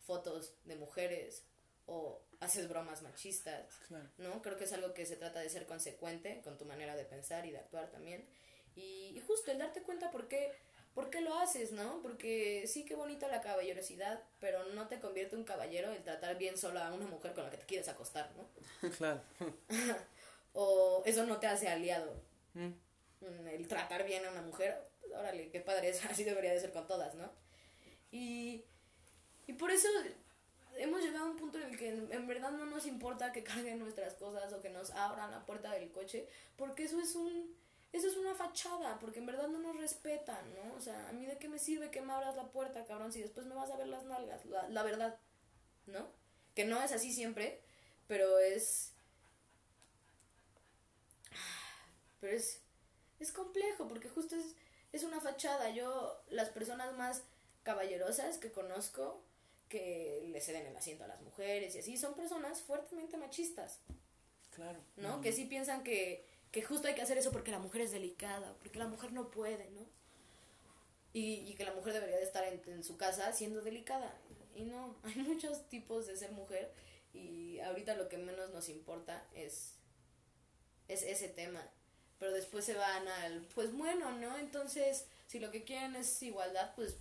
fotos 0.05 0.53
de 0.65 0.75
mujeres 0.75 1.43
o 1.85 2.21
haces 2.39 2.67
bromas 2.67 3.01
machistas, 3.01 3.79
¿no? 4.17 4.41
Creo 4.41 4.57
que 4.57 4.65
es 4.65 4.73
algo 4.73 4.93
que 4.93 5.05
se 5.05 5.15
trata 5.15 5.39
de 5.39 5.49
ser 5.49 5.65
consecuente 5.65 6.41
con 6.43 6.57
tu 6.57 6.65
manera 6.65 6.95
de 6.95 7.05
pensar 7.05 7.45
y 7.45 7.51
de 7.51 7.59
actuar 7.59 7.89
también. 7.89 8.27
Y, 8.75 9.13
y 9.15 9.21
justo 9.25 9.51
el 9.51 9.59
darte 9.59 9.81
cuenta 9.81 10.11
por 10.11 10.27
qué 10.27 10.51
¿por 10.93 11.09
qué 11.09 11.21
lo 11.21 11.35
haces, 11.35 11.71
no? 11.71 12.01
Porque 12.01 12.65
sí 12.67 12.85
que 12.85 12.95
bonita 12.95 13.27
la 13.27 13.41
caballerosidad, 13.41 14.23
pero 14.39 14.65
no 14.73 14.87
te 14.87 14.99
convierte 14.99 15.35
un 15.35 15.43
caballero 15.43 15.91
el 15.91 16.03
tratar 16.03 16.37
bien 16.37 16.57
solo 16.57 16.79
a 16.79 16.93
una 16.93 17.05
mujer 17.05 17.33
con 17.33 17.43
la 17.43 17.49
que 17.49 17.57
te 17.57 17.65
quieres 17.65 17.87
acostar, 17.87 18.31
¿no? 18.35 18.89
Claro. 18.97 19.21
o 20.53 21.03
eso 21.05 21.25
no 21.25 21.39
te 21.39 21.47
hace 21.47 21.67
aliado. 21.67 22.21
Mm. 22.53 22.71
El 23.49 23.67
tratar 23.67 24.05
bien 24.05 24.25
a 24.25 24.31
una 24.31 24.41
mujer, 24.41 24.77
órale, 25.13 25.49
qué 25.49 25.59
padre 25.59 25.89
es, 25.89 26.03
así 26.09 26.23
debería 26.23 26.53
de 26.53 26.59
ser 26.59 26.71
con 26.71 26.87
todas, 26.87 27.15
¿no? 27.15 27.31
Y, 28.11 28.63
y 29.47 29.53
por 29.53 29.71
eso 29.71 29.87
hemos 30.77 31.01
llegado 31.01 31.25
a 31.25 31.29
un 31.29 31.37
punto 31.37 31.59
en 31.59 31.65
el 31.65 31.77
que 31.77 31.89
en, 31.89 32.11
en, 32.11 32.27
verdad 32.27 32.51
no 32.51 32.65
nos 32.65 32.85
importa 32.85 33.31
que 33.31 33.43
carguen 33.43 33.79
nuestras 33.79 34.15
cosas 34.15 34.51
o 34.53 34.61
que 34.61 34.69
nos 34.69 34.91
abran 34.91 35.31
la 35.31 35.45
puerta 35.45 35.71
del 35.73 35.91
coche, 35.91 36.27
porque 36.55 36.83
eso 36.83 36.99
es 36.99 37.15
un 37.15 37.55
eso 37.91 38.07
es 38.07 38.17
una 38.17 38.35
fachada, 38.35 38.99
porque 38.99 39.19
en 39.19 39.25
verdad 39.25 39.47
no 39.47 39.59
nos 39.59 39.77
respetan, 39.77 40.53
¿no? 40.55 40.75
O 40.75 40.81
sea, 40.81 41.09
a 41.09 41.11
mí 41.11 41.25
de 41.25 41.37
qué 41.37 41.49
me 41.49 41.57
sirve 41.57 41.89
que 41.89 42.01
me 42.01 42.13
abras 42.13 42.35
la 42.35 42.51
puerta, 42.51 42.85
cabrón, 42.85 43.11
si 43.11 43.21
después 43.21 43.47
me 43.47 43.55
vas 43.55 43.71
a 43.71 43.77
ver 43.77 43.87
las 43.87 44.05
nalgas, 44.05 44.45
la, 44.45 44.69
la 44.69 44.83
verdad, 44.83 45.17
¿no? 45.87 46.07
Que 46.53 46.65
no 46.65 46.81
es 46.81 46.91
así 46.91 47.11
siempre, 47.11 47.61
pero 48.07 48.37
es... 48.39 48.91
Pero 52.19 52.35
es... 52.35 52.61
Es 53.19 53.31
complejo, 53.31 53.87
porque 53.87 54.07
justo 54.07 54.35
es, 54.35 54.55
es 54.93 55.03
una 55.03 55.19
fachada. 55.19 55.69
Yo, 55.71 56.21
las 56.29 56.49
personas 56.49 56.95
más 56.95 57.23
caballerosas 57.63 58.37
que 58.37 58.51
conozco, 58.51 59.21
que 59.67 60.27
le 60.31 60.41
ceden 60.41 60.65
el 60.67 60.75
asiento 60.75 61.03
a 61.03 61.07
las 61.07 61.21
mujeres 61.21 61.75
y 61.75 61.79
así, 61.79 61.97
son 61.97 62.13
personas 62.13 62.61
fuertemente 62.61 63.17
machistas. 63.17 63.79
Claro. 64.51 64.79
¿No? 64.97 65.21
Que 65.21 65.31
sí 65.31 65.45
piensan 65.45 65.83
que 65.83 66.25
que 66.51 66.63
justo 66.63 66.87
hay 66.87 66.95
que 66.95 67.01
hacer 67.01 67.17
eso 67.17 67.31
porque 67.31 67.51
la 67.51 67.59
mujer 67.59 67.81
es 67.81 67.91
delicada, 67.91 68.55
porque 68.61 68.79
la 68.79 68.87
mujer 68.87 69.11
no 69.11 69.29
puede, 69.29 69.69
¿no? 69.71 69.85
Y, 71.11 71.53
que 71.55 71.65
la 71.65 71.73
mujer 71.73 71.93
debería 71.93 72.17
de 72.17 72.23
estar 72.23 72.43
en, 72.43 72.83
su 72.83 72.95
casa 72.97 73.31
siendo 73.33 73.61
delicada. 73.61 74.15
Y 74.55 74.63
no, 74.63 74.95
hay 75.03 75.15
muchos 75.15 75.67
tipos 75.69 76.07
de 76.07 76.15
ser 76.15 76.31
mujer 76.31 76.71
y 77.13 77.59
ahorita 77.59 77.95
lo 77.95 78.07
que 78.07 78.17
menos 78.17 78.51
nos 78.51 78.69
importa 78.69 79.25
es, 79.35 79.73
es 80.87 81.03
ese 81.03 81.27
tema. 81.27 81.67
Pero 82.19 82.33
después 82.33 82.65
se 82.65 82.75
van 82.75 83.07
al, 83.07 83.41
pues 83.55 83.73
bueno, 83.73 84.11
¿no? 84.11 84.37
Entonces, 84.37 85.05
si 85.27 85.39
lo 85.39 85.51
que 85.51 85.63
quieren 85.63 85.95
es 85.95 86.21
igualdad, 86.21 86.73
pues, 86.75 86.97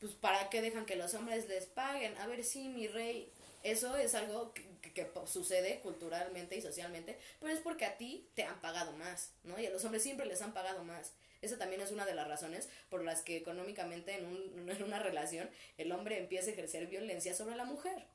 pues 0.00 0.14
¿para 0.14 0.48
qué 0.48 0.62
dejan 0.62 0.86
que 0.86 0.96
los 0.96 1.14
hombres 1.14 1.48
les 1.48 1.66
paguen? 1.66 2.16
A 2.18 2.26
ver, 2.26 2.42
sí, 2.44 2.68
mi 2.68 2.88
rey, 2.88 3.30
eso 3.62 3.96
es 3.96 4.14
algo 4.14 4.52
que, 4.54 4.67
que, 5.06 5.26
sucede 5.26 5.80
culturalmente 5.80 6.56
y 6.56 6.62
socialmente, 6.62 7.18
pero 7.40 7.52
es 7.52 7.60
porque 7.60 7.84
a 7.84 7.96
ti 7.96 8.28
te 8.34 8.44
han 8.44 8.60
pagado 8.60 8.92
más, 8.92 9.32
¿no? 9.44 9.58
Y 9.58 9.66
a 9.66 9.70
los 9.70 9.84
hombres 9.84 10.02
siempre 10.02 10.26
les 10.26 10.42
han 10.42 10.52
pagado 10.52 10.84
más. 10.84 11.12
Esa 11.40 11.56
también 11.56 11.80
es 11.80 11.92
una 11.92 12.04
de 12.04 12.14
las 12.14 12.26
razones 12.26 12.68
por 12.88 13.04
las 13.04 13.22
que 13.22 13.36
económicamente 13.36 14.14
en, 14.14 14.26
un, 14.26 14.68
en 14.70 14.82
una 14.82 14.98
relación 14.98 15.48
el 15.76 15.92
hombre 15.92 16.18
empieza 16.18 16.50
a 16.50 16.52
ejercer 16.52 16.86
violencia 16.86 17.34
sobre 17.34 17.56
la 17.56 17.64
mujer, 17.64 18.06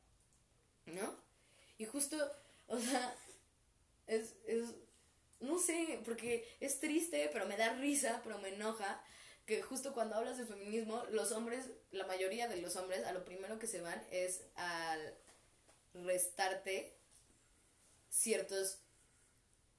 ¿no? 0.86 1.16
Y 1.78 1.86
justo, 1.86 2.18
o 2.68 2.80
sea, 2.80 3.16
es, 4.08 4.36
es, 4.48 4.74
no 5.40 5.60
sé, 5.60 6.02
porque 6.06 6.48
es 6.60 6.80
triste, 6.80 7.30
pero 7.32 7.46
me 7.48 7.58
da 7.58 7.74
risa, 7.74 8.22
pero 8.24 8.38
me 8.40 8.50
enoja 8.50 9.04
que 9.46 9.62
justo 9.62 9.94
cuando 9.94 10.16
hablas 10.16 10.38
de 10.38 10.46
feminismo, 10.46 11.04
los 11.12 11.32
hombres, 11.32 11.70
la 11.92 12.06
mayoría 12.06 12.48
de 12.48 12.58
los 12.58 12.76
hombres, 12.76 13.04
a 13.06 13.12
lo 13.12 13.26
primero 13.26 13.60
que 13.60 13.68
se 13.68 13.82
van 13.82 14.02
es 14.10 14.42
al, 14.56 15.18
restarte 15.94 16.96
ciertos 18.10 18.80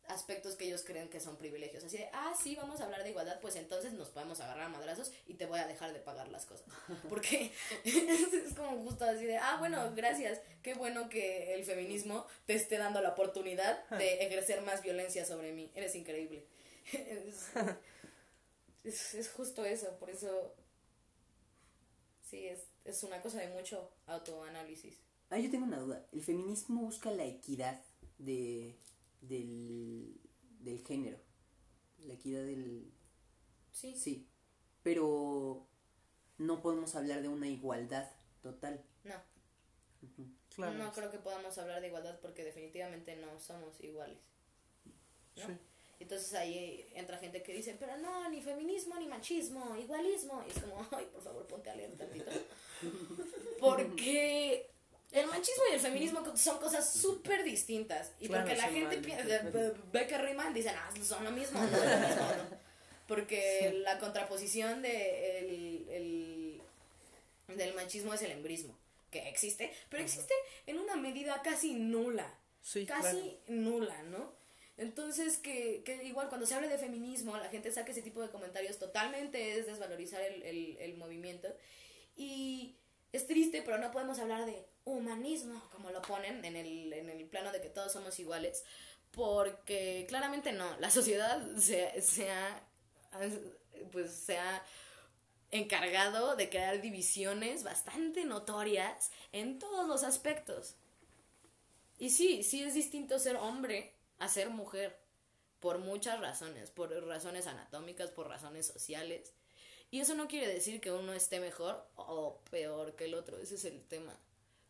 aspectos 0.08 0.56
que 0.56 0.66
ellos 0.66 0.82
creen 0.84 1.08
que 1.08 1.20
son 1.20 1.36
privilegios. 1.36 1.84
Así 1.84 1.98
de, 1.98 2.10
ah, 2.12 2.34
sí, 2.40 2.54
vamos 2.56 2.80
a 2.80 2.84
hablar 2.84 3.02
de 3.02 3.10
igualdad, 3.10 3.40
pues 3.40 3.56
entonces 3.56 3.92
nos 3.92 4.08
podemos 4.08 4.40
agarrar 4.40 4.64
a 4.64 4.68
madrazos 4.68 5.12
y 5.26 5.34
te 5.34 5.46
voy 5.46 5.58
a 5.58 5.66
dejar 5.66 5.92
de 5.92 6.00
pagar 6.00 6.28
las 6.28 6.46
cosas. 6.46 6.66
Porque 7.08 7.52
es 7.84 8.54
como 8.54 8.82
justo 8.84 9.04
así 9.04 9.24
de, 9.24 9.38
ah, 9.38 9.56
bueno, 9.58 9.92
gracias, 9.94 10.40
qué 10.62 10.74
bueno 10.74 11.08
que 11.08 11.54
el 11.54 11.64
feminismo 11.64 12.26
te 12.46 12.54
esté 12.54 12.78
dando 12.78 13.00
la 13.00 13.10
oportunidad 13.10 13.88
de 13.90 14.24
ejercer 14.26 14.62
más 14.62 14.82
violencia 14.82 15.24
sobre 15.24 15.52
mí. 15.52 15.70
Eres 15.74 15.94
increíble. 15.94 16.46
es, 18.84 19.14
es, 19.14 19.30
justo 19.30 19.64
eso, 19.64 19.96
por 19.98 20.10
eso, 20.10 20.54
sí, 22.28 22.46
es, 22.46 22.60
es 22.84 23.02
una 23.02 23.22
cosa 23.22 23.38
de 23.38 23.48
mucho 23.48 23.90
autoanálisis. 24.06 25.03
Ah, 25.30 25.38
yo 25.38 25.50
tengo 25.50 25.64
una 25.64 25.78
duda. 25.78 26.06
¿El 26.12 26.22
feminismo 26.22 26.82
busca 26.82 27.10
la 27.10 27.24
equidad 27.24 27.80
de, 28.18 28.78
del, 29.20 30.20
del 30.60 30.84
género? 30.84 31.18
La 32.06 32.14
equidad 32.14 32.44
del... 32.44 32.92
Sí. 33.72 33.94
Sí. 33.96 34.28
Pero 34.82 35.66
no 36.38 36.62
podemos 36.62 36.94
hablar 36.94 37.22
de 37.22 37.28
una 37.28 37.48
igualdad 37.48 38.10
total. 38.42 38.84
No. 39.02 39.14
claro. 40.54 40.74
No 40.74 40.92
creo 40.92 41.10
que 41.10 41.18
podamos 41.18 41.56
hablar 41.58 41.80
de 41.80 41.88
igualdad 41.88 42.20
porque 42.20 42.44
definitivamente 42.44 43.16
no 43.16 43.38
somos 43.40 43.80
iguales. 43.80 44.18
¿no? 45.36 45.46
Sí. 45.46 45.52
Entonces 46.00 46.34
ahí 46.34 46.86
entra 46.94 47.18
gente 47.18 47.42
que 47.42 47.54
dice, 47.54 47.76
pero 47.78 47.96
no, 47.96 48.28
ni 48.28 48.42
feminismo, 48.42 48.96
ni 48.98 49.06
machismo, 49.06 49.76
igualismo. 49.76 50.44
Y 50.46 50.50
es 50.50 50.60
como, 50.60 50.86
ay, 50.90 51.08
por 51.12 51.22
favor, 51.22 51.46
ponte 51.46 51.70
a 51.70 51.76
leer 51.76 51.96
tantito. 51.96 52.30
Porque 53.60 54.70
el 55.14 55.26
machismo 55.28 55.62
y 55.70 55.74
el 55.74 55.80
feminismo 55.80 56.36
son 56.36 56.58
cosas 56.58 56.92
súper 56.92 57.44
distintas. 57.44 58.10
Y 58.18 58.28
porque 58.28 58.56
la 58.56 58.64
gente 58.64 58.98
piensa, 58.98 59.42
ve 59.92 60.06
que 60.08 60.18
riman, 60.18 60.52
dicen, 60.52 60.74
ah, 60.76 60.90
son 61.02 61.22
lo 61.22 61.30
mismo, 61.30 61.60
no 61.60 61.66
es 61.66 61.72
lo 61.72 62.08
mismo, 62.08 62.26
Porque 63.06 63.80
la 63.84 63.98
contraposición 63.98 64.82
de 64.82 65.38
el, 65.38 66.62
del 67.48 67.74
machismo 67.74 68.12
es 68.12 68.22
el 68.22 68.32
embrismo, 68.32 68.76
que 69.10 69.28
existe, 69.28 69.72
pero 69.88 70.02
existe 70.02 70.34
en 70.66 70.78
una 70.78 70.96
medida 70.96 71.42
casi 71.42 71.74
nula. 71.74 72.34
casi 72.88 73.38
nula, 73.46 74.02
¿no? 74.04 74.32
Entonces, 74.76 75.36
que, 75.36 75.82
que, 75.84 76.02
igual 76.02 76.28
cuando 76.28 76.46
se 76.46 76.54
habla 76.54 76.66
de 76.66 76.78
feminismo, 76.78 77.36
la 77.36 77.50
gente 77.50 77.70
saca 77.70 77.92
ese 77.92 78.02
tipo 78.02 78.20
de 78.20 78.30
comentarios, 78.30 78.78
totalmente 78.78 79.58
es 79.58 79.66
desvalorizar 79.66 80.22
el, 80.22 80.42
el, 80.42 80.76
el 80.80 80.96
movimiento. 80.96 81.54
Y 82.16 82.74
es 83.12 83.28
triste, 83.28 83.62
pero 83.62 83.78
no 83.78 83.92
podemos 83.92 84.18
hablar 84.18 84.46
de 84.46 84.66
humanismo, 84.84 85.62
como 85.72 85.90
lo 85.90 86.02
ponen 86.02 86.44
en 86.44 86.56
el, 86.56 86.92
en 86.92 87.08
el 87.08 87.24
plano 87.26 87.52
de 87.52 87.60
que 87.60 87.70
todos 87.70 87.92
somos 87.92 88.18
iguales, 88.18 88.64
porque 89.10 90.04
claramente 90.08 90.52
no, 90.52 90.78
la 90.78 90.90
sociedad 90.90 91.42
se, 91.56 92.00
se 92.02 92.30
ha, 92.30 92.62
pues 93.92 94.12
se 94.12 94.38
ha 94.38 94.62
encargado 95.50 96.36
de 96.36 96.50
crear 96.50 96.80
divisiones 96.80 97.62
bastante 97.62 98.24
notorias 98.24 99.10
en 99.32 99.58
todos 99.58 99.86
los 99.86 100.02
aspectos. 100.02 100.74
Y 101.98 102.10
sí, 102.10 102.42
sí 102.42 102.62
es 102.62 102.74
distinto 102.74 103.18
ser 103.18 103.36
hombre 103.36 103.94
a 104.18 104.28
ser 104.28 104.50
mujer, 104.50 104.98
por 105.60 105.78
muchas 105.78 106.20
razones, 106.20 106.70
por 106.70 106.90
razones 107.06 107.46
anatómicas, 107.46 108.10
por 108.10 108.28
razones 108.28 108.66
sociales. 108.66 109.32
Y 109.90 110.00
eso 110.00 110.14
no 110.14 110.28
quiere 110.28 110.46
decir 110.46 110.78
que 110.78 110.92
uno 110.92 111.14
esté 111.14 111.40
mejor 111.40 111.86
o 111.96 112.40
peor 112.50 112.96
que 112.96 113.06
el 113.06 113.14
otro, 113.14 113.38
ese 113.38 113.54
es 113.54 113.64
el 113.64 113.82
tema 113.84 114.14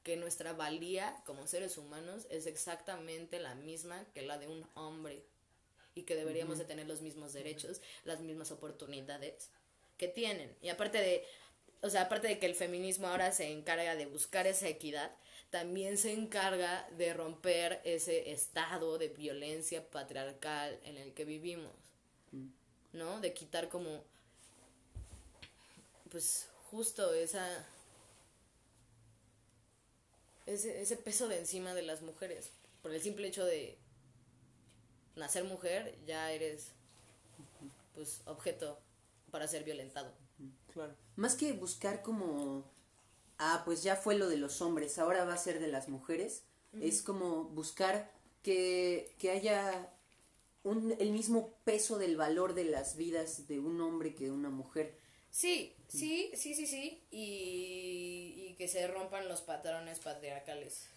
que 0.05 0.17
nuestra 0.17 0.53
valía 0.53 1.17
como 1.25 1.47
seres 1.47 1.79
humanos 1.79 2.27
es 2.31 2.47
exactamente 2.47 3.41
la 3.41 3.55
misma 3.55 4.05
que 4.15 4.23
la 4.23 4.39
de 4.39 4.47
un 4.47 4.65
hombre 4.75 5.25
y 5.95 6.03
que 6.03 6.15
deberíamos 6.15 6.59
de 6.59 6.67
tener 6.67 6.87
los 6.87 7.01
mismos 7.01 7.33
derechos, 7.33 7.81
las 8.05 8.21
mismas 8.21 8.53
oportunidades 8.53 9.49
que 9.97 10.07
tienen. 10.07 10.55
Y 10.61 10.69
aparte 10.69 10.99
de, 10.99 11.25
o 11.81 11.89
sea, 11.89 12.03
aparte 12.03 12.29
de 12.29 12.39
que 12.39 12.47
el 12.47 12.55
feminismo 12.55 13.09
ahora 13.09 13.33
se 13.33 13.51
encarga 13.51 13.97
de 13.97 14.07
buscar 14.07 14.47
esa 14.47 14.69
equidad, 14.69 15.11
también 15.51 15.97
se 15.97 16.13
encarga 16.13 16.87
de 16.99 17.15
romper 17.15 17.81
ese 17.85 18.33
estado 18.33 18.99
de 18.99 19.09
violencia 19.09 19.89
patriarcal 19.89 20.79
en 20.85 20.99
el 20.99 21.15
que 21.15 21.25
vivimos, 21.25 21.73
¿no? 22.93 23.21
De 23.21 23.33
quitar 23.33 23.69
como, 23.69 24.03
pues 26.11 26.49
justo 26.71 27.15
esa 27.15 27.67
ese, 30.47 30.82
ese 30.82 30.97
peso 30.97 31.28
de 31.28 31.38
encima 31.38 31.74
de 31.74 31.82
las 31.82 32.03
mujeres. 32.03 32.51
Por 32.82 32.92
el 32.92 33.01
simple 33.01 33.28
hecho 33.28 33.45
de 33.45 33.78
nacer 35.16 35.45
mujer, 35.45 35.99
ya 36.07 36.32
eres 36.32 36.72
pues 37.95 38.22
objeto 38.26 38.78
para 39.30 39.49
ser 39.49 39.64
violentado. 39.64 40.12
Claro. 40.72 40.95
Más 41.16 41.36
que 41.36 41.53
buscar 41.53 42.03
como, 42.03 42.64
ah, 43.38 43.62
pues 43.64 43.82
ya 43.82 43.97
fue 43.97 44.16
lo 44.16 44.28
de 44.28 44.36
los 44.36 44.61
hombres, 44.61 44.99
ahora 44.99 45.24
va 45.24 45.34
a 45.34 45.38
ser 45.38 45.61
de 45.61 45.68
las 45.68 45.88
mujeres, 45.88 46.42
es 46.80 47.03
como 47.03 47.45
buscar 47.45 48.11
que, 48.42 49.14
que 49.18 49.30
haya 49.30 49.92
un, 50.64 50.97
el 50.99 51.12
mismo 51.12 51.55
peso 51.64 51.99
del 51.99 52.16
valor 52.16 52.55
de 52.55 52.64
las 52.64 52.97
vidas 52.97 53.47
de 53.47 53.61
un 53.61 53.80
hombre 53.80 54.14
que 54.14 54.24
de 54.24 54.32
una 54.32 54.51
mujer. 54.51 54.99
Sí, 55.30 55.74
sí, 55.88 56.30
sí, 56.34 56.55
sí, 56.55 56.66
sí. 56.66 57.03
Y, 57.11 58.24
y 58.55 58.57
que 58.57 58.69
se 58.69 58.87
rompan 58.87 59.29
los 59.29 59.41
patrones 59.41 59.99
patriarcales. 59.99 60.89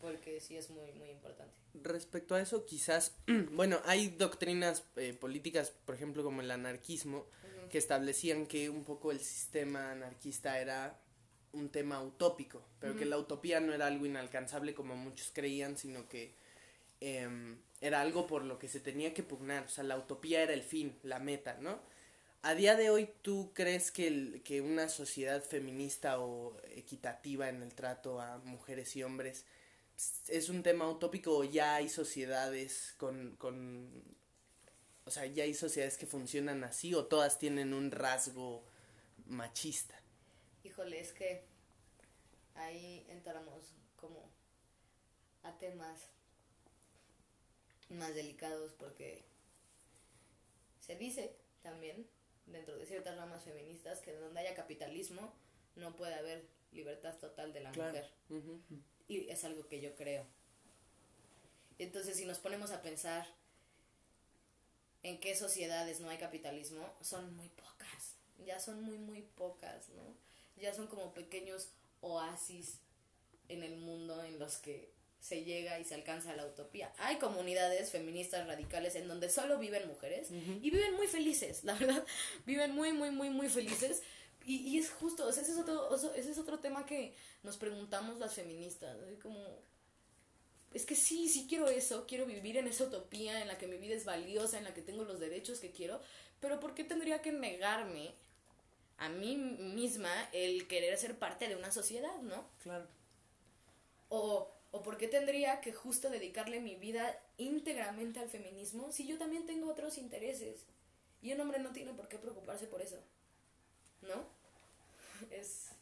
Porque 0.00 0.40
sí 0.40 0.56
es 0.56 0.70
muy, 0.70 0.92
muy 0.92 1.10
importante. 1.10 1.52
Respecto 1.74 2.36
a 2.36 2.40
eso, 2.40 2.64
quizás, 2.64 3.16
bueno, 3.50 3.80
hay 3.84 4.08
doctrinas 4.08 4.84
eh, 4.96 5.12
políticas, 5.12 5.72
por 5.84 5.94
ejemplo, 5.94 6.22
como 6.22 6.40
el 6.40 6.50
anarquismo, 6.50 7.26
que 7.68 7.78
establecían 7.78 8.46
que 8.46 8.70
un 8.70 8.84
poco 8.84 9.10
el 9.10 9.20
sistema 9.20 9.92
anarquista 9.92 10.58
era 10.60 10.98
un 11.52 11.68
tema 11.68 12.02
utópico, 12.02 12.62
pero 12.78 12.96
que 12.96 13.04
la 13.04 13.18
utopía 13.18 13.60
no 13.60 13.74
era 13.74 13.86
algo 13.86 14.06
inalcanzable 14.06 14.72
como 14.72 14.96
muchos 14.96 15.30
creían, 15.32 15.76
sino 15.76 16.08
que 16.08 16.34
em, 17.00 17.58
era 17.80 18.00
algo 18.00 18.26
por 18.26 18.44
lo 18.44 18.58
que 18.58 18.68
se 18.68 18.80
tenía 18.80 19.12
que 19.14 19.22
pugnar, 19.22 19.64
o 19.64 19.68
sea, 19.68 19.84
la 19.84 19.96
utopía 19.98 20.42
era 20.42 20.52
el 20.52 20.62
fin, 20.62 20.96
la 21.02 21.18
meta, 21.18 21.58
¿no? 21.60 21.80
A 22.42 22.54
día 22.54 22.74
de 22.74 22.88
hoy, 22.88 23.10
¿tú 23.20 23.52
crees 23.52 23.90
que, 23.90 24.06
el, 24.06 24.42
que 24.42 24.62
una 24.62 24.88
sociedad 24.88 25.42
feminista 25.44 26.20
o 26.20 26.56
equitativa 26.70 27.50
en 27.50 27.62
el 27.62 27.74
trato 27.74 28.18
a 28.18 28.38
mujeres 28.38 28.96
y 28.96 29.02
hombres 29.02 29.44
es 30.26 30.48
un 30.48 30.62
tema 30.62 30.88
utópico 30.88 31.36
o 31.36 31.44
ya 31.44 31.74
hay 31.74 31.90
sociedades 31.90 32.94
con, 32.96 33.36
con 33.36 34.02
o 35.04 35.10
sea, 35.10 35.26
ya 35.26 35.44
hay 35.44 35.52
sociedades 35.52 35.98
que 35.98 36.06
funcionan 36.06 36.64
así 36.64 36.94
o 36.94 37.04
todas 37.04 37.38
tienen 37.38 37.74
un 37.74 37.90
rasgo 37.90 38.64
machista? 39.26 40.00
Híjole, 40.64 40.98
es 40.98 41.12
que 41.12 41.44
ahí 42.54 43.04
entramos 43.10 43.74
como 43.96 44.30
a 45.42 45.58
temas 45.58 46.08
más 47.90 48.14
delicados 48.14 48.72
porque 48.78 49.24
se 50.80 50.96
dice 50.96 51.36
también 51.62 52.06
dentro 52.52 52.76
de 52.76 52.86
ciertas 52.86 53.16
ramas 53.16 53.44
feministas 53.44 54.00
que 54.00 54.12
donde 54.12 54.40
haya 54.40 54.54
capitalismo 54.54 55.32
no 55.76 55.96
puede 55.96 56.14
haber 56.14 56.44
libertad 56.72 57.16
total 57.18 57.52
de 57.52 57.60
la 57.60 57.72
mujer. 57.72 58.10
Y 59.08 59.28
es 59.28 59.44
algo 59.44 59.66
que 59.66 59.80
yo 59.80 59.94
creo. 59.96 60.24
Entonces, 61.78 62.16
si 62.16 62.24
nos 62.24 62.38
ponemos 62.38 62.70
a 62.70 62.82
pensar 62.82 63.26
en 65.02 65.18
qué 65.18 65.34
sociedades 65.34 66.00
no 66.00 66.10
hay 66.10 66.18
capitalismo, 66.18 66.86
son 67.00 67.34
muy 67.34 67.48
pocas. 67.48 68.16
Ya 68.44 68.60
son 68.60 68.82
muy, 68.82 68.98
muy 68.98 69.22
pocas, 69.22 69.88
¿no? 69.90 70.14
Ya 70.56 70.74
son 70.74 70.86
como 70.86 71.14
pequeños 71.14 71.70
oasis 72.00 72.80
en 73.48 73.62
el 73.62 73.76
mundo 73.76 74.22
en 74.22 74.38
los 74.38 74.58
que 74.58 74.92
se 75.20 75.44
llega 75.44 75.78
y 75.78 75.84
se 75.84 75.94
alcanza 75.94 76.34
la 76.34 76.46
utopía. 76.46 76.92
Hay 76.98 77.16
comunidades 77.16 77.90
feministas 77.90 78.46
radicales 78.46 78.94
en 78.96 79.06
donde 79.06 79.28
solo 79.28 79.58
viven 79.58 79.86
mujeres 79.86 80.30
y 80.30 80.70
viven 80.70 80.94
muy 80.94 81.06
felices, 81.06 81.62
la 81.64 81.74
verdad, 81.74 82.04
viven 82.46 82.74
muy, 82.74 82.92
muy, 82.92 83.10
muy, 83.10 83.30
muy 83.30 83.48
felices. 83.48 84.02
Y, 84.46 84.56
y 84.56 84.78
es 84.78 84.90
justo, 84.90 85.28
ese, 85.28 85.42
es 85.42 85.58
otro, 85.58 85.94
ese 85.94 86.30
es 86.30 86.38
otro 86.38 86.58
tema 86.58 86.86
que 86.86 87.14
nos 87.42 87.58
preguntamos 87.58 88.18
las 88.18 88.34
feministas, 88.34 88.96
como, 89.22 89.38
es 90.72 90.86
que 90.86 90.96
sí, 90.96 91.28
sí 91.28 91.46
quiero 91.48 91.68
eso, 91.68 92.06
quiero 92.06 92.24
vivir 92.24 92.56
en 92.56 92.66
esa 92.66 92.84
utopía 92.84 93.42
en 93.42 93.48
la 93.48 93.58
que 93.58 93.66
mi 93.66 93.76
vida 93.76 93.94
es 93.94 94.06
valiosa, 94.06 94.56
en 94.56 94.64
la 94.64 94.72
que 94.72 94.82
tengo 94.82 95.04
los 95.04 95.20
derechos 95.20 95.60
que 95.60 95.72
quiero, 95.72 96.00
pero 96.40 96.58
¿por 96.58 96.74
qué 96.74 96.84
tendría 96.84 97.20
que 97.20 97.32
negarme 97.32 98.14
a 98.96 99.08
mí 99.08 99.36
misma 99.36 100.10
el 100.32 100.66
querer 100.68 100.96
ser 100.96 101.18
parte 101.18 101.48
de 101.48 101.56
una 101.56 101.70
sociedad, 101.70 102.16
no? 102.22 102.48
Claro. 102.62 102.86
O 104.08 104.59
¿O 104.72 104.82
por 104.82 104.96
qué 104.96 105.08
tendría 105.08 105.60
que 105.60 105.72
justo 105.72 106.10
dedicarle 106.10 106.60
mi 106.60 106.76
vida 106.76 107.20
íntegramente 107.38 108.20
al 108.20 108.28
feminismo 108.28 108.92
si 108.92 109.06
yo 109.06 109.18
también 109.18 109.46
tengo 109.46 109.68
otros 109.68 109.98
intereses? 109.98 110.64
Y 111.22 111.32
un 111.32 111.40
hombre 111.40 111.58
no 111.58 111.72
tiene 111.72 111.92
por 111.92 112.08
qué 112.08 112.18
preocuparse 112.18 112.66
por 112.66 112.80
eso. 112.82 112.98
¿No? 114.02 114.24
Es, 115.30 115.72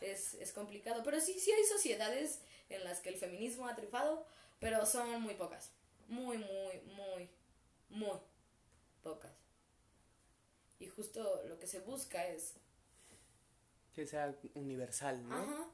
es, 0.00 0.34
es 0.34 0.52
complicado. 0.52 1.02
Pero 1.04 1.20
sí, 1.20 1.38
sí 1.38 1.52
hay 1.52 1.64
sociedades 1.64 2.40
en 2.70 2.84
las 2.84 3.00
que 3.00 3.10
el 3.10 3.16
feminismo 3.16 3.68
ha 3.68 3.74
trifado, 3.74 4.24
pero 4.60 4.86
son 4.86 5.20
muy 5.20 5.34
pocas. 5.34 5.72
Muy, 6.06 6.38
muy, 6.38 6.80
muy, 6.96 7.28
muy 7.90 8.18
pocas. 9.02 9.32
Y 10.78 10.86
justo 10.86 11.42
lo 11.48 11.58
que 11.58 11.66
se 11.66 11.80
busca 11.80 12.26
es... 12.28 12.54
Que 13.94 14.06
sea 14.06 14.34
universal, 14.54 15.28
¿no? 15.28 15.34
Ajá. 15.34 15.70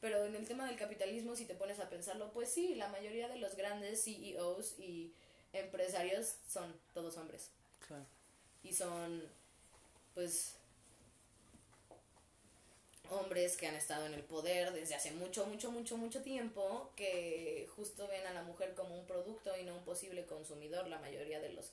Pero 0.00 0.24
en 0.24 0.34
el 0.34 0.46
tema 0.46 0.66
del 0.66 0.76
capitalismo, 0.76 1.36
si 1.36 1.46
te 1.46 1.54
pones 1.54 1.80
a 1.80 1.88
pensarlo, 1.88 2.30
pues 2.32 2.50
sí, 2.50 2.74
la 2.74 2.88
mayoría 2.88 3.28
de 3.28 3.38
los 3.38 3.56
grandes 3.56 4.04
CEOs 4.04 4.78
y 4.78 5.12
empresarios 5.52 6.36
son 6.48 6.74
todos 6.92 7.16
hombres. 7.16 7.50
Claro. 7.86 8.04
Y 8.62 8.74
son, 8.74 9.22
pues, 10.14 10.56
hombres 13.10 13.56
que 13.56 13.66
han 13.66 13.74
estado 13.74 14.06
en 14.06 14.14
el 14.14 14.22
poder 14.22 14.72
desde 14.72 14.94
hace 14.94 15.12
mucho, 15.12 15.46
mucho, 15.46 15.70
mucho, 15.70 15.96
mucho 15.96 16.22
tiempo, 16.22 16.92
que 16.96 17.68
justo 17.74 18.06
ven 18.08 18.26
a 18.26 18.34
la 18.34 18.42
mujer 18.42 18.74
como 18.74 18.98
un 18.98 19.06
producto 19.06 19.56
y 19.56 19.64
no 19.64 19.76
un 19.76 19.84
posible 19.84 20.26
consumidor 20.26 20.88
la 20.88 20.98
mayoría 20.98 21.40
de 21.40 21.50
los, 21.50 21.72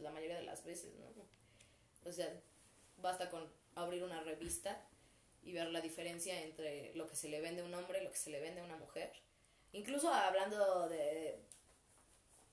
la 0.00 0.10
mayoría 0.10 0.36
de 0.36 0.44
las 0.44 0.64
veces, 0.64 0.90
¿no? 0.98 2.08
O 2.08 2.12
sea, 2.12 2.32
basta 2.98 3.30
con 3.30 3.46
abrir 3.74 4.02
una 4.02 4.22
revista 4.22 4.80
y 5.42 5.52
ver 5.52 5.68
la 5.70 5.80
diferencia 5.80 6.40
entre 6.42 6.94
lo 6.94 7.08
que 7.08 7.16
se 7.16 7.28
le 7.28 7.40
vende 7.40 7.62
a 7.62 7.64
un 7.64 7.74
hombre 7.74 8.00
y 8.00 8.04
lo 8.04 8.10
que 8.10 8.18
se 8.18 8.30
le 8.30 8.40
vende 8.40 8.60
a 8.60 8.64
una 8.64 8.76
mujer. 8.76 9.12
Incluso 9.72 10.12
hablando 10.12 10.88
de, 10.88 11.40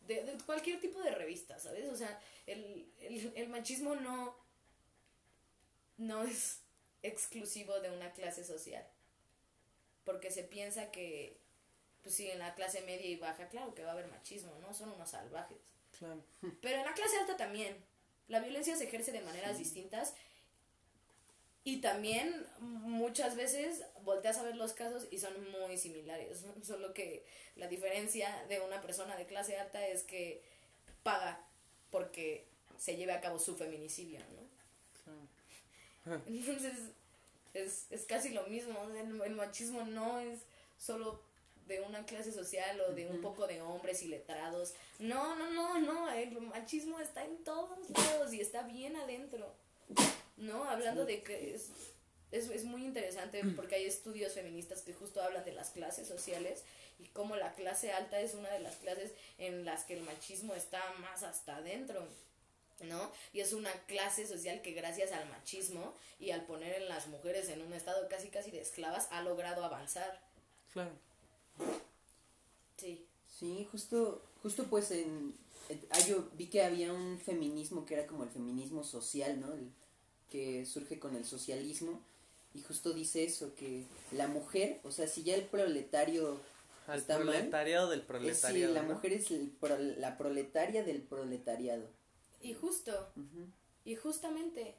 de, 0.08 0.38
cualquier 0.46 0.80
tipo 0.80 1.02
de 1.02 1.12
revista, 1.12 1.60
¿sabes? 1.60 1.88
O 1.90 1.96
sea, 1.96 2.20
el, 2.48 2.92
el, 3.00 3.34
el 3.36 3.50
machismo 3.50 3.96
no, 3.96 4.36
no 5.98 6.24
es 6.24 6.62
exclusivo 7.04 7.80
de 7.80 7.92
una 7.92 8.12
clase 8.14 8.44
social. 8.44 8.86
Porque 10.04 10.32
se 10.32 10.44
piensa 10.44 10.92
que, 10.92 11.40
pues 12.02 12.16
sí, 12.16 12.30
en 12.30 12.40
la 12.40 12.56
clase 12.56 12.82
media 12.82 13.08
y 13.08 13.18
baja, 13.18 13.50
claro 13.50 13.76
que 13.76 13.84
va 13.84 13.90
a 13.90 13.94
haber 13.94 14.08
machismo, 14.08 14.56
¿no? 14.60 14.74
Son 14.74 14.92
unos 14.92 15.10
salvajes. 15.10 15.58
Claro. 15.98 16.24
Pero 16.62 16.80
en 16.80 16.86
la 16.86 16.94
clase 16.94 17.18
alta 17.18 17.38
también. 17.38 17.78
La 18.28 18.40
violencia 18.40 18.76
se 18.76 18.86
ejerce 18.86 19.12
de 19.12 19.22
maneras 19.22 19.58
distintas 19.58 20.14
y 21.70 21.82
también 21.82 22.48
muchas 22.60 23.36
veces 23.36 23.84
volteas 24.04 24.40
a 24.40 24.44
ver 24.44 24.56
los 24.56 24.74
casos 24.74 25.08
y 25.12 25.20
son 25.20 25.34
muy 25.52 25.78
similares, 25.78 26.44
solo 26.64 26.94
que 26.96 27.24
la 27.56 27.68
diferencia 27.68 28.44
de 28.50 28.60
una 28.60 28.82
persona 28.82 29.16
de 29.16 29.28
clase 29.28 29.58
alta 29.58 29.86
es 29.88 30.02
que 30.02 30.42
paga 31.04 31.46
porque 31.92 32.48
se 32.78 32.96
lleve 32.96 33.12
a 33.12 33.22
cabo 33.22 33.38
su 33.38 33.56
feminicidio, 33.56 34.20
¿no? 34.20 34.50
Entonces 36.28 36.74
es, 37.54 37.86
es 37.92 38.06
casi 38.06 38.30
lo 38.30 38.48
mismo, 38.48 38.76
el, 38.96 39.22
el, 39.22 39.36
machismo 39.36 39.84
no 39.84 40.20
es 40.20 40.40
solo 40.80 41.22
de 41.68 41.82
una 41.82 42.04
clase 42.06 42.32
social 42.32 42.82
o 42.82 42.94
de 42.94 43.06
un 43.06 43.22
poco 43.22 43.46
de 43.46 43.62
hombres 43.62 44.02
y 44.02 44.08
letrados, 44.08 44.74
no, 44.98 45.36
no, 45.36 45.52
no, 45.52 45.80
no, 45.80 46.10
el 46.10 46.32
machismo 46.42 47.00
está 47.00 47.24
en 47.24 47.44
todos 47.44 47.88
lados 47.92 48.34
y 48.34 48.42
está 48.42 48.64
bien 48.64 48.96
adentro. 48.96 49.54
¿No? 50.40 50.64
Hablando 50.64 51.06
de 51.06 51.22
que 51.22 51.54
es, 51.56 51.70
es, 52.32 52.50
es, 52.50 52.64
muy 52.64 52.84
interesante 52.84 53.44
porque 53.56 53.76
hay 53.76 53.86
estudios 53.86 54.34
feministas 54.34 54.82
que 54.82 54.94
justo 54.94 55.22
hablan 55.22 55.46
de 55.46 55.54
las 55.54 55.70
clases 55.70 56.08
sociales 56.08 56.64
y 57.00 57.08
cómo 57.08 57.36
la 57.36 57.54
clase 57.56 57.92
alta 57.92 58.20
es 58.20 58.34
una 58.34 58.50
de 58.50 58.60
las 58.60 58.76
clases 58.78 59.12
en 59.38 59.66
las 59.66 59.84
que 59.84 59.94
el 59.94 60.04
machismo 60.04 60.54
está 60.54 60.82
más 61.00 61.24
hasta 61.24 61.58
adentro. 61.58 62.08
¿no? 62.88 63.12
Y 63.34 63.42
es 63.42 63.52
una 63.52 63.72
clase 63.88 64.26
social 64.26 64.62
que 64.62 64.72
gracias 64.72 65.12
al 65.12 65.28
machismo 65.30 65.94
y 66.20 66.32
al 66.32 66.46
poner 66.46 66.82
en 66.82 66.88
las 66.88 67.08
mujeres 67.08 67.50
en 67.50 67.62
un 67.62 67.74
estado 67.74 68.08
casi 68.08 68.30
casi 68.30 68.52
de 68.52 68.62
esclavas 68.62 69.08
ha 69.12 69.22
logrado 69.22 69.64
avanzar. 69.66 70.22
Claro. 70.72 70.92
Sí. 72.78 73.06
Sí, 73.28 73.68
justo, 73.72 74.24
justo 74.42 74.66
pues 74.66 74.92
en, 74.92 75.36
ah, 75.92 76.00
yo 76.08 76.30
vi 76.34 76.48
que 76.48 76.64
había 76.64 76.92
un 76.94 77.20
feminismo 77.20 77.86
que 77.86 77.96
era 77.96 78.08
como 78.08 78.24
el 78.24 78.30
feminismo 78.30 78.84
social, 78.84 79.40
¿no? 79.40 79.54
El, 79.54 79.72
que 80.30 80.66
surge 80.66 81.00
con 81.00 81.16
el 81.16 81.26
socialismo 81.26 82.02
y 82.54 82.62
justo 82.62 82.94
dice 82.94 83.24
eso, 83.24 83.54
que 83.56 83.84
la 84.12 84.28
mujer, 84.28 84.80
o 84.84 84.92
sea, 84.92 85.08
si 85.08 85.24
ya 85.24 85.36
el 85.36 85.44
proletario 85.46 86.40
Al 86.88 87.00
está 87.00 87.18
proletariado 87.18 87.88
mal, 87.88 87.98
del 87.98 88.06
proletariado. 88.06 88.68
sí, 88.70 88.74
la 88.74 88.82
¿no? 88.84 88.94
mujer 88.96 89.14
es 89.14 89.32
el, 89.32 89.54
la 89.98 90.18
proletaria 90.18 90.84
del 90.84 91.02
proletariado. 91.02 91.88
Y 92.42 92.54
justo, 92.54 92.92
uh 93.16 93.20
-huh. 93.20 93.52
y 93.86 93.96
justamente, 93.96 94.76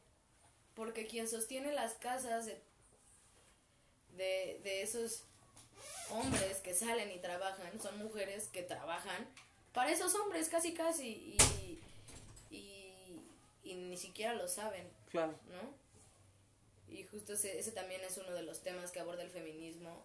porque 0.74 1.07
quien 1.07 1.28
sostiene 1.28 1.72
las 1.72 1.94
casas 1.94 2.46
de, 2.46 2.61
de, 4.16 4.61
de 4.64 4.82
esos 4.82 5.22
hombres 6.11 6.59
que 6.59 6.74
salen 6.74 7.11
y 7.12 7.18
trabajan 7.20 7.80
son 7.80 7.98
mujeres 7.98 8.48
que 8.48 8.62
trabajan 8.62 9.28
para 9.72 9.92
esos 9.92 10.12
hombres 10.16 10.48
casi 10.48 10.74
casi 10.74 11.07
y, 11.09 11.36
y, 12.51 13.20
y 13.62 13.74
ni 13.74 13.96
siquiera 13.96 14.34
lo 14.34 14.48
saben. 14.48 14.88
Claro. 15.11 15.38
¿No? 15.48 16.94
Y 16.94 17.04
justo 17.04 17.34
ese, 17.34 17.58
ese 17.58 17.72
también 17.72 18.02
es 18.02 18.16
uno 18.18 18.32
de 18.32 18.42
los 18.42 18.62
temas 18.62 18.90
que 18.90 19.00
aborda 19.00 19.22
el 19.22 19.30
feminismo, 19.30 20.04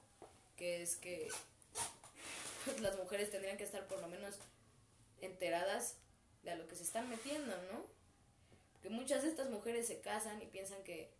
que 0.56 0.82
es 0.82 0.96
que 0.96 1.30
pues, 2.66 2.80
las 2.82 2.98
mujeres 2.98 3.32
tendrían 3.32 3.58
que 3.58 3.64
estar 3.64 3.88
por 3.88 4.00
lo 4.00 4.08
menos 4.08 4.36
enteradas 5.22 5.98
de 6.44 6.52
a 6.52 6.56
lo 6.56 6.68
que 6.68 6.76
se 6.76 6.84
están 6.84 7.10
metiendo, 7.10 7.56
¿no? 7.72 7.86
Porque 8.74 8.90
muchas 8.90 9.24
de 9.24 9.30
estas 9.30 9.50
mujeres 9.50 9.88
se 9.88 10.00
casan 10.02 10.42
y 10.42 10.46
piensan 10.46 10.84
que 10.84 11.14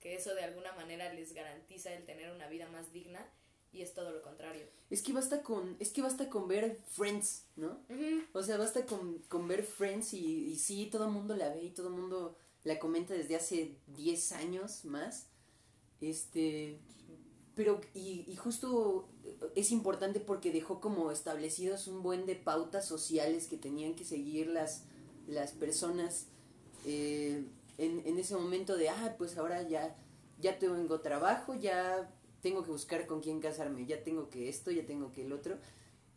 que 0.00 0.14
eso 0.14 0.34
de 0.34 0.44
alguna 0.44 0.72
manera 0.72 1.12
les 1.12 1.32
garantiza 1.32 1.92
el 1.92 2.04
tener 2.04 2.30
una 2.30 2.48
vida 2.48 2.68
más 2.68 2.92
digna 2.92 3.26
y 3.72 3.82
es 3.82 3.94
todo 3.94 4.10
lo 4.10 4.22
contrario. 4.22 4.66
Es 4.90 5.02
que 5.02 5.12
basta 5.12 5.42
con, 5.42 5.76
es 5.78 5.90
que 5.90 6.02
basta 6.02 6.28
con 6.30 6.48
ver 6.48 6.80
Friends, 6.90 7.44
¿no? 7.56 7.78
O 8.32 8.42
sea, 8.42 8.56
basta 8.56 8.86
con, 8.86 9.18
con 9.28 9.46
ver 9.48 9.62
Friends 9.62 10.14
y, 10.14 10.50
y 10.50 10.58
sí, 10.58 10.88
todo 10.90 11.04
el 11.04 11.10
mundo 11.10 11.36
la 11.36 11.50
ve 11.50 11.64
y 11.64 11.70
todo 11.70 11.88
el 11.88 11.94
mundo 11.94 12.36
la 12.64 12.78
comenta 12.78 13.14
desde 13.14 13.36
hace 13.36 13.76
10 13.88 14.32
años 14.32 14.84
más. 14.84 15.26
Este, 16.00 16.78
pero, 17.54 17.80
y, 17.94 18.24
y 18.26 18.36
justo 18.36 19.08
es 19.54 19.70
importante 19.72 20.20
porque 20.20 20.52
dejó 20.52 20.80
como 20.80 21.10
establecidos 21.10 21.88
un 21.88 22.02
buen 22.02 22.24
de 22.24 22.36
pautas 22.36 22.86
sociales 22.86 23.48
que 23.48 23.56
tenían 23.56 23.94
que 23.94 24.04
seguir 24.04 24.46
las, 24.46 24.84
las 25.26 25.52
personas 25.52 26.26
eh, 26.86 27.44
en, 27.76 28.02
en 28.06 28.18
ese 28.18 28.34
momento 28.36 28.76
de, 28.76 28.88
ah, 28.88 29.14
pues 29.18 29.36
ahora 29.36 29.62
ya, 29.62 29.96
ya 30.40 30.58
tengo 30.58 31.00
trabajo, 31.00 31.54
ya 31.54 32.10
tengo 32.40 32.62
que 32.62 32.70
buscar 32.70 33.06
con 33.06 33.20
quién 33.20 33.40
casarme, 33.40 33.86
ya 33.86 34.02
tengo 34.02 34.28
que 34.30 34.48
esto, 34.48 34.70
ya 34.70 34.86
tengo 34.86 35.12
que 35.12 35.22
el 35.22 35.32
otro. 35.32 35.58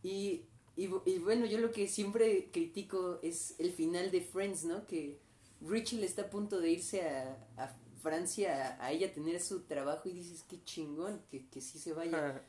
Y, 0.03 0.43
y, 0.75 0.89
y 1.05 1.19
bueno, 1.19 1.45
yo 1.45 1.57
lo 1.59 1.71
que 1.71 1.87
siempre 1.87 2.49
critico 2.51 3.19
es 3.21 3.55
el 3.59 3.71
final 3.71 4.11
de 4.11 4.21
Friends, 4.21 4.63
¿no? 4.65 4.85
Que 4.87 5.19
Rachel 5.61 6.03
está 6.03 6.23
a 6.23 6.29
punto 6.29 6.59
de 6.59 6.71
irse 6.71 7.01
a, 7.07 7.37
a 7.57 7.75
Francia 8.01 8.77
a, 8.79 8.85
a 8.85 8.91
ella 8.91 9.13
tener 9.13 9.41
su 9.41 9.61
trabajo 9.61 10.09
y 10.09 10.13
dices, 10.13 10.43
qué 10.49 10.63
chingón, 10.63 11.21
que, 11.29 11.47
que 11.47 11.61
sí 11.61 11.79
se 11.79 11.93
vaya. 11.93 12.43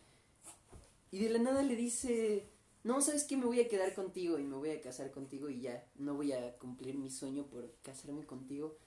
Y 1.10 1.18
de 1.18 1.28
la 1.28 1.38
nada 1.38 1.62
le 1.62 1.76
dice, 1.76 2.48
no, 2.84 3.00
¿sabes 3.00 3.24
qué? 3.24 3.36
Me 3.36 3.44
voy 3.44 3.60
a 3.60 3.68
quedar 3.68 3.94
contigo 3.94 4.38
y 4.38 4.44
me 4.44 4.56
voy 4.56 4.70
a 4.70 4.80
casar 4.80 5.10
contigo 5.10 5.50
y 5.50 5.60
ya, 5.60 5.86
no 5.96 6.14
voy 6.14 6.32
a 6.32 6.56
cumplir 6.58 6.96
mi 6.96 7.10
sueño 7.10 7.46
por 7.46 7.70
casarme 7.82 8.24
contigo. 8.24 8.78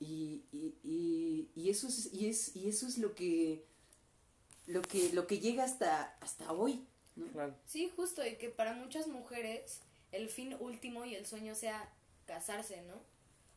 Y, 0.00 0.44
y, 0.50 0.74
y, 0.82 1.50
y 1.54 1.70
eso 1.70 1.86
es, 1.86 2.12
y 2.12 2.26
es, 2.28 2.56
y 2.56 2.68
eso 2.68 2.86
es 2.86 2.98
lo 2.98 3.14
que, 3.14 3.66
lo 4.66 4.82
que, 4.82 5.10
lo 5.12 5.26
que 5.26 5.38
llega 5.40 5.64
hasta, 5.64 6.16
hasta 6.20 6.52
hoy, 6.52 6.84
¿no? 7.16 7.26
Claro. 7.32 7.54
Sí, 7.66 7.90
justo, 7.96 8.26
y 8.26 8.36
que 8.36 8.50
para 8.50 8.72
muchas 8.72 9.06
mujeres 9.08 9.80
el 10.12 10.28
fin 10.28 10.56
último 10.60 11.04
y 11.04 11.14
el 11.14 11.26
sueño 11.26 11.54
sea 11.54 11.88
casarse, 12.26 12.82
¿no? 12.82 12.94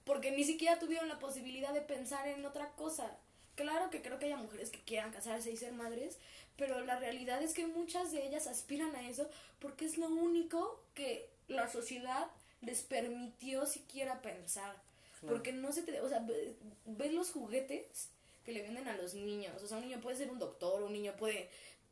Porque 0.06 0.32
ni 0.32 0.44
siquiera 0.44 0.80
tuvieron 0.80 1.08
la 1.08 1.20
posibilidad 1.20 1.74
de 1.74 1.82
pensar 1.82 2.28
en 2.28 2.46
otra 2.46 2.72
cosa. 2.76 3.18
Claro 3.56 3.90
que 3.90 4.02
creo 4.02 4.20
que 4.20 4.26
haya 4.26 4.38
mujeres 4.38 4.70
que 4.72 4.82
quieran 4.84 5.12
casarse 5.12 5.52
y 5.52 5.58
ser 5.58 5.74
madres, 5.74 6.18
pero 6.58 6.82
la 6.82 7.00
realidad 7.00 7.42
es 7.42 7.54
que 7.54 7.68
muchas 7.68 8.12
de 8.12 8.26
ellas 8.26 8.48
aspiran 8.48 8.96
a 8.96 9.08
eso 9.08 9.30
porque 9.60 9.86
es 9.86 9.98
lo 9.98 10.08
único 10.08 10.84
que 10.94 11.30
la 11.48 11.72
sociedad 11.72 12.28
les 12.62 12.82
permitió 12.82 13.66
siquiera 13.66 14.22
pensar. 14.22 14.76
Claro. 15.20 15.36
Porque 15.36 15.54
no 15.54 15.72
se 15.72 15.84
te... 15.84 16.02
O 16.02 16.10
sea, 16.10 16.20
ve- 16.20 16.56
ves 16.86 17.14
los 17.14 17.32
juguetes 17.32 18.10
que 18.44 18.52
le 18.52 18.62
venden 18.62 18.88
a 18.88 18.98
los 18.98 19.14
niños. 19.14 19.62
O 19.62 19.68
sea, 19.68 19.78
un 19.78 19.84
niño 19.84 20.00
puede 20.02 20.18
ser 20.18 20.30
un 20.30 20.40
doctor, 20.40 20.84
un 20.84 20.94
niño 20.94 21.14
puede 21.18 21.50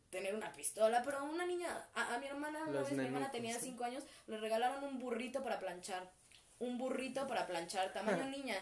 tener 0.09 0.35
una 0.35 0.51
pistola, 0.51 1.01
pero 1.03 1.19
a 1.19 1.23
una 1.23 1.45
niña, 1.45 1.87
a, 1.93 2.15
a 2.15 2.19
mi 2.19 2.27
hermana, 2.27 2.63
una 2.63 2.79
Los 2.79 2.89
vez 2.89 2.97
mi 2.97 3.05
hermana 3.05 3.31
tenía 3.31 3.57
cinco 3.57 3.85
años, 3.85 4.03
le 4.27 4.37
regalaron 4.37 4.83
un 4.83 4.99
burrito 4.99 5.41
para 5.41 5.59
planchar. 5.59 6.11
Un 6.59 6.77
burrito 6.77 7.27
para 7.27 7.47
planchar, 7.47 7.93
tamaño 7.93 8.25
niña. 8.29 8.55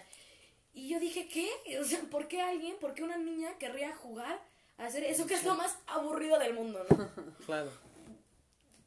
Y 0.73 0.89
yo 0.89 0.99
dije, 0.99 1.27
¿qué? 1.27 1.79
O 1.79 1.83
sea, 1.83 1.99
¿por 2.11 2.27
qué 2.27 2.41
alguien, 2.41 2.77
por 2.79 2.93
qué 2.93 3.03
una 3.03 3.17
niña 3.17 3.57
querría 3.57 3.95
jugar 3.95 4.39
a 4.77 4.85
hacer 4.85 5.03
eso 5.03 5.25
que 5.25 5.33
es 5.33 5.43
lo 5.43 5.55
más 5.55 5.77
aburrido 5.87 6.37
del 6.39 6.53
mundo, 6.53 6.85
no? 6.89 7.09
Claro. 7.45 7.71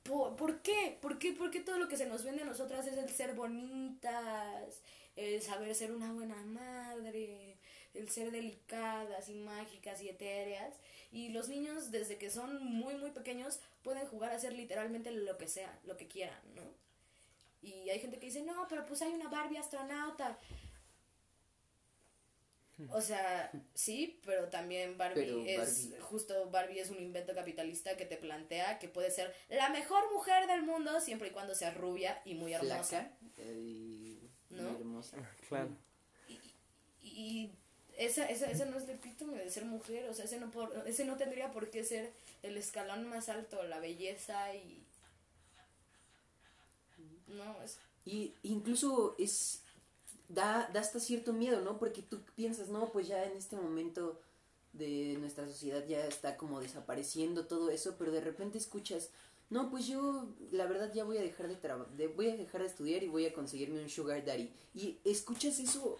¿Por, 0.04 0.36
por 0.36 0.62
qué? 0.62 0.98
¿Por 1.00 1.18
qué? 1.18 1.32
¿Por 1.32 1.50
qué 1.50 1.60
todo 1.60 1.78
lo 1.78 1.88
que 1.88 1.96
se 1.96 2.06
nos 2.06 2.24
vende 2.24 2.42
a 2.42 2.46
nosotras 2.46 2.86
es 2.86 2.96
el 2.96 3.08
ser 3.10 3.34
bonitas, 3.34 4.82
el 5.16 5.42
saber 5.42 5.74
ser 5.74 5.92
una 5.92 6.12
buena 6.12 6.36
madre, 6.36 7.51
el 7.94 8.08
ser 8.10 8.30
delicadas 8.30 9.28
y 9.28 9.34
mágicas 9.34 10.02
y 10.02 10.08
etéreas? 10.08 10.74
Y 11.10 11.28
los 11.30 11.48
niños 11.48 11.90
desde 11.90 12.16
que 12.18 12.30
son 12.30 12.64
muy 12.64 12.94
muy 12.96 13.10
pequeños 13.10 13.60
pueden 13.82 14.06
jugar 14.06 14.32
a 14.32 14.36
hacer 14.36 14.52
literalmente 14.54 15.10
lo 15.10 15.36
que 15.38 15.48
sea, 15.48 15.78
lo 15.84 15.96
que 15.96 16.08
quieran, 16.08 16.40
¿no? 16.54 16.62
Y 17.62 17.90
hay 17.90 18.00
gente 18.00 18.18
que 18.18 18.26
dice, 18.26 18.42
no, 18.42 18.66
pero 18.68 18.84
pues 18.86 19.02
hay 19.02 19.12
una 19.12 19.28
Barbie 19.28 19.58
astronauta. 19.58 20.38
O 22.90 23.00
sea, 23.00 23.52
sí, 23.74 24.18
pero 24.24 24.48
también 24.48 24.98
Barbie 24.98 25.14
Pero 25.22 25.44
es 25.46 25.90
Barbie- 25.90 26.00
justo 26.00 26.50
Barbie 26.50 26.80
es 26.80 26.90
un 26.90 26.98
invento 27.00 27.32
capitalista 27.34 27.96
que 27.96 28.06
te 28.06 28.16
plantea 28.16 28.78
que 28.80 28.88
puede 28.88 29.10
ser 29.12 29.32
la 29.50 29.68
mejor 29.68 30.12
mujer 30.12 30.48
del 30.48 30.62
mundo 30.62 31.00
siempre 31.00 31.28
y 31.28 31.30
cuando 31.30 31.54
sea 31.54 31.72
rubia 31.72 32.20
y 32.24 32.34
muy 32.34 32.52
hermosa. 32.54 32.82
Flaca 32.84 33.16
eh, 33.36 33.54
y 33.60 34.30
¿No? 34.50 34.62
muy 34.70 34.80
hermosa. 34.80 35.16
Claro. 35.48 35.68
Y 37.02 37.52
esa, 38.04 38.26
esa, 38.26 38.50
ese 38.50 38.66
no 38.66 38.76
es 38.76 38.84
el 38.84 38.90
epítome 38.90 39.38
de 39.38 39.50
ser 39.50 39.64
mujer, 39.64 40.08
o 40.08 40.14
sea, 40.14 40.24
ese 40.24 40.38
no, 40.40 40.50
por, 40.50 40.72
ese 40.86 41.04
no 41.04 41.16
tendría 41.16 41.52
por 41.52 41.70
qué 41.70 41.84
ser 41.84 42.12
el 42.42 42.56
escalón 42.56 43.08
más 43.08 43.28
alto, 43.28 43.62
la 43.64 43.80
belleza 43.80 44.54
y... 44.54 44.84
No, 47.28 47.62
es... 47.62 47.78
Y 48.04 48.34
incluso 48.42 49.14
es 49.18 49.60
da, 50.28 50.68
da 50.72 50.80
hasta 50.80 50.98
cierto 50.98 51.32
miedo, 51.32 51.60
¿no? 51.60 51.78
Porque 51.78 52.02
tú 52.02 52.20
piensas, 52.34 52.68
no, 52.68 52.90
pues 52.90 53.06
ya 53.06 53.24
en 53.24 53.36
este 53.36 53.56
momento 53.56 54.18
de 54.72 55.16
nuestra 55.20 55.46
sociedad 55.46 55.86
ya 55.86 56.04
está 56.06 56.36
como 56.36 56.60
desapareciendo 56.60 57.46
todo 57.46 57.70
eso, 57.70 57.94
pero 57.98 58.10
de 58.10 58.22
repente 58.22 58.58
escuchas, 58.58 59.10
no, 59.50 59.70
pues 59.70 59.86
yo 59.86 60.26
la 60.50 60.66
verdad 60.66 60.92
ya 60.94 61.04
voy 61.04 61.18
a 61.18 61.22
dejar 61.22 61.48
de 61.48 61.56
trabajar, 61.56 61.92
voy 62.16 62.30
a 62.30 62.36
dejar 62.36 62.62
de 62.62 62.68
estudiar 62.68 63.02
y 63.02 63.08
voy 63.08 63.26
a 63.26 63.34
conseguirme 63.34 63.82
un 63.82 63.90
sugar 63.90 64.24
daddy. 64.24 64.50
Y 64.74 64.98
escuchas 65.04 65.58
eso 65.58 65.98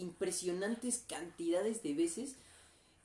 impresionantes 0.00 1.04
cantidades 1.08 1.82
de 1.82 1.94
veces 1.94 2.34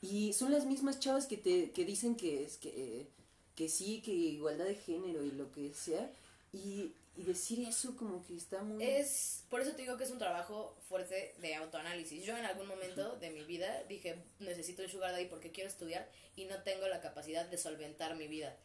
y 0.01 0.33
son 0.33 0.51
las 0.51 0.65
mismas 0.65 0.99
chavas 0.99 1.27
que 1.27 1.37
te 1.37 1.71
que 1.71 1.85
dicen 1.85 2.15
que 2.15 2.43
es 2.43 2.57
que 2.57 3.07
que 3.55 3.69
sí, 3.69 4.01
que 4.01 4.11
igualdad 4.11 4.65
de 4.65 4.75
género 4.75 5.23
y 5.23 5.31
lo 5.31 5.51
que 5.51 5.73
sea 5.73 6.11
y, 6.51 6.93
y 7.15 7.23
decir 7.23 7.65
eso 7.67 7.95
como 7.95 8.23
que 8.25 8.35
está 8.35 8.61
muy 8.61 8.83
Es, 8.83 9.43
por 9.49 9.61
eso 9.61 9.71
te 9.71 9.81
digo 9.81 9.97
que 9.97 10.03
es 10.03 10.11
un 10.11 10.19
trabajo 10.19 10.77
fuerte 10.89 11.33
de 11.39 11.55
autoanálisis. 11.55 12.23
Yo 12.23 12.37
en 12.37 12.45
algún 12.45 12.67
momento 12.67 13.15
de 13.17 13.29
mi 13.29 13.43
vida 13.43 13.83
dije, 13.87 14.21
necesito 14.39 14.83
un 14.83 14.89
sugar 14.89 15.11
daddy 15.11 15.25
porque 15.25 15.51
quiero 15.51 15.69
estudiar 15.69 16.09
y 16.35 16.45
no 16.45 16.61
tengo 16.63 16.87
la 16.87 17.01
capacidad 17.01 17.45
de 17.45 17.57
solventar 17.57 18.15
mi 18.15 18.27
vida. 18.27 18.55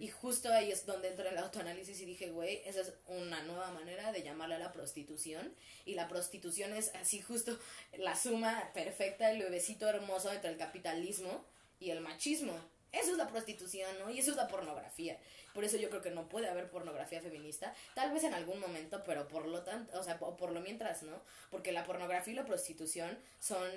Y 0.00 0.08
justo 0.08 0.52
ahí 0.52 0.72
es 0.72 0.84
donde 0.84 1.08
entra 1.08 1.30
el 1.30 1.38
autoanálisis 1.38 2.00
y 2.00 2.04
dije, 2.04 2.30
güey, 2.30 2.60
esa 2.64 2.80
es 2.80 2.92
una 3.06 3.42
nueva 3.42 3.70
manera 3.70 4.10
de 4.10 4.22
llamarle 4.22 4.56
a 4.56 4.58
la 4.58 4.72
prostitución. 4.72 5.54
Y 5.84 5.94
la 5.94 6.08
prostitución 6.08 6.72
es 6.74 6.92
así 6.96 7.20
justo 7.20 7.56
la 7.98 8.16
suma 8.16 8.70
perfecta, 8.74 9.30
el 9.30 9.40
bebecito 9.42 9.88
hermoso 9.88 10.32
entre 10.32 10.50
el 10.50 10.56
capitalismo 10.56 11.44
y 11.78 11.90
el 11.90 12.00
machismo. 12.00 12.58
Eso 12.92 13.12
es 13.12 13.18
la 13.18 13.28
prostitución, 13.28 13.96
¿no? 14.00 14.10
Y 14.10 14.18
eso 14.18 14.32
es 14.32 14.36
la 14.36 14.48
pornografía. 14.48 15.16
Por 15.54 15.62
eso 15.64 15.76
yo 15.76 15.90
creo 15.90 16.02
que 16.02 16.10
no 16.10 16.28
puede 16.28 16.48
haber 16.48 16.68
pornografía 16.68 17.20
feminista. 17.20 17.72
Tal 17.94 18.12
vez 18.12 18.24
en 18.24 18.34
algún 18.34 18.58
momento, 18.58 19.02
pero 19.04 19.28
por 19.28 19.46
lo 19.46 19.62
tanto, 19.62 19.96
o 19.98 20.02
sea, 20.02 20.18
po- 20.18 20.36
por 20.36 20.50
lo 20.50 20.60
mientras, 20.60 21.04
¿no? 21.04 21.22
Porque 21.50 21.70
la 21.70 21.84
pornografía 21.84 22.32
y 22.32 22.36
la 22.36 22.44
prostitución 22.44 23.16
son 23.38 23.70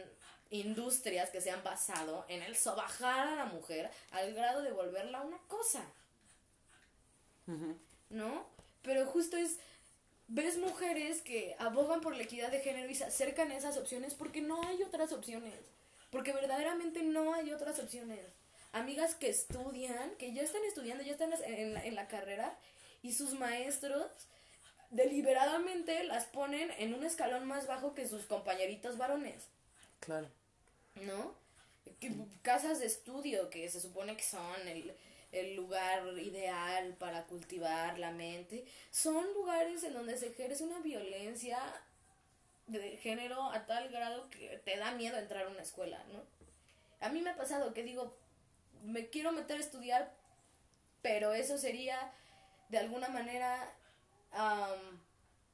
industrias 0.49 1.29
que 1.29 1.41
se 1.41 1.51
han 1.51 1.63
basado 1.63 2.25
en 2.27 2.41
el 2.43 2.55
sobajar 2.55 3.27
a 3.27 3.35
la 3.35 3.45
mujer 3.45 3.89
al 4.11 4.33
grado 4.33 4.61
de 4.61 4.71
volverla 4.71 5.21
una 5.21 5.39
cosa. 5.47 5.83
¿No? 8.09 8.45
Pero 8.81 9.05
justo 9.05 9.37
es 9.37 9.57
ves 10.27 10.57
mujeres 10.57 11.21
que 11.21 11.55
abogan 11.59 12.01
por 12.01 12.15
la 12.15 12.23
equidad 12.23 12.51
de 12.51 12.59
género 12.59 12.89
y 12.89 12.95
se 12.95 13.05
acercan 13.05 13.51
a 13.51 13.57
esas 13.57 13.77
opciones 13.77 14.13
porque 14.13 14.41
no 14.41 14.63
hay 14.63 14.81
otras 14.83 15.11
opciones. 15.11 15.59
Porque 16.11 16.33
verdaderamente 16.33 17.03
no 17.03 17.33
hay 17.33 17.51
otras 17.51 17.79
opciones. 17.79 18.19
Amigas 18.71 19.15
que 19.15 19.29
estudian, 19.29 20.15
que 20.17 20.33
ya 20.33 20.41
están 20.41 20.63
estudiando, 20.63 21.03
ya 21.03 21.11
están 21.11 21.31
en 21.45 21.73
la, 21.73 21.85
en 21.85 21.95
la 21.95 22.07
carrera 22.07 22.57
y 23.01 23.13
sus 23.13 23.33
maestros 23.33 24.07
deliberadamente 24.89 26.03
las 26.03 26.25
ponen 26.25 26.71
en 26.77 26.93
un 26.93 27.03
escalón 27.03 27.45
más 27.45 27.67
bajo 27.67 27.93
que 27.93 28.07
sus 28.07 28.25
compañeritos 28.25 28.97
varones. 28.97 29.47
Claro. 30.05 30.27
¿no? 31.01 31.33
Casas 32.41 32.79
de 32.79 32.87
estudio 32.87 33.49
que 33.49 33.69
se 33.69 33.79
supone 33.79 34.17
que 34.17 34.23
son 34.23 34.67
el, 34.67 34.93
el 35.31 35.55
lugar 35.55 36.05
ideal 36.17 36.95
para 36.99 37.23
cultivar 37.25 37.97
la 37.97 38.11
mente, 38.11 38.65
son 38.91 39.33
lugares 39.33 39.83
en 39.83 39.93
donde 39.93 40.17
se 40.17 40.27
ejerce 40.27 40.63
una 40.63 40.79
violencia 40.79 41.59
de 42.67 42.97
género 42.97 43.51
a 43.51 43.65
tal 43.65 43.89
grado 43.89 44.29
que 44.29 44.61
te 44.65 44.77
da 44.77 44.91
miedo 44.91 45.17
entrar 45.17 45.45
a 45.45 45.49
una 45.49 45.61
escuela, 45.61 46.03
¿no? 46.11 46.21
A 46.99 47.09
mí 47.09 47.21
me 47.21 47.31
ha 47.31 47.35
pasado 47.35 47.73
que 47.73 47.83
digo, 47.83 48.15
me 48.83 49.09
quiero 49.09 49.31
meter 49.31 49.57
a 49.57 49.61
estudiar, 49.61 50.13
pero 51.01 51.33
eso 51.33 51.57
sería 51.57 52.11
de 52.69 52.77
alguna 52.77 53.09
manera 53.09 53.73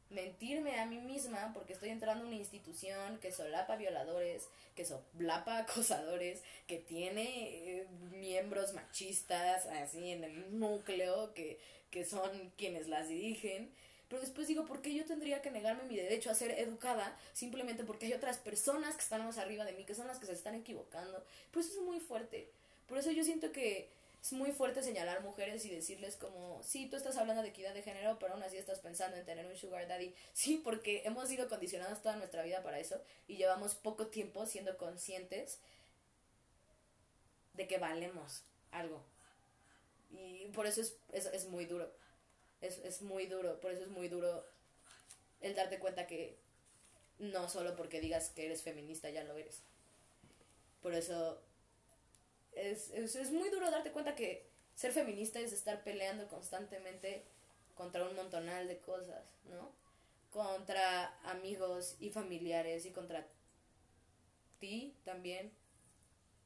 mentirme 0.10 0.80
a 0.80 0.86
mí 0.86 1.00
misma 1.00 1.52
porque 1.54 1.74
estoy 1.74 1.90
entrando 1.90 2.24
a 2.24 2.28
una 2.28 2.36
institución 2.36 3.20
que 3.20 3.32
solapa 3.32 3.76
violadores, 3.76 4.48
que 4.76 4.86
solapa 4.86 5.58
acosadores, 5.60 6.42
que 6.68 6.78
tiene 6.78 7.24
eh, 7.24 7.88
miembros 8.12 8.74
machistas 8.74 9.66
así 9.68 10.12
en 10.12 10.24
el 10.24 10.60
núcleo, 10.60 11.34
que, 11.34 11.60
que 11.92 12.06
son 12.06 12.52
quienes 12.58 12.88
las 12.88 13.08
dirigen. 13.08 13.72
Pero 14.08 14.22
después 14.22 14.48
digo, 14.48 14.66
¿por 14.66 14.82
qué 14.82 14.94
yo 14.96 15.06
tendría 15.06 15.42
que 15.44 15.52
negarme 15.52 15.84
mi 15.84 15.96
derecho 15.96 16.32
a 16.32 16.36
ser 16.36 16.52
educada 16.60 17.16
simplemente 17.34 17.84
porque 17.84 18.08
hay 18.08 18.14
otras 18.14 18.40
personas 18.40 18.96
que 18.96 19.04
están 19.04 19.24
más 19.24 19.38
arriba 19.38 19.66
de 19.66 19.74
mí, 19.74 19.86
que 19.86 19.94
son 19.94 20.08
las 20.08 20.18
que 20.18 20.26
se 20.26 20.34
están 20.34 20.56
equivocando? 20.56 21.24
Por 21.52 21.62
eso 21.62 21.74
es 21.74 21.86
muy 21.86 22.00
fuerte. 22.00 22.50
Por 22.88 22.98
eso 22.98 23.12
yo 23.12 23.24
siento 23.24 23.52
que 23.52 23.88
es 24.22 24.34
muy 24.34 24.52
fuerte 24.52 24.84
señalar 24.84 25.24
mujeres 25.24 25.64
y 25.66 25.70
decirles 25.70 26.18
como, 26.18 26.62
sí, 26.62 26.90
tú 26.90 26.98
estás 26.98 27.18
hablando 27.18 27.42
de 27.42 27.50
equidad 27.50 27.74
de 27.74 27.84
género, 27.84 28.20
pero 28.20 28.34
aún 28.34 28.44
así 28.44 28.58
estás 28.58 28.80
pensando 28.80 29.16
en 29.16 29.26
tener 29.26 29.46
un 29.46 29.56
sugar 29.56 29.88
daddy. 29.88 30.14
Sí, 30.34 30.62
porque 30.64 31.04
hemos 31.06 31.30
sido 31.30 31.48
condicionados 31.48 32.02
toda 32.02 32.18
nuestra 32.18 32.44
vida 32.44 32.62
para 32.62 32.80
eso 32.80 33.02
y 33.28 33.38
llevamos 33.38 33.76
poco 33.76 34.08
tiempo 34.08 34.46
siendo 34.46 34.78
conscientes 34.78 35.60
de 37.54 37.68
que 37.68 37.78
valemos 37.78 38.44
algo. 38.72 39.02
Y 40.12 40.46
por 40.48 40.66
eso 40.68 40.82
es, 40.82 40.98
es, 41.14 41.26
es 41.28 41.46
muy 41.48 41.66
duro. 41.66 41.90
Es, 42.62 42.80
es 42.80 43.02
muy 43.02 43.26
duro, 43.26 43.60
por 43.62 43.72
eso 43.72 43.84
es 43.84 43.90
muy 43.90 44.10
duro 44.10 44.46
el 45.40 45.56
darte 45.56 45.80
cuenta 45.80 46.08
que 46.08 46.38
no 47.20 47.48
solo 47.50 47.76
porque 47.78 48.02
digas 48.02 48.30
que 48.30 48.46
eres 48.46 48.64
feminista 48.64 49.10
ya 49.10 49.24
lo 49.24 49.38
eres. 49.38 49.62
Por 50.82 50.94
eso 50.94 51.42
es, 52.60 52.92
es, 52.92 53.16
es 53.16 53.32
muy 53.32 53.50
duro 53.50 53.70
darte 53.72 53.92
cuenta 53.92 54.16
que 54.16 54.46
ser 54.76 54.92
feminista 54.92 55.40
es 55.40 55.54
estar 55.54 55.84
peleando 55.84 56.28
constantemente 56.28 57.24
contra 57.76 58.04
un 58.04 58.16
montonal 58.16 58.68
de 58.68 58.80
cosas, 58.80 59.24
¿no? 59.46 59.72
Contra 60.32 61.18
amigos 61.24 61.96
y 62.00 62.10
familiares 62.10 62.86
y 62.86 62.92
contra 62.92 63.28
ti 64.60 64.96
también 65.04 65.52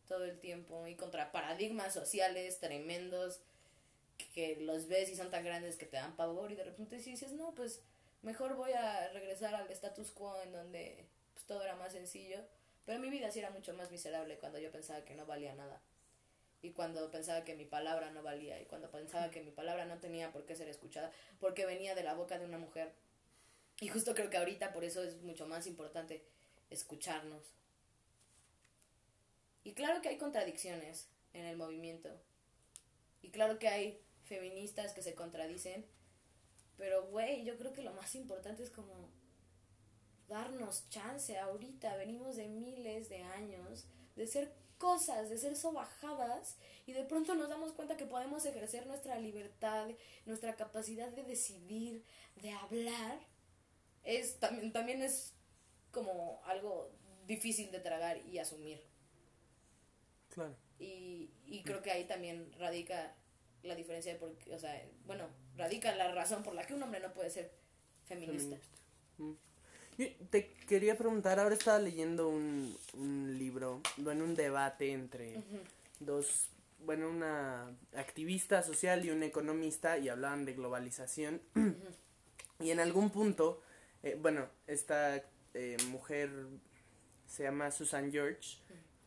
todo 0.07 0.26
el 0.26 0.39
tiempo 0.39 0.88
y 0.88 0.95
contra 0.95 1.32
paradigmas 1.32 1.93
sociales 1.93 2.59
tremendos 2.59 3.39
que 4.34 4.57
los 4.57 4.88
ves 4.88 5.09
y 5.09 5.16
son 5.16 5.32
tan 5.32 5.43
grandes 5.43 5.76
que 5.76 5.86
te 5.86 5.97
dan 5.97 6.16
pavor 6.16 6.51
y 6.51 6.55
de 6.55 6.64
repente 6.64 6.99
si 6.99 7.11
dices, 7.11 7.34
no, 7.34 7.53
pues 7.55 7.82
mejor 8.22 8.55
voy 8.55 8.72
a 8.72 9.09
regresar 9.09 9.53
al 9.55 9.70
status 9.72 10.11
quo 10.11 10.39
en 10.41 10.51
donde 10.51 11.05
pues, 11.34 11.45
todo 11.45 11.64
era 11.64 11.76
más 11.76 11.93
sencillo. 11.93 12.39
Pero 12.86 12.99
mi 12.99 13.09
vida 13.09 13.32
sí 13.32 13.39
era 13.39 13.49
mucho 13.49 13.74
más 13.74 13.91
miserable 13.91 14.38
cuando 14.38 14.59
yo 14.59 14.72
pensaba 14.72 15.05
que 15.05 15.16
no 15.16 15.26
valía 15.26 15.55
nada. 15.55 15.82
Y 16.64 16.72
cuando 16.72 17.11
pensaba 17.11 17.43
que 17.43 17.55
mi 17.55 17.66
palabra 17.66 18.09
no 18.11 18.24
valía. 18.24 18.59
Y 18.59 18.66
cuando 18.66 18.89
pensaba 18.89 19.30
que 19.30 19.43
mi 19.43 19.51
palabra 19.51 19.86
no 19.86 19.99
tenía 19.99 20.32
por 20.32 20.45
qué 20.45 20.55
ser 20.55 20.70
escuchada. 20.70 21.11
Porque 21.41 21.66
venía 21.66 21.93
de 21.93 22.03
la 22.03 22.14
boca 22.14 22.39
de 22.39 22.45
una 22.45 22.57
mujer. 22.57 22.93
Y 23.82 23.89
justo 23.89 24.16
creo 24.16 24.30
que 24.30 24.38
ahorita 24.38 24.72
por 24.72 24.86
eso 24.86 25.03
es 25.03 25.22
mucho 25.22 25.45
más 25.45 25.68
importante 25.68 26.24
escucharnos. 26.70 27.53
Y 29.66 29.74
claro 29.74 30.01
que 30.01 30.07
hay 30.07 30.18
contradicciones 30.18 31.09
en 31.34 31.45
el 31.45 31.57
movimiento. 31.57 32.09
Y 33.22 33.30
claro 33.30 33.59
que 33.59 33.68
hay 33.68 34.01
feministas 34.24 34.93
que 34.93 35.03
se 35.03 35.16
contradicen. 35.16 35.86
Pero, 36.78 37.07
güey, 37.07 37.43
yo 37.43 37.57
creo 37.57 37.74
que 37.74 37.84
lo 37.84 37.93
más 37.93 38.16
importante 38.16 38.64
es 38.64 38.70
como 38.70 39.09
darnos 40.30 40.88
chance 40.89 41.38
ahorita. 41.38 41.97
Venimos 41.97 42.38
de 42.38 42.47
miles 42.47 43.09
de 43.09 43.22
años 43.24 43.86
de 44.16 44.28
ser 44.28 44.53
cosas, 44.84 45.29
de 45.29 45.38
ser 45.38 45.55
sobajadas 45.55 46.57
y 46.86 46.91
de 46.91 47.05
pronto 47.05 47.36
nos 47.36 47.47
damos 47.47 47.71
cuenta 47.71 47.95
que 47.95 48.05
podemos 48.05 48.45
ejercer 48.45 48.86
nuestra 48.86 49.17
libertad, 49.17 49.88
nuestra 50.25 50.57
capacidad 50.57 51.07
de 51.07 51.23
decidir, 51.23 52.03
de 52.36 52.51
hablar. 52.51 53.17
Es 54.03 54.41
también 54.41 54.73
también 54.73 55.01
es 55.01 55.34
como 55.91 56.41
algo 56.43 56.91
difícil 57.25 57.71
de 57.71 57.79
tragar 57.79 58.17
y 58.27 58.39
asumir. 58.39 58.84
Claro. 60.27 60.53
Y, 60.79 61.31
y 61.45 61.63
creo 61.63 61.81
que 61.81 61.91
ahí 61.91 62.03
también 62.03 62.51
radica 62.59 63.15
la 63.61 63.75
diferencia 63.75 64.11
de 64.11 64.19
por 64.19 64.38
qué, 64.38 64.53
o 64.53 64.59
sea, 64.59 64.86
bueno, 65.05 65.29
radica 65.55 65.95
la 65.95 66.11
razón 66.11 66.43
por 66.43 66.55
la 66.55 66.67
que 66.67 66.73
un 66.73 66.84
hombre 66.84 66.99
no 66.99 67.13
puede 67.13 67.29
ser 67.29 67.53
feminista. 68.03 68.57
Feminista. 68.57 68.77
Mm. 69.17 69.34
Yo 69.97 70.07
te 70.31 70.53
quería 70.67 70.97
preguntar, 70.97 71.39
ahora 71.39 71.53
estaba 71.53 71.79
leyendo 71.79 72.27
un, 72.27 72.75
un 72.93 73.37
libro, 73.37 73.81
bueno, 73.97 74.23
un 74.23 74.35
debate 74.35 74.91
entre 74.91 75.43
dos, 75.99 76.49
bueno, 76.85 77.09
una 77.09 77.67
activista 77.95 78.63
social 78.63 79.05
y 79.05 79.11
un 79.11 79.21
economista 79.21 79.97
y 79.97 80.09
hablaban 80.09 80.45
de 80.45 80.53
globalización. 80.53 81.41
Y 82.59 82.71
en 82.71 82.79
algún 82.79 83.09
punto, 83.09 83.61
eh, 84.03 84.17
bueno, 84.21 84.47
esta 84.67 85.21
eh, 85.53 85.77
mujer 85.89 86.29
se 87.27 87.43
llama 87.43 87.71
Susan 87.71 88.11
George, 88.11 88.57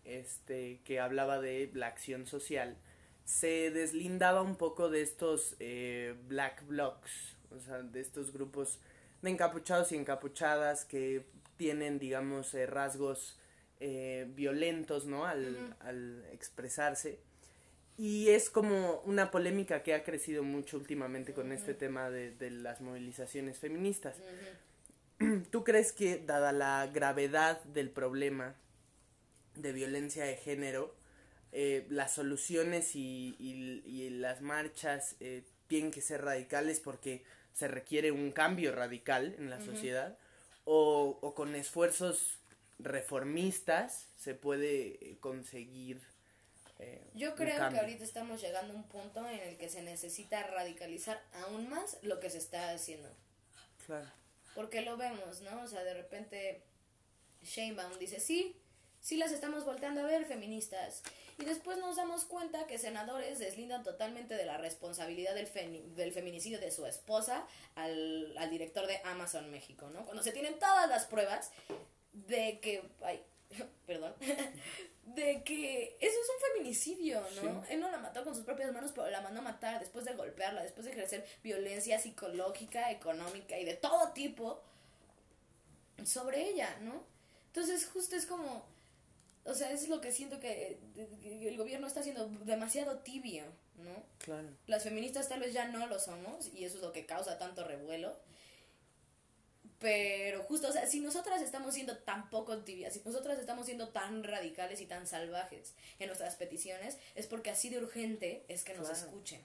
este, 0.05 0.81
que 0.85 1.01
hablaba 1.01 1.41
de 1.41 1.71
la 1.75 1.87
acción 1.87 2.27
social, 2.27 2.77
se 3.25 3.71
deslindaba 3.71 4.43
un 4.43 4.57
poco 4.57 4.89
de 4.89 5.03
estos 5.03 5.57
eh, 5.59 6.15
black 6.29 6.67
blocs, 6.67 7.37
o 7.51 7.61
sea, 7.61 7.83
de 7.83 8.01
estos 8.01 8.33
grupos 8.33 8.79
de 9.27 9.33
encapuchados 9.33 9.93
y 9.93 9.97
encapuchadas 9.97 10.85
que 10.85 11.27
tienen, 11.57 11.99
digamos, 11.99 12.55
eh, 12.55 12.67
rasgos 12.67 13.39
eh, 13.81 14.27
violentos, 14.35 15.05
¿no? 15.07 15.27
Al, 15.27 15.75
al 15.81 16.25
expresarse. 16.33 17.19
Y 17.99 18.29
es 18.29 18.51
como 18.51 19.01
una 19.07 19.31
polémica 19.31 19.83
que 19.83 19.95
ha 19.95 20.05
crecido 20.05 20.43
mucho 20.43 20.77
últimamente 20.77 21.33
con 21.33 21.51
este 21.53 21.73
tema 21.75 22.11
de, 22.11 22.31
de 22.31 22.51
las 22.51 22.81
movilizaciones 22.81 23.59
feministas. 23.59 24.17
Ujú. 25.21 25.43
¿Tú 25.51 25.65
crees 25.65 25.93
que, 25.93 26.19
dada 26.19 26.53
la 26.53 26.87
gravedad 26.93 27.63
del 27.65 27.89
problema 27.91 28.55
de 29.55 29.73
violencia 29.73 30.25
de 30.25 30.37
género, 30.37 30.95
eh, 31.53 31.87
las 31.89 32.13
soluciones 32.15 32.95
y, 32.97 33.35
y- 33.39 33.83
y 33.87 34.11
las 34.11 34.43
marchas 34.43 35.17
eh, 35.21 35.45
tienen 35.69 35.91
que 35.91 36.03
ser 36.03 36.23
radicales 36.23 36.81
porque 36.81 37.25
se 37.57 37.69
requiere 37.69 38.13
un 38.13 38.33
cambio 38.33 38.71
radical 38.71 39.35
en 39.39 39.49
la 39.49 39.65
sociedad? 39.65 40.19
O, 40.65 41.19
o 41.23 41.35
con 41.35 41.55
esfuerzos 41.55 42.39
reformistas 42.79 44.09
se 44.17 44.35
puede 44.35 44.99
eh, 45.01 45.17
conseguir 45.21 46.03
eh, 46.79 47.03
Yo 47.15 47.31
un 47.31 47.37
creo 47.37 47.71
que 47.71 47.79
ahorita 47.79 48.05
estamos 48.05 48.43
llegando 48.43 48.75
a 48.75 48.77
un 48.77 48.83
punto 48.85 49.27
en 49.27 49.41
el 49.41 49.57
que 49.57 49.71
se 49.71 49.83
necesita 49.83 50.43
radicalizar 50.43 51.23
aún 51.33 51.71
más 51.71 51.99
lo 52.03 52.21
que 52.21 52.29
se 52.29 52.39
está 52.39 52.71
haciendo. 52.73 53.09
Claro. 53.87 54.11
Porque 54.55 54.83
lo 54.83 54.99
vemos, 54.99 55.41
¿no? 55.41 55.63
O 55.63 55.67
sea, 55.67 55.83
de 55.83 55.95
repente 55.95 56.63
Sheinbaum 57.43 57.99
dice, 57.99 58.21
sí, 58.21 58.55
sí 59.01 59.17
las 59.17 59.33
estamos 59.33 59.65
volteando 59.65 60.01
a 60.01 60.05
ver, 60.05 60.25
feministas. 60.27 61.03
Y 61.39 61.45
después 61.45 61.79
nos 61.79 61.97
damos 61.97 62.25
cuenta 62.25 62.67
que 62.67 62.79
senadores 62.79 63.39
deslindan 63.39 63.83
totalmente 63.83 64.35
de 64.35 64.47
la 64.47 64.57
responsabilidad 64.57 65.35
del, 65.35 65.95
del 65.95 66.13
feminicidio 66.13 66.59
de 66.59 66.71
su 66.71 66.87
esposa 66.87 67.47
al, 67.75 68.37
al 68.39 68.51
director 68.51 68.87
de 68.87 69.01
Amazon 69.05 69.51
México, 69.51 69.91
¿no? 69.91 70.05
Cuando 70.05 70.23
se 70.23 70.33
tienen 70.33 70.59
todas 70.59 70.89
las 70.89 71.07
pruebas 71.07 71.51
de 72.13 72.59
que... 72.61 72.83
Ay, 73.03 73.23
perdón. 73.87 74.15
de 75.07 75.45
que 75.45 75.97
eso 76.01 76.19
es 76.21 76.29
un 76.35 76.55
feminicidio, 76.55 77.23
¿no? 77.43 77.65
Él 77.69 77.79
no 77.81 77.91
la 77.91 77.99
mató 77.99 78.25
con 78.25 78.35
sus 78.35 78.45
propias 78.45 78.73
manos, 78.73 78.91
pero 78.93 79.09
la 79.09 79.21
mandó 79.21 79.41
a 79.41 79.45
matar 79.45 79.79
después 79.79 80.05
de 80.05 80.15
golpearla, 80.15 80.63
después 80.63 80.85
de 80.85 80.93
ejercer 80.93 81.25
violencia 81.45 81.99
psicológica, 82.01 82.91
económica 82.91 83.57
y 83.57 83.65
de 83.65 83.75
todo 83.75 84.13
tipo 84.13 84.63
sobre 86.05 86.49
ella, 86.49 86.77
¿no? 86.81 87.05
Entonces 87.47 87.87
justo 87.87 88.17
es 88.17 88.27
como, 88.27 88.67
o 89.47 89.55
sea, 89.55 89.71
es 89.73 89.89
lo 89.89 90.01
que 90.01 90.13
siento 90.13 90.39
que, 90.41 90.79
que 91.23 91.49
el 91.49 91.57
gobierno 91.57 91.87
está 91.87 92.01
haciendo 92.01 92.29
demasiado 92.45 92.99
tibio, 92.99 93.45
¿no? 93.77 94.03
Claro. 94.19 94.49
Las 94.67 94.83
feministas 94.85 95.29
tal 95.29 95.41
vez 95.41 95.53
ya 95.55 95.69
no 95.69 95.87
lo 95.87 95.99
somos 95.99 96.51
y 96.55 96.65
eso 96.65 96.77
es 96.77 96.83
lo 96.83 96.93
que 96.93 97.07
causa 97.07 97.39
tanto 97.39 97.65
revuelo. 97.65 98.17
Pero 99.79 100.43
justo, 100.45 100.69
o 100.69 100.73
sea, 100.73 100.87
si 100.87 101.01
nosotras 101.01 101.43
estamos 101.43 101.75
siendo 101.75 101.99
tan 101.99 102.31
poco 102.31 102.59
tibias, 102.65 102.95
si 102.95 103.03
nosotras 103.05 103.39
estamos 103.39 103.67
siendo 103.67 103.89
tan 103.91 104.25
radicales 104.25 104.81
y 104.81 104.87
tan 104.87 105.07
salvajes 105.07 105.75
en 105.99 106.07
nuestras 106.07 106.37
peticiones, 106.37 106.97
es 107.15 107.27
porque 107.27 107.51
así 107.51 107.69
de 107.69 107.79
urgente 107.79 108.45
es 108.49 108.65
que 108.65 108.73
nos 108.75 108.89
Claro. 108.89 109.05
escuchen. 109.07 109.43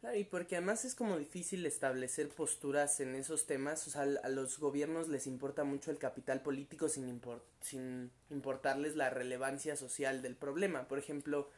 Claro, 0.00 0.16
y 0.16 0.24
porque 0.24 0.56
además 0.56 0.86
es 0.86 0.94
como 0.94 1.18
difícil 1.18 1.66
establecer 1.66 2.30
posturas 2.30 3.00
en 3.00 3.14
esos 3.14 3.46
temas, 3.46 3.86
o 3.86 3.90
sea, 3.90 4.02
a 4.02 4.28
los 4.30 4.58
gobiernos 4.58 5.08
les 5.08 5.26
importa 5.26 5.62
mucho 5.62 5.90
el 5.90 5.98
capital 5.98 6.40
político 6.40 6.88
sin, 6.88 7.06
impor- 7.20 7.42
sin 7.60 8.10
importarles 8.30 8.96
la 8.96 9.10
relevancia 9.10 9.76
social 9.76 10.22
del 10.22 10.36
problema. 10.36 10.88
Por 10.88 10.98
ejemplo, 10.98 11.50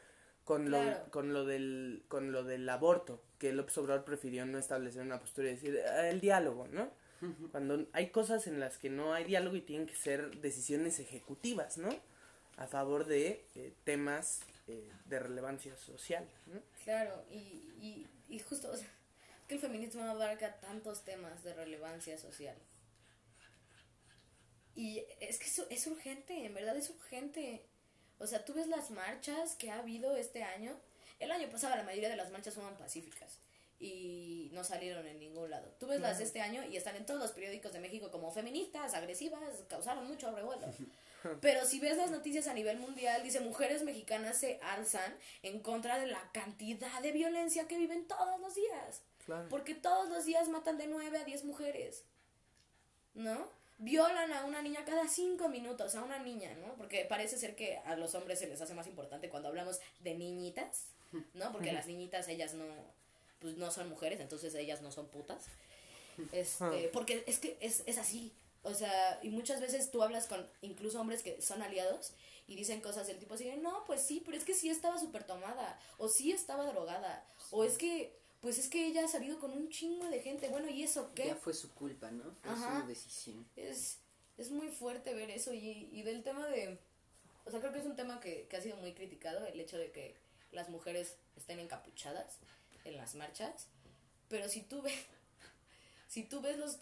con 0.43 0.69
lo, 0.71 0.77
con 1.09 1.31
lo 1.31 1.45
del, 1.45 2.03
con 2.09 2.33
lo 2.33 2.43
del 2.43 2.67
aborto, 2.67 3.21
que 3.39 3.53
López 3.53 3.77
Obrador 3.77 4.03
prefirió 4.03 4.45
no 4.45 4.57
establecer 4.57 5.03
una 5.03 5.21
postura 5.21 5.47
y 5.47 5.51
decir 5.55 5.79
"Ah, 5.89 6.09
el 6.09 6.19
diálogo, 6.19 6.67
¿no? 6.67 6.89
Cuando 7.51 7.87
hay 7.93 8.09
cosas 8.09 8.47
en 8.47 8.59
las 8.59 8.77
que 8.77 8.89
no 8.89 9.13
hay 9.13 9.23
diálogo 9.23 9.55
y 9.55 9.61
tienen 9.61 9.87
que 9.87 9.95
ser 9.95 10.41
decisiones 10.41 10.99
ejecutivas, 10.99 11.77
¿no? 11.77 11.87
A 12.57 12.67
favor 12.67 13.05
de 13.05 13.45
eh, 13.55 13.71
temas 13.85 14.41
eh, 14.67 14.91
de 15.05 15.19
relevancia 15.19 15.77
social, 15.77 16.27
¿no? 16.47 16.59
Claro, 16.83 17.23
y, 17.31 17.35
y, 17.79 18.05
y 18.33 18.39
justo, 18.39 18.71
o 18.71 18.75
sea, 18.75 18.87
que 18.87 19.47
que 19.47 19.55
el 19.55 19.61
feminismo 19.61 20.03
abarca 20.03 20.59
tantos 20.59 21.03
temas 21.05 21.43
de 21.43 21.53
relevancia 21.53 22.17
social. 22.17 22.55
Y 24.75 25.05
es 25.19 25.37
que 25.37 25.45
eso 25.45 25.67
es 25.69 25.85
urgente, 25.85 26.45
en 26.45 26.53
verdad 26.55 26.75
es 26.75 26.89
urgente. 26.89 27.63
O 28.17 28.25
sea, 28.25 28.43
tú 28.43 28.55
ves 28.55 28.67
las 28.67 28.89
marchas 28.89 29.55
que 29.55 29.69
ha 29.69 29.79
habido 29.79 30.15
este 30.15 30.41
año. 30.41 30.79
El 31.19 31.31
año 31.31 31.47
pasado 31.51 31.75
la 31.75 31.83
mayoría 31.83 32.09
de 32.09 32.15
las 32.15 32.31
marchas 32.31 32.55
fueron 32.55 32.75
pacíficas 32.75 33.37
y 33.79 34.49
no 34.53 34.63
salieron 34.63 35.05
en 35.05 35.19
ningún 35.19 35.51
lado. 35.51 35.75
Tú 35.79 35.85
ves 35.85 36.01
las 36.01 36.17
de 36.17 36.23
este 36.23 36.41
año 36.41 36.63
y 36.63 36.77
están 36.77 36.95
en 36.95 37.05
todos 37.05 37.19
los 37.19 37.33
periódicos 37.33 37.71
de 37.73 37.81
México 37.81 38.09
como 38.09 38.31
feministas, 38.31 38.95
agresivas, 38.95 39.63
causaron 39.67 40.07
mucho 40.07 40.33
revuelo. 40.35 40.65
Pero 41.41 41.65
si 41.65 41.79
ves 41.79 41.97
las 41.97 42.11
noticias 42.11 42.47
a 42.47 42.53
nivel 42.53 42.79
mundial, 42.79 43.23
dice 43.23 43.39
mujeres 43.39 43.83
mexicanas 43.83 44.37
se 44.37 44.59
alzan 44.61 45.15
en 45.41 45.59
contra 45.59 45.99
de 45.99 46.07
la 46.07 46.31
cantidad 46.31 47.01
de 47.01 47.11
violencia 47.11 47.67
que 47.67 47.77
viven 47.77 48.07
todos 48.07 48.39
los 48.39 48.55
días. 48.55 49.01
Porque 49.49 49.73
todos 49.73 50.09
los 50.09 50.25
días 50.25 50.49
matan 50.49 50.77
de 50.77 50.87
9 50.87 51.17
a 51.17 51.23
10 51.23 51.45
mujeres. 51.45 52.03
¿No? 53.13 53.47
Violan 53.77 54.31
a 54.33 54.45
una 54.45 54.61
niña 54.61 54.85
cada 54.85 55.07
5 55.07 55.49
minutos, 55.49 55.95
a 55.95 56.03
una 56.03 56.19
niña, 56.19 56.53
¿no? 56.55 56.75
Porque 56.75 57.05
parece 57.05 57.37
ser 57.37 57.55
que 57.55 57.77
a 57.79 57.95
los 57.95 58.15
hombres 58.15 58.39
se 58.39 58.47
les 58.47 58.61
hace 58.61 58.73
más 58.73 58.87
importante 58.87 59.29
cuando 59.29 59.49
hablamos 59.49 59.79
de 59.99 60.15
niñitas, 60.15 60.87
¿no? 61.33 61.51
Porque 61.51 61.71
las 61.71 61.87
niñitas, 61.87 62.27
ellas 62.27 62.53
no, 62.53 62.65
pues 63.39 63.57
no 63.57 63.71
son 63.71 63.89
mujeres, 63.89 64.19
entonces 64.19 64.53
ellas 64.55 64.81
no 64.81 64.91
son 64.91 65.07
putas. 65.07 65.45
Este, 66.31 66.89
porque 66.93 67.23
es 67.27 67.39
que 67.39 67.57
es, 67.59 67.83
es 67.85 67.97
así. 67.97 68.31
O 68.63 68.73
sea, 68.73 69.19
y 69.21 69.29
muchas 69.29 69.59
veces 69.59 69.91
tú 69.91 70.01
hablas 70.01 70.27
con 70.27 70.47
incluso 70.61 70.99
hombres 70.99 71.21
que 71.21 71.41
son 71.41 71.61
aliados 71.61 72.13
y 72.47 72.55
dicen 72.55 72.81
cosas 72.81 73.07
del 73.07 73.19
tipo 73.19 73.33
así 73.33 73.49
no, 73.61 73.83
pues 73.85 74.01
sí, 74.01 74.21
pero 74.25 74.37
es 74.37 74.45
que 74.45 74.53
sí 74.53 74.69
estaba 74.69 74.97
súper 74.97 75.25
tomada, 75.25 75.79
o 75.97 76.07
sí 76.07 76.31
estaba 76.31 76.65
drogada, 76.65 77.25
o 77.51 77.65
es 77.65 77.77
que, 77.77 78.17
pues 78.41 78.57
es 78.57 78.69
que 78.69 78.87
ella 78.87 79.05
ha 79.05 79.07
salido 79.07 79.39
con 79.39 79.51
un 79.51 79.69
chingo 79.69 80.07
de 80.09 80.21
gente, 80.21 80.47
bueno, 80.47 80.69
¿y 80.69 80.83
eso 80.83 81.11
qué? 81.13 81.27
Ya 81.27 81.35
fue 81.35 81.53
su 81.53 81.73
culpa, 81.73 82.09
¿no? 82.11 82.23
Fue 82.41 82.55
su 82.55 82.87
decisión. 82.87 83.45
Es, 83.57 83.99
es 84.37 84.49
muy 84.49 84.69
fuerte 84.69 85.13
ver 85.13 85.29
eso 85.29 85.53
y, 85.53 85.89
y 85.91 86.03
del 86.03 86.23
tema 86.23 86.47
de, 86.47 86.79
o 87.45 87.51
sea, 87.51 87.59
creo 87.59 87.73
que 87.73 87.79
es 87.79 87.85
un 87.85 87.95
tema 87.95 88.19
que, 88.21 88.47
que 88.47 88.57
ha 88.57 88.61
sido 88.61 88.77
muy 88.77 88.93
criticado, 88.93 89.45
el 89.45 89.59
hecho 89.59 89.77
de 89.77 89.91
que 89.91 90.15
las 90.51 90.69
mujeres 90.69 91.17
estén 91.35 91.59
encapuchadas 91.59 92.37
en 92.85 92.95
las 92.95 93.15
marchas, 93.15 93.67
pero 94.29 94.47
si 94.47 94.61
tú 94.61 94.81
ves, 94.81 94.93
si 96.07 96.23
tú 96.23 96.41
ves 96.41 96.57
los, 96.57 96.79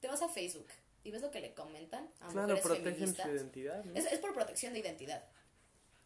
te 0.00 0.06
vas 0.06 0.22
a 0.22 0.28
Facebook 0.28 0.68
y 1.04 1.10
ves 1.10 1.22
lo 1.22 1.30
que 1.30 1.40
le 1.40 1.54
comentan 1.54 2.10
a 2.20 2.28
claro, 2.28 2.54
mujeres 2.54 2.62
protegen 2.62 3.14
su 3.14 3.28
identidad. 3.28 3.96
Es, 3.96 4.06
es 4.06 4.18
por 4.18 4.34
protección 4.34 4.72
de 4.72 4.80
identidad, 4.80 5.24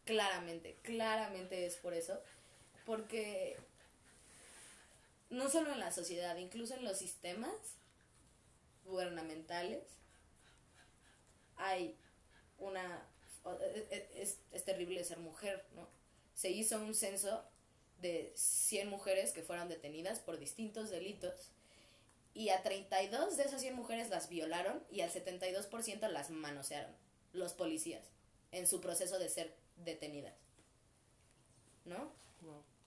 claramente, 0.05 0.79
claramente 0.83 1.67
es 1.67 1.77
por 1.77 1.95
eso, 1.95 2.21
porque 2.87 3.57
no 5.31 5.49
solo 5.49 5.73
en 5.73 5.81
la 5.81 5.93
sociedad, 5.93 6.37
incluso 6.37 6.75
en 6.75 6.85
los 6.85 6.99
sistemas 6.99 7.55
gubernamentales 8.85 9.83
hay 11.57 11.97
una 12.59 13.07
e, 13.45 13.87
e, 13.91 14.23
es, 14.23 14.39
es, 14.53 14.65
terrible 14.65 15.03
ser 15.05 15.19
mujer, 15.19 15.65
¿no? 15.75 15.89
Se 16.35 16.51
hizo 16.51 16.81
un 16.81 16.95
censo 16.95 17.45
de 18.01 18.33
100 18.37 18.89
mujeres 18.89 19.33
que 19.33 19.43
fueron 19.43 19.69
detenidas 19.69 20.21
por 20.21 20.39
distintos 20.39 20.91
delitos 20.91 21.51
y 22.35 22.49
a 22.51 22.63
32 22.63 23.37
de 23.37 23.45
esas 23.45 23.61
100 23.61 23.75
mujeres 23.75 24.09
las 24.09 24.29
violaron 24.29 24.83
y 24.91 25.01
al 25.01 25.11
72% 25.11 26.09
las 26.09 26.31
manosearon 26.31 26.95
los 27.33 27.53
policías 27.55 28.05
en 28.51 28.67
su 28.67 28.81
proceso 28.81 29.19
de 29.19 29.29
ser 29.29 29.55
detenidas. 29.77 30.35
¿No? 31.85 32.13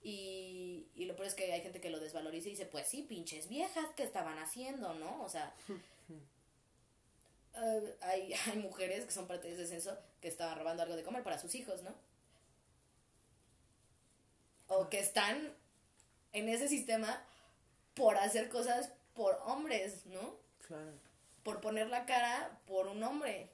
Y, 0.02 0.88
y, 0.94 1.06
lo 1.06 1.16
peor 1.16 1.26
es 1.26 1.34
que 1.34 1.52
hay 1.52 1.62
gente 1.62 1.80
que 1.80 1.90
lo 1.90 1.98
desvaloriza 1.98 2.46
y 2.46 2.52
dice, 2.52 2.66
pues 2.66 2.86
sí, 2.86 3.02
pinches 3.02 3.48
viejas, 3.48 3.86
¿qué 3.96 4.04
estaban 4.04 4.38
haciendo? 4.38 4.94
¿No? 4.94 5.22
O 5.22 5.28
sea, 5.28 5.52
eh, 7.56 7.96
hay, 8.02 8.32
hay 8.32 8.58
mujeres 8.58 9.04
que 9.04 9.10
son 9.10 9.26
parte 9.26 9.48
de 9.48 9.54
ese 9.54 9.66
censo 9.66 9.98
que 10.20 10.28
estaban 10.28 10.56
robando 10.56 10.84
algo 10.84 10.94
de 10.94 11.02
comer 11.02 11.24
para 11.24 11.40
sus 11.40 11.56
hijos, 11.56 11.82
¿no? 11.82 11.92
o 14.68 14.88
que 14.88 14.98
están 14.98 15.52
en 16.32 16.48
ese 16.48 16.68
sistema 16.68 17.22
por 17.94 18.16
hacer 18.16 18.48
cosas 18.48 18.90
por 19.16 19.40
hombres, 19.46 20.06
¿no? 20.06 20.36
Claro. 20.66 20.92
Por 21.42 21.60
poner 21.60 21.88
la 21.88 22.06
cara 22.06 22.60
por 22.66 22.86
un 22.86 23.02
hombre. 23.02 23.50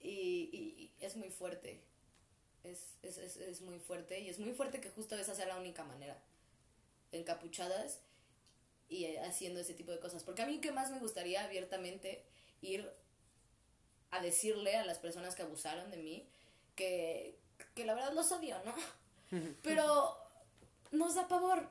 Y, 0.00 0.92
es 1.00 1.16
muy 1.16 1.30
fuerte. 1.30 1.80
Es, 2.64 2.96
es, 3.02 3.18
es, 3.18 3.36
es, 3.36 3.60
muy 3.62 3.78
fuerte. 3.78 4.20
Y 4.20 4.28
es 4.28 4.38
muy 4.38 4.52
fuerte 4.52 4.80
que 4.80 4.90
justo 4.90 5.16
esa 5.16 5.34
sea 5.34 5.46
la 5.46 5.58
única 5.58 5.84
manera. 5.84 6.20
Encapuchadas 7.12 8.00
y 8.88 9.16
haciendo 9.16 9.60
ese 9.60 9.74
tipo 9.74 9.92
de 9.92 10.00
cosas. 10.00 10.24
Porque 10.24 10.42
a 10.42 10.46
mí 10.46 10.60
que 10.60 10.72
más 10.72 10.90
me 10.90 10.98
gustaría 10.98 11.44
abiertamente 11.44 12.24
ir 12.60 12.90
a 14.10 14.20
decirle 14.20 14.76
a 14.76 14.84
las 14.84 14.98
personas 14.98 15.34
que 15.34 15.42
abusaron 15.42 15.90
de 15.90 15.98
mí 15.98 16.28
que, 16.74 17.38
que 17.74 17.84
la 17.84 17.94
verdad 17.94 18.12
los 18.14 18.30
odio, 18.32 18.56
¿no? 18.64 18.74
Pero 19.62 20.16
nos 20.92 21.14
da 21.14 21.28
pavor. 21.28 21.68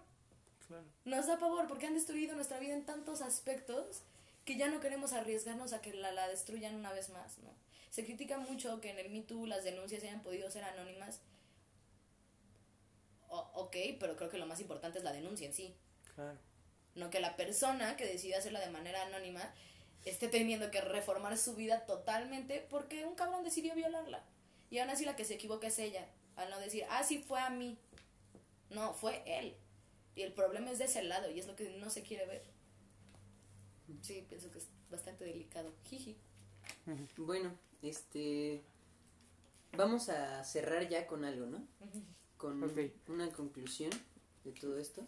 Nos 1.06 1.28
da 1.28 1.40
pavor 1.40 1.68
porque 1.68 1.88
han 1.88 1.94
destruido 1.94 2.36
nuestra 2.36 2.60
vida 2.60 2.74
en 2.74 2.86
tantos 2.86 3.22
aspectos 3.22 4.04
que 4.46 4.58
ya 4.58 4.70
no 4.70 4.80
queremos 4.80 5.14
arriesgarnos 5.14 5.74
a 5.74 5.82
que 5.82 5.94
la, 5.94 6.12
la 6.12 6.28
destruyan 6.28 6.76
una 6.76 6.92
vez 6.94 7.10
más, 7.10 7.38
¿no? 7.40 7.54
Se 7.90 8.06
critica 8.06 8.38
mucho 8.38 8.80
que 8.82 8.92
en 8.92 9.00
el 9.00 9.10
Me 9.10 9.22
Too 9.22 9.46
las 9.46 9.64
denuncias 9.64 10.04
hayan 10.04 10.22
podido 10.22 10.50
ser 10.52 10.64
anónimas. 10.64 11.22
ok, 13.30 13.76
pero 14.00 14.16
creo 14.16 14.30
que 14.30 14.38
lo 14.38 14.46
más 14.46 14.60
importante 14.60 15.00
es 15.00 15.04
la 15.04 15.14
denuncia 15.14 15.48
en 15.48 15.54
sí. 15.54 15.76
Claro. 16.16 16.38
No 16.96 17.10
que 17.10 17.20
la 17.20 17.36
persona 17.36 17.96
que 17.96 18.06
decide 18.06 18.36
hacerla 18.36 18.60
de 18.60 18.70
manera 18.70 19.04
anónima 19.04 19.54
esté 20.06 20.28
teniendo 20.28 20.72
que 20.72 20.82
reformar 20.82 21.38
su 21.38 21.56
vida 21.56 21.86
totalmente 21.86 22.66
porque 22.70 23.06
un 23.06 23.16
cabrón 23.16 23.44
decidió 23.44 23.76
violarla. 23.76 24.24
Y 24.70 24.80
aún 24.80 24.90
así 24.90 25.06
la 25.06 25.16
que 25.16 25.26
se 25.26 25.36
equivoca 25.36 25.68
es 25.68 25.80
ella, 25.80 26.08
al 26.36 26.50
no 26.50 26.60
decir, 26.60 26.86
ah, 26.90 27.04
sí 27.04 27.20
fue 27.20 27.40
a 27.40 27.50
mí. 27.50 27.78
No, 28.70 28.94
fue 28.94 29.24
él. 29.26 29.56
Y 30.18 30.24
el 30.24 30.34
problema 30.34 30.72
es 30.72 30.80
de 30.80 30.86
ese 30.86 31.04
lado 31.04 31.30
y 31.30 31.40
es 31.40 31.46
lo 31.46 31.56
que 31.56 31.70
no 31.78 31.92
se 31.92 32.02
quiere 32.02 32.26
ver. 32.26 32.42
Sí, 34.02 34.26
pienso 34.28 34.50
que 34.50 34.58
es 34.58 34.68
bastante 34.90 35.26
delicado. 35.26 35.72
Jiji. 35.84 36.18
Bueno, 37.18 37.56
este. 37.84 38.64
Vamos 39.74 40.10
a 40.10 40.44
cerrar 40.44 40.90
ya 40.90 41.06
con 41.06 41.24
algo, 41.24 41.46
¿no? 41.46 41.68
Con 42.38 42.64
una 43.08 43.32
conclusión 43.32 43.92
de 44.44 44.52
todo 44.52 44.78
esto. 44.78 45.08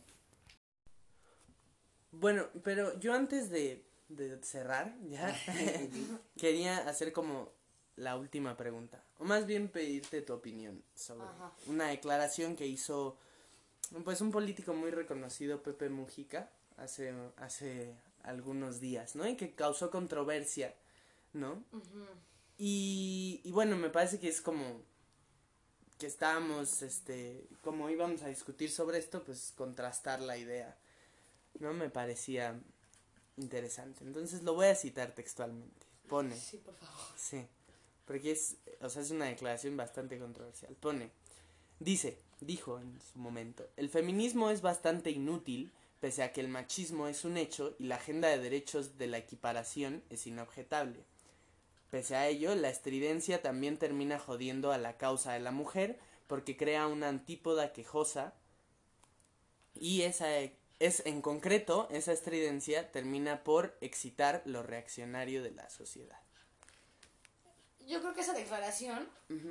Bueno, 2.12 2.48
pero 2.64 3.00
yo 3.00 3.14
antes 3.14 3.52
de, 3.52 3.86
de 4.10 4.42
cerrar, 4.44 4.96
ya, 5.10 5.36
quería 6.38 6.78
hacer 6.88 7.14
como 7.14 7.52
la 7.96 8.16
última 8.16 8.58
pregunta. 8.58 9.04
O 9.18 9.26
más 9.26 9.46
bien 9.46 9.70
pedirte 9.70 10.22
tu 10.22 10.34
opinión 10.34 10.84
sobre 10.96 11.26
una 11.68 11.90
declaración 11.90 12.56
que 12.56 12.66
hizo 12.66 13.18
pues 14.04 14.22
un 14.22 14.32
político 14.32 14.74
muy 14.74 14.92
reconocido, 14.92 15.62
Pepe 15.62 15.90
Mujica, 15.90 16.50
hace, 16.78 17.14
hace 17.38 17.96
algunos 18.24 18.80
días, 18.80 19.16
¿no? 19.16 19.28
Y 19.28 19.36
que 19.36 19.54
causó 19.54 19.90
controversia, 19.92 20.74
¿no? 21.34 21.64
y, 22.58 23.42
y 23.44 23.52
bueno, 23.52 23.78
me 23.78 23.90
parece 23.90 24.20
que 24.20 24.30
es 24.30 24.42
como 24.42 24.82
que 25.98 26.08
estábamos, 26.08 26.82
este, 26.82 27.48
como 27.62 27.90
íbamos 27.90 28.22
a 28.24 28.28
discutir 28.28 28.72
sobre 28.72 29.00
esto, 29.00 29.24
pues 29.24 29.54
contrastar 29.56 30.22
la 30.22 30.38
idea, 30.38 30.78
¿no? 31.60 31.74
Me 31.74 31.90
parecía 31.90 32.60
interesante. 33.38 34.04
Entonces 34.04 34.44
lo 34.44 34.54
voy 34.54 34.68
a 34.68 34.76
citar 34.76 35.14
textualmente. 35.14 35.88
Pone. 36.08 36.36
Sí, 36.38 36.58
por 36.58 36.76
favor. 36.76 37.14
Sí 37.18 37.46
porque 38.10 38.32
es, 38.32 38.56
o 38.82 38.90
sea, 38.90 39.04
es 39.04 39.12
una 39.12 39.26
declaración 39.26 39.78
bastante 39.78 40.18
controversial. 40.18 40.76
Pone, 40.80 41.12
dice, 41.80 42.18
dijo 42.42 42.80
en 42.80 43.00
su 43.02 43.20
momento, 43.20 43.70
el 43.78 43.90
feminismo 43.90 44.50
es 44.50 44.62
bastante 44.62 45.12
inútil, 45.12 45.72
pese 46.00 46.24
a 46.24 46.32
que 46.32 46.42
el 46.42 46.48
machismo 46.48 47.08
es 47.08 47.26
un 47.26 47.38
hecho 47.38 47.76
y 47.80 47.86
la 47.86 47.96
agenda 47.96 48.30
de 48.30 48.40
derechos 48.40 48.98
de 48.98 49.08
la 49.08 49.18
equiparación 49.18 50.04
es 50.10 50.28
inobjetable. 50.28 51.04
Pese 51.92 52.16
a 52.16 52.28
ello, 52.28 52.56
la 52.56 52.70
estridencia 52.70 53.42
también 53.42 53.78
termina 53.78 54.20
jodiendo 54.20 54.72
a 54.72 54.78
la 54.78 54.98
causa 54.98 55.34
de 55.34 55.40
la 55.40 55.52
mujer 55.52 56.00
porque 56.28 56.56
crea 56.56 56.88
una 56.88 57.10
antípoda 57.10 57.74
quejosa 57.74 58.34
y 59.74 60.04
esa 60.04 60.28
es 60.80 61.06
en 61.06 61.22
concreto 61.22 61.88
esa 61.92 62.14
estridencia 62.14 62.92
termina 62.92 63.44
por 63.44 63.78
excitar 63.82 64.44
lo 64.46 64.64
reaccionario 64.64 65.42
de 65.42 65.52
la 65.52 65.70
sociedad 65.70 66.20
yo 67.90 68.00
creo 68.02 68.14
que 68.14 68.22
esa 68.22 68.34
declaración 68.34 69.10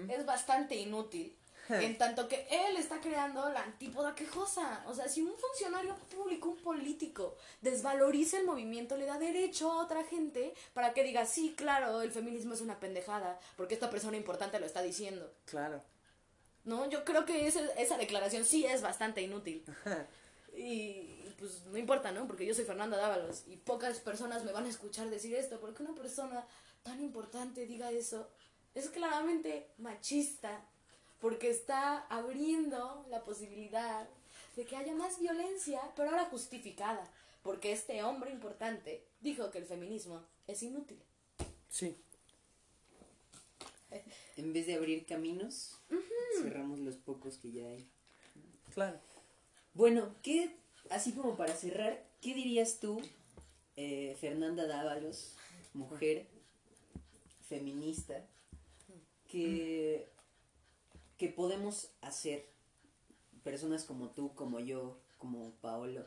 es 0.09 0.25
bastante 0.25 0.77
inútil. 0.77 1.37
En 1.69 1.99
tanto 1.99 2.29
que 2.29 2.47
él 2.51 2.77
está 2.77 3.01
creando 3.01 3.49
la 3.51 3.63
antípoda 3.63 4.15
quejosa. 4.15 4.85
O 4.87 4.95
sea, 4.95 5.09
si 5.09 5.23
un 5.23 5.35
funcionario 5.37 5.95
público, 6.15 6.49
un 6.49 6.57
político, 6.59 7.37
desvaloriza 7.61 8.39
el 8.39 8.47
movimiento, 8.47 8.97
le 8.97 9.07
da 9.07 9.19
derecho 9.19 9.71
a 9.71 9.83
otra 9.83 10.05
gente 10.05 10.55
para 10.73 10.95
que 10.95 11.05
diga, 11.05 11.27
sí, 11.27 11.55
claro, 11.57 12.01
el 12.03 12.11
feminismo 12.11 12.55
es 12.55 12.61
una 12.61 12.81
pendejada, 12.81 13.39
porque 13.57 13.75
esta 13.75 13.91
persona 13.91 14.17
importante 14.17 14.59
lo 14.61 14.67
está 14.67 14.83
diciendo. 14.83 15.33
Claro. 15.45 15.83
No, 16.65 16.89
yo 16.89 17.05
creo 17.05 17.25
que 17.25 17.47
esa, 17.47 17.61
esa 17.79 17.97
declaración 17.97 18.45
sí 18.45 18.65
es 18.65 18.83
bastante 18.83 19.23
inútil. 19.23 19.65
Y 20.55 21.19
pues 21.39 21.65
no 21.67 21.79
importa, 21.79 22.11
¿no? 22.11 22.27
Porque 22.27 22.45
yo 22.45 22.53
soy 22.53 22.65
Fernanda 22.65 22.97
Dávalos 22.97 23.45
y 23.47 23.57
pocas 23.57 24.01
personas 24.01 24.45
me 24.45 24.51
van 24.53 24.65
a 24.65 24.69
escuchar 24.69 25.09
decir 25.09 25.35
esto, 25.37 25.61
porque 25.61 25.85
una 25.85 25.95
persona 25.95 26.45
tan 26.83 27.01
importante 27.01 27.65
diga 27.65 27.93
eso 27.93 28.29
es 28.75 28.91
claramente 28.91 29.71
machista, 29.79 30.65
porque 31.21 31.51
está 31.51 32.07
abriendo 32.09 33.07
la 33.11 33.25
posibilidad 33.25 34.09
de 34.57 34.65
que 34.65 34.77
haya 34.77 34.95
más 34.95 35.19
violencia, 35.21 35.81
pero 35.97 36.11
ahora 36.11 36.27
justificada, 36.27 37.09
porque 37.43 37.73
este 37.73 38.03
hombre 38.03 38.31
importante 38.31 39.05
dijo 39.21 39.51
que 39.51 39.59
el 39.59 39.67
feminismo 39.67 40.23
es 40.47 40.63
inútil. 40.63 41.01
Sí. 41.69 41.97
En 44.37 44.53
vez 44.53 44.67
de 44.67 44.75
abrir 44.75 45.07
caminos, 45.07 45.79
cerramos 46.43 46.79
los 46.81 46.97
pocos 46.97 47.39
que 47.39 47.53
ya 47.53 47.67
hay. 47.69 47.89
Claro. 48.75 49.01
Bueno, 49.75 50.15
¿qué, 50.23 50.57
así 50.91 51.13
como 51.13 51.37
para 51.37 51.55
cerrar, 51.55 52.05
qué 52.21 52.35
dirías 52.35 52.81
tú, 52.81 53.01
eh, 53.77 54.17
Fernanda 54.21 54.67
Dávalos, 54.67 55.35
mujer 55.73 56.27
feminista, 57.49 58.27
que, 59.29 60.07
que 61.19 61.29
podemos 61.29 61.91
hacer, 62.01 62.47
personas 63.43 63.85
como 63.85 64.11
tú, 64.11 64.35
como 64.35 64.61
yo, 64.61 64.97
como 65.19 65.51
Paolo, 65.61 66.07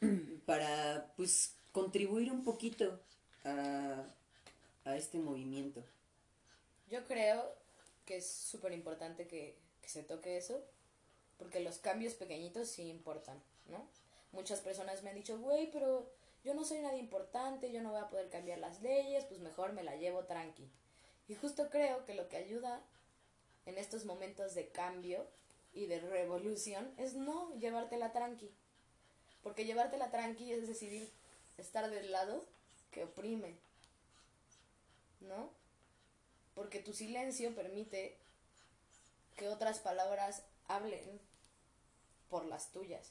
para 0.46 1.12
pues 1.16 1.54
contribuir 1.72 2.30
un 2.30 2.44
poquito 2.44 3.00
a, 3.44 4.04
a 4.84 4.96
este 4.96 5.18
movimiento? 5.18 5.82
Yo 6.90 7.04
creo 7.06 7.52
que 8.04 8.18
es 8.18 8.26
súper 8.26 8.72
importante 8.72 9.26
que, 9.26 9.56
que 9.82 9.88
se 9.88 10.02
toque 10.02 10.36
eso, 10.36 10.62
porque 11.38 11.60
los 11.60 11.78
cambios 11.78 12.14
pequeñitos 12.14 12.68
sí 12.68 12.88
importan, 12.88 13.42
¿no? 13.68 13.88
Muchas 14.32 14.60
personas 14.60 15.02
me 15.02 15.10
han 15.10 15.16
dicho, 15.16 15.38
güey, 15.38 15.70
pero 15.72 16.10
yo 16.44 16.54
no 16.54 16.64
soy 16.64 16.80
nadie 16.80 16.98
importante, 16.98 17.72
yo 17.72 17.82
no 17.82 17.90
voy 17.90 18.00
a 18.00 18.08
poder 18.08 18.28
cambiar 18.28 18.58
las 18.58 18.82
leyes, 18.82 19.24
pues 19.24 19.40
mejor 19.40 19.72
me 19.72 19.82
la 19.82 19.96
llevo 19.96 20.24
tranqui. 20.24 20.68
Y 21.28 21.34
justo 21.34 21.70
creo 21.70 22.04
que 22.04 22.14
lo 22.14 22.28
que 22.28 22.36
ayuda 22.36 22.82
en 23.66 23.78
estos 23.78 24.04
momentos 24.04 24.54
de 24.54 24.68
cambio 24.68 25.26
y 25.74 25.86
de 25.86 26.00
revolución 26.00 26.92
es 26.96 27.14
no 27.14 27.54
llevártela 27.58 28.12
tranqui. 28.12 28.50
Porque 29.42 29.64
llevártela 29.64 30.10
tranqui 30.10 30.52
es 30.52 30.66
decidir 30.66 31.12
estar 31.58 31.90
del 31.90 32.10
lado 32.10 32.44
que 32.90 33.04
oprime. 33.04 33.54
¿No? 35.20 35.50
Porque 36.54 36.78
tu 36.78 36.92
silencio 36.92 37.54
permite 37.54 38.16
que 39.36 39.48
otras 39.48 39.80
palabras 39.80 40.42
hablen 40.66 41.20
por 42.30 42.46
las 42.46 42.72
tuyas. 42.72 43.10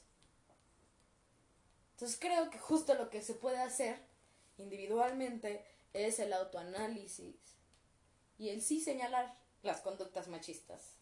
Entonces 1.92 2.18
creo 2.20 2.50
que 2.50 2.58
justo 2.58 2.94
lo 2.94 3.08
que 3.08 3.22
se 3.22 3.34
puede 3.34 3.58
hacer 3.58 3.98
individualmente 4.58 5.64
es 5.92 6.18
el 6.18 6.32
autoanálisis 6.32 7.36
y 8.38 8.50
el 8.50 8.60
sí 8.60 8.80
señalar 8.80 9.34
las 9.66 9.80
conductas 9.80 10.28
machistas. 10.28 10.96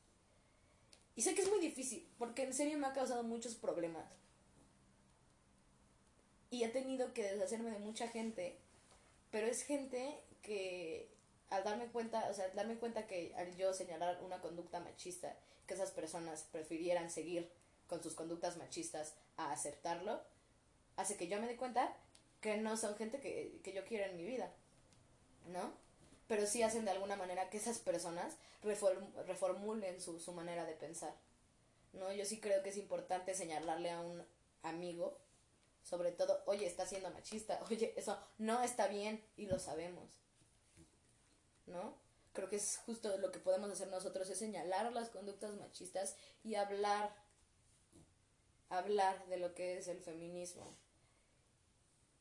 Y 1.17 1.23
sé 1.23 1.35
que 1.35 1.43
es 1.43 1.51
muy 1.51 1.61
difícil, 1.61 2.09
porque 2.19 2.43
en 2.43 2.53
serio 2.53 2.79
me 2.79 2.87
ha 2.87 2.93
causado 2.93 3.23
muchos 3.23 3.55
problemas. 3.55 4.07
Y 6.51 6.65
he 6.65 6.69
tenido 6.69 7.12
que 7.12 7.23
deshacerme 7.23 7.71
de 7.71 7.79
mucha 7.79 8.09
gente, 8.09 8.59
pero 9.31 9.47
es 9.47 9.62
gente 9.62 10.21
que 10.43 11.09
al 11.51 11.62
darme 11.65 11.87
cuenta, 11.87 12.29
o 12.31 12.35
sea, 12.35 12.47
al 12.47 12.55
darme 12.55 12.77
cuenta 12.77 13.07
que 13.07 13.35
al 13.37 13.57
yo 13.57 13.73
señalar 13.73 14.23
una 14.23 14.41
conducta 14.41 14.81
machista, 14.81 15.37
que 15.67 15.75
esas 15.75 15.93
personas 15.93 16.45
prefirieran 16.51 17.11
seguir 17.11 17.51
con 17.87 18.03
sus 18.03 18.15
conductas 18.15 18.57
machistas 18.57 19.15
a 19.37 19.53
aceptarlo, 19.53 20.21
hace 20.97 21.17
que 21.17 21.29
yo 21.29 21.41
me 21.41 21.47
dé 21.47 21.57
cuenta 21.57 21.97
que 22.41 22.57
no 22.57 22.77
son 22.77 22.97
gente 22.97 23.21
que, 23.21 23.61
que 23.62 23.73
yo 23.73 23.85
quiero 23.85 24.05
en 24.05 24.17
mi 24.17 24.25
vida, 24.25 24.53
¿no? 25.47 25.73
Pero 26.35 26.49
sí 26.49 26.64
hacen 26.64 26.85
de 26.85 26.91
alguna 26.91 27.14
manera 27.14 27.49
que 27.49 27.59
esas 27.59 27.78
personas 27.78 28.35
reform- 28.64 29.12
reformulen 29.24 30.01
su, 30.01 30.18
su 30.18 30.32
manera 30.32 30.64
de 30.64 30.72
pensar, 30.74 31.14
¿no? 31.93 32.12
Yo 32.12 32.24
sí 32.24 32.41
creo 32.41 32.61
que 32.64 32.70
es 32.70 32.76
importante 32.76 33.37
señalarle 33.37 33.93
a 33.93 34.01
un 34.01 34.26
amigo, 34.64 35.16
sobre 35.85 36.11
todo, 36.11 36.43
oye, 36.47 36.66
está 36.66 36.87
siendo 36.89 37.09
machista, 37.12 37.62
oye, 37.70 37.95
eso 37.97 38.18
no 38.39 38.64
está 38.64 38.89
bien 38.89 39.24
y 39.37 39.47
lo 39.47 39.61
sabemos, 39.61 40.11
¿no? 41.66 41.95
Creo 42.32 42.49
que 42.49 42.57
es 42.57 42.78
justo 42.78 43.16
lo 43.18 43.30
que 43.30 43.39
podemos 43.39 43.70
hacer 43.70 43.87
nosotros, 43.87 44.28
es 44.28 44.37
señalar 44.41 44.93
las 44.93 45.11
conductas 45.11 45.55
machistas 45.55 46.16
y 46.43 46.57
hablar, 46.57 47.14
hablar 48.70 49.24
de 49.26 49.37
lo 49.37 49.55
que 49.55 49.78
es 49.78 49.87
el 49.87 50.01
feminismo. 50.01 50.68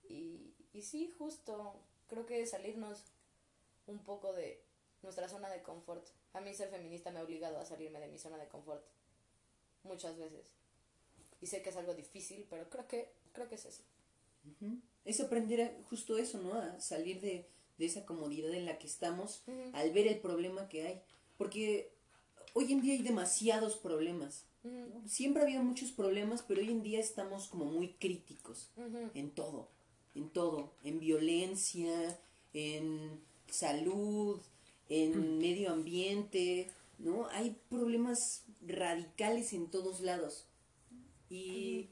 Y, 0.08 0.54
y 0.72 0.84
sí, 0.84 1.10
justo, 1.18 1.74
creo 2.10 2.28
que 2.28 2.46
salirnos 2.46 3.06
un 3.88 4.00
poco 4.00 4.34
de 4.34 4.62
nuestra 5.02 5.28
zona 5.28 5.50
de 5.50 5.62
confort. 5.62 6.08
A 6.34 6.42
mí 6.42 6.54
ser 6.54 6.70
feminista 6.70 7.12
me 7.12 7.20
ha 7.20 7.24
obligado 7.24 7.60
a 7.60 7.66
salirme 7.66 8.00
de 8.00 8.08
mi 8.08 8.18
zona 8.18 8.38
de 8.38 8.48
confort 8.48 8.84
muchas 9.84 10.18
veces. 10.18 10.52
Y 11.42 11.48
sé 11.48 11.62
que 11.62 11.70
es 11.70 11.76
algo 11.78 11.94
difícil, 11.94 12.46
pero 12.50 12.70
creo 12.70 12.88
que 12.88 13.12
creo 13.34 13.50
que 13.50 13.56
es 13.56 13.66
eso. 13.66 13.84
Ujú. 14.46 14.78
Es 15.06 15.20
aprender 15.20 15.62
a- 15.62 15.84
justo 15.90 16.18
eso, 16.18 16.38
¿no? 16.38 16.54
A 16.54 16.80
salir 16.80 17.20
de, 17.20 17.50
de 17.78 17.86
esa 17.86 18.06
comodidad 18.06 18.54
en 18.54 18.66
la 18.66 18.78
que 18.78 18.88
estamos 18.88 19.44
Ujú. 19.48 19.72
al 19.74 19.92
ver 19.92 20.08
el 20.08 20.20
problema 20.20 20.70
que 20.70 20.88
hay. 20.88 21.02
Porque 21.38 21.92
hoy 22.54 22.72
en 22.72 22.82
día 22.82 22.94
hay 22.94 23.02
demasiados 23.04 23.76
problemas. 23.76 24.46
Ujú, 24.64 24.74
¿no? 25.02 25.08
Siempre 25.10 25.42
ha 25.42 25.46
habido 25.46 25.64
muchos 25.64 25.92
problemas, 25.92 26.44
pero 26.44 26.62
hoy 26.62 26.70
en 26.70 26.84
día 26.84 27.00
estamos 27.02 27.48
como 27.48 27.66
muy 27.66 27.94
críticos 27.96 28.70
en 29.14 29.32
todo, 29.32 29.68
en 30.16 30.30
todo, 30.30 30.72
en 30.86 31.00
violencia, 31.02 32.18
en 32.54 33.20
salud, 33.54 34.42
en 34.90 35.38
medio 35.38 35.72
ambiente, 35.72 36.70
¿no? 37.00 37.28
Hay 37.30 37.58
problemas 37.70 38.44
radicales 38.66 39.54
en 39.54 39.70
todos 39.70 40.02
lados. 40.02 40.46
Y, 41.30 41.90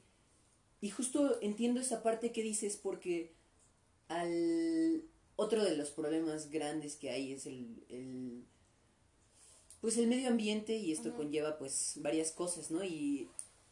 y 0.80 0.90
justo 0.90 1.40
entiendo 1.40 1.80
esa 1.80 2.02
parte 2.02 2.32
que 2.32 2.42
dices 2.42 2.76
porque 2.76 3.32
al 4.08 5.04
otro 5.36 5.64
de 5.64 5.76
los 5.76 5.90
problemas 5.90 6.50
grandes 6.50 6.96
que 6.96 7.10
hay 7.10 7.32
es 7.32 7.46
el, 7.46 7.84
el 7.88 8.44
pues 9.80 9.96
el 9.96 10.06
medio 10.06 10.28
ambiente 10.28 10.76
y 10.76 10.92
esto 10.92 11.16
conlleva 11.16 11.58
pues 11.58 11.94
varias 11.96 12.30
cosas, 12.30 12.70
¿no? 12.70 12.84
Y 12.84 13.28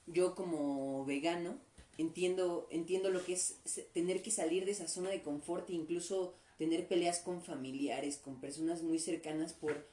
yo 0.07 0.35
como 0.35 1.05
vegano 1.05 1.59
entiendo 1.99 2.67
entiendo 2.71 3.11
lo 3.11 3.25
que 3.25 3.35
es 3.35 3.59
tener 3.93 4.23
que 4.23 4.31
salir 4.31 4.65
de 4.65 4.73
esa 4.73 4.89
zona 4.89 5.11
de 5.11 5.23
confort 5.23 5.71
e 5.71 5.75
incluso 5.75 6.35
tener 6.61 6.87
peleas 6.87 7.21
con 7.21 7.43
familiares, 7.43 8.19
con 8.19 8.39
personas 8.39 8.83
muy 8.83 8.99
cercanas 8.99 9.55
por 9.55 9.89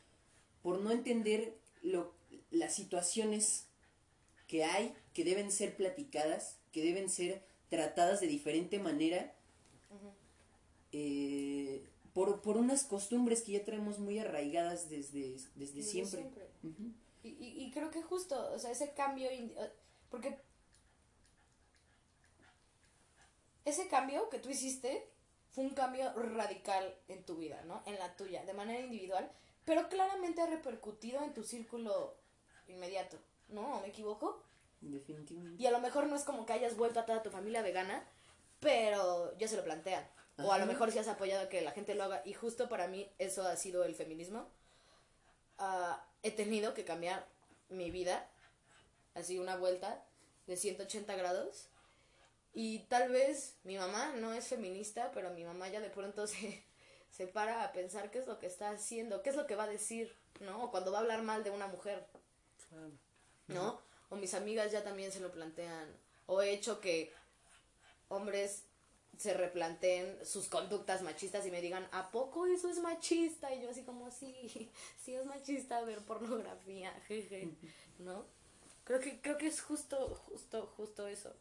por 0.61 0.82
no 0.82 0.91
entender 0.91 1.57
lo, 1.82 2.13
las 2.51 2.76
situaciones 2.76 3.68
que 4.47 4.65
hay, 4.65 4.93
que 5.13 5.24
deben 5.24 5.49
ser 5.49 5.78
platicadas, 5.78 6.57
que 6.74 6.84
deben 6.84 7.09
ser 7.09 7.41
tratadas 7.70 8.20
de 8.20 8.28
diferente 8.28 8.80
manera, 8.80 9.34
eh, 10.91 11.88
por, 12.13 12.41
por 12.41 12.57
unas 12.57 12.84
costumbres 12.84 13.43
que 13.43 13.53
ya 13.53 13.63
traemos 13.63 13.97
muy 13.97 14.20
arraigadas 14.20 14.89
desde, 14.89 15.30
desde, 15.30 15.49
Desde 15.55 15.84
siempre. 15.84 16.30
Y, 17.24 17.30
y, 17.30 17.63
y 17.63 17.72
creo 17.72 17.89
que 17.89 18.01
justo, 18.01 18.51
o 18.53 18.59
sea, 18.59 18.72
ese 18.72 18.91
cambio, 18.91 19.30
eh, 19.30 19.72
porque 20.09 20.38
ese 23.63 23.88
cambio 23.88 24.30
que 24.30 24.39
tú 24.39 24.49
hiciste 24.49 25.07
fue 25.51 25.63
un 25.63 25.71
cambio 25.71 26.11
radical 26.13 26.95
en 27.07 27.23
tu 27.23 27.37
vida, 27.37 27.61
¿no? 27.65 27.81
En 27.85 27.97
la 27.99 28.15
tuya, 28.15 28.43
de 28.45 28.53
manera 28.53 28.79
individual, 28.79 29.31
pero 29.65 29.89
claramente 29.89 30.41
ha 30.41 30.47
repercutido 30.47 31.23
en 31.23 31.33
tu 31.33 31.43
círculo 31.43 32.15
inmediato, 32.67 33.17
¿no? 33.49 33.77
¿O 33.77 33.81
¿Me 33.81 33.87
equivoco? 33.87 34.43
Definitivamente. 34.81 35.61
Y 35.61 35.65
a 35.65 35.71
lo 35.71 35.79
mejor 35.79 36.07
no 36.07 36.15
es 36.15 36.23
como 36.23 36.45
que 36.45 36.53
hayas 36.53 36.77
vuelto 36.77 36.99
a 36.99 37.05
toda 37.05 37.23
tu 37.23 37.31
familia 37.31 37.61
vegana, 37.61 38.07
pero 38.59 39.35
ya 39.37 39.47
se 39.47 39.57
lo 39.57 39.63
plantean. 39.63 40.07
O 40.43 40.51
a 40.51 40.59
lo 40.59 40.67
mejor 40.67 40.91
si 40.91 40.99
has 40.99 41.07
apoyado 41.07 41.45
a 41.45 41.49
que 41.49 41.61
la 41.61 41.71
gente 41.71 41.95
lo 41.95 42.03
haga. 42.03 42.21
Y 42.23 42.33
justo 42.33 42.69
para 42.69 42.87
mí 42.87 43.11
eso 43.17 43.45
ha 43.47 43.55
sido 43.55 43.83
el 43.83 43.95
feminismo. 43.95 44.47
Ah, 45.57 46.05
he 46.21 46.31
tenido 46.31 46.73
que 46.75 46.85
cambiar 46.85 47.27
mi 47.69 47.89
vida, 47.89 48.29
así 49.15 49.39
una 49.39 49.57
vuelta 49.57 50.05
de 50.45 50.55
180 50.55 51.15
grados. 51.15 51.69
Y 52.59 52.79
tal 52.89 53.11
vez 53.11 53.53
mi 53.63 53.77
mamá 53.77 54.13
no 54.15 54.33
es 54.33 54.47
feminista, 54.47 55.11
pero 55.13 55.29
mi 55.29 55.43
mamá 55.43 55.69
ya 55.69 55.79
de 55.79 55.91
pronto 55.91 56.25
se, 56.27 56.63
se 57.11 57.27
para 57.27 57.63
a 57.63 57.71
pensar 57.71 58.09
qué 58.09 58.17
es 58.17 58.25
lo 58.25 58.39
que 58.39 58.47
está 58.47 58.71
haciendo, 58.71 59.21
qué 59.21 59.29
es 59.29 59.35
lo 59.35 59.45
que 59.45 59.55
va 59.55 59.65
a 59.65 59.67
decir, 59.67 60.11
¿no? 60.39 60.63
O 60.63 60.71
cuando 60.71 60.91
va 60.91 60.97
a 60.97 61.01
hablar 61.01 61.21
mal 61.21 61.43
de 61.43 61.51
una 61.51 61.67
mujer. 61.67 62.03
¿no? 63.45 63.79
O 64.09 64.15
mis 64.15 64.33
amigas 64.33 64.71
ya 64.71 64.83
también 64.83 65.11
se 65.11 65.19
lo 65.19 65.31
plantean. 65.31 65.87
O 66.25 66.41
he 66.41 66.49
hecho 66.49 66.81
que 66.81 67.13
hombres 68.07 68.63
se 69.19 69.35
replanteen 69.35 70.17
sus 70.25 70.47
conductas 70.47 71.03
machistas 71.03 71.45
y 71.45 71.51
me 71.51 71.61
digan, 71.61 71.87
¿a 71.91 72.09
poco 72.09 72.47
eso 72.47 72.71
es 72.71 72.79
machista? 72.79 73.53
Y 73.53 73.61
yo 73.61 73.69
así 73.69 73.83
como, 73.83 74.09
sí, 74.09 74.71
sí 75.05 75.13
es 75.13 75.27
machista 75.27 75.83
ver 75.83 75.99
pornografía, 76.05 76.91
jeje, 77.07 77.49
¿no? 77.99 78.25
Creo 78.83 78.99
que, 78.99 79.21
creo 79.21 79.37
que 79.37 79.45
es 79.45 79.61
justo, 79.61 80.15
justo, 80.25 80.73
justo 80.75 81.05
eso. 81.05 81.35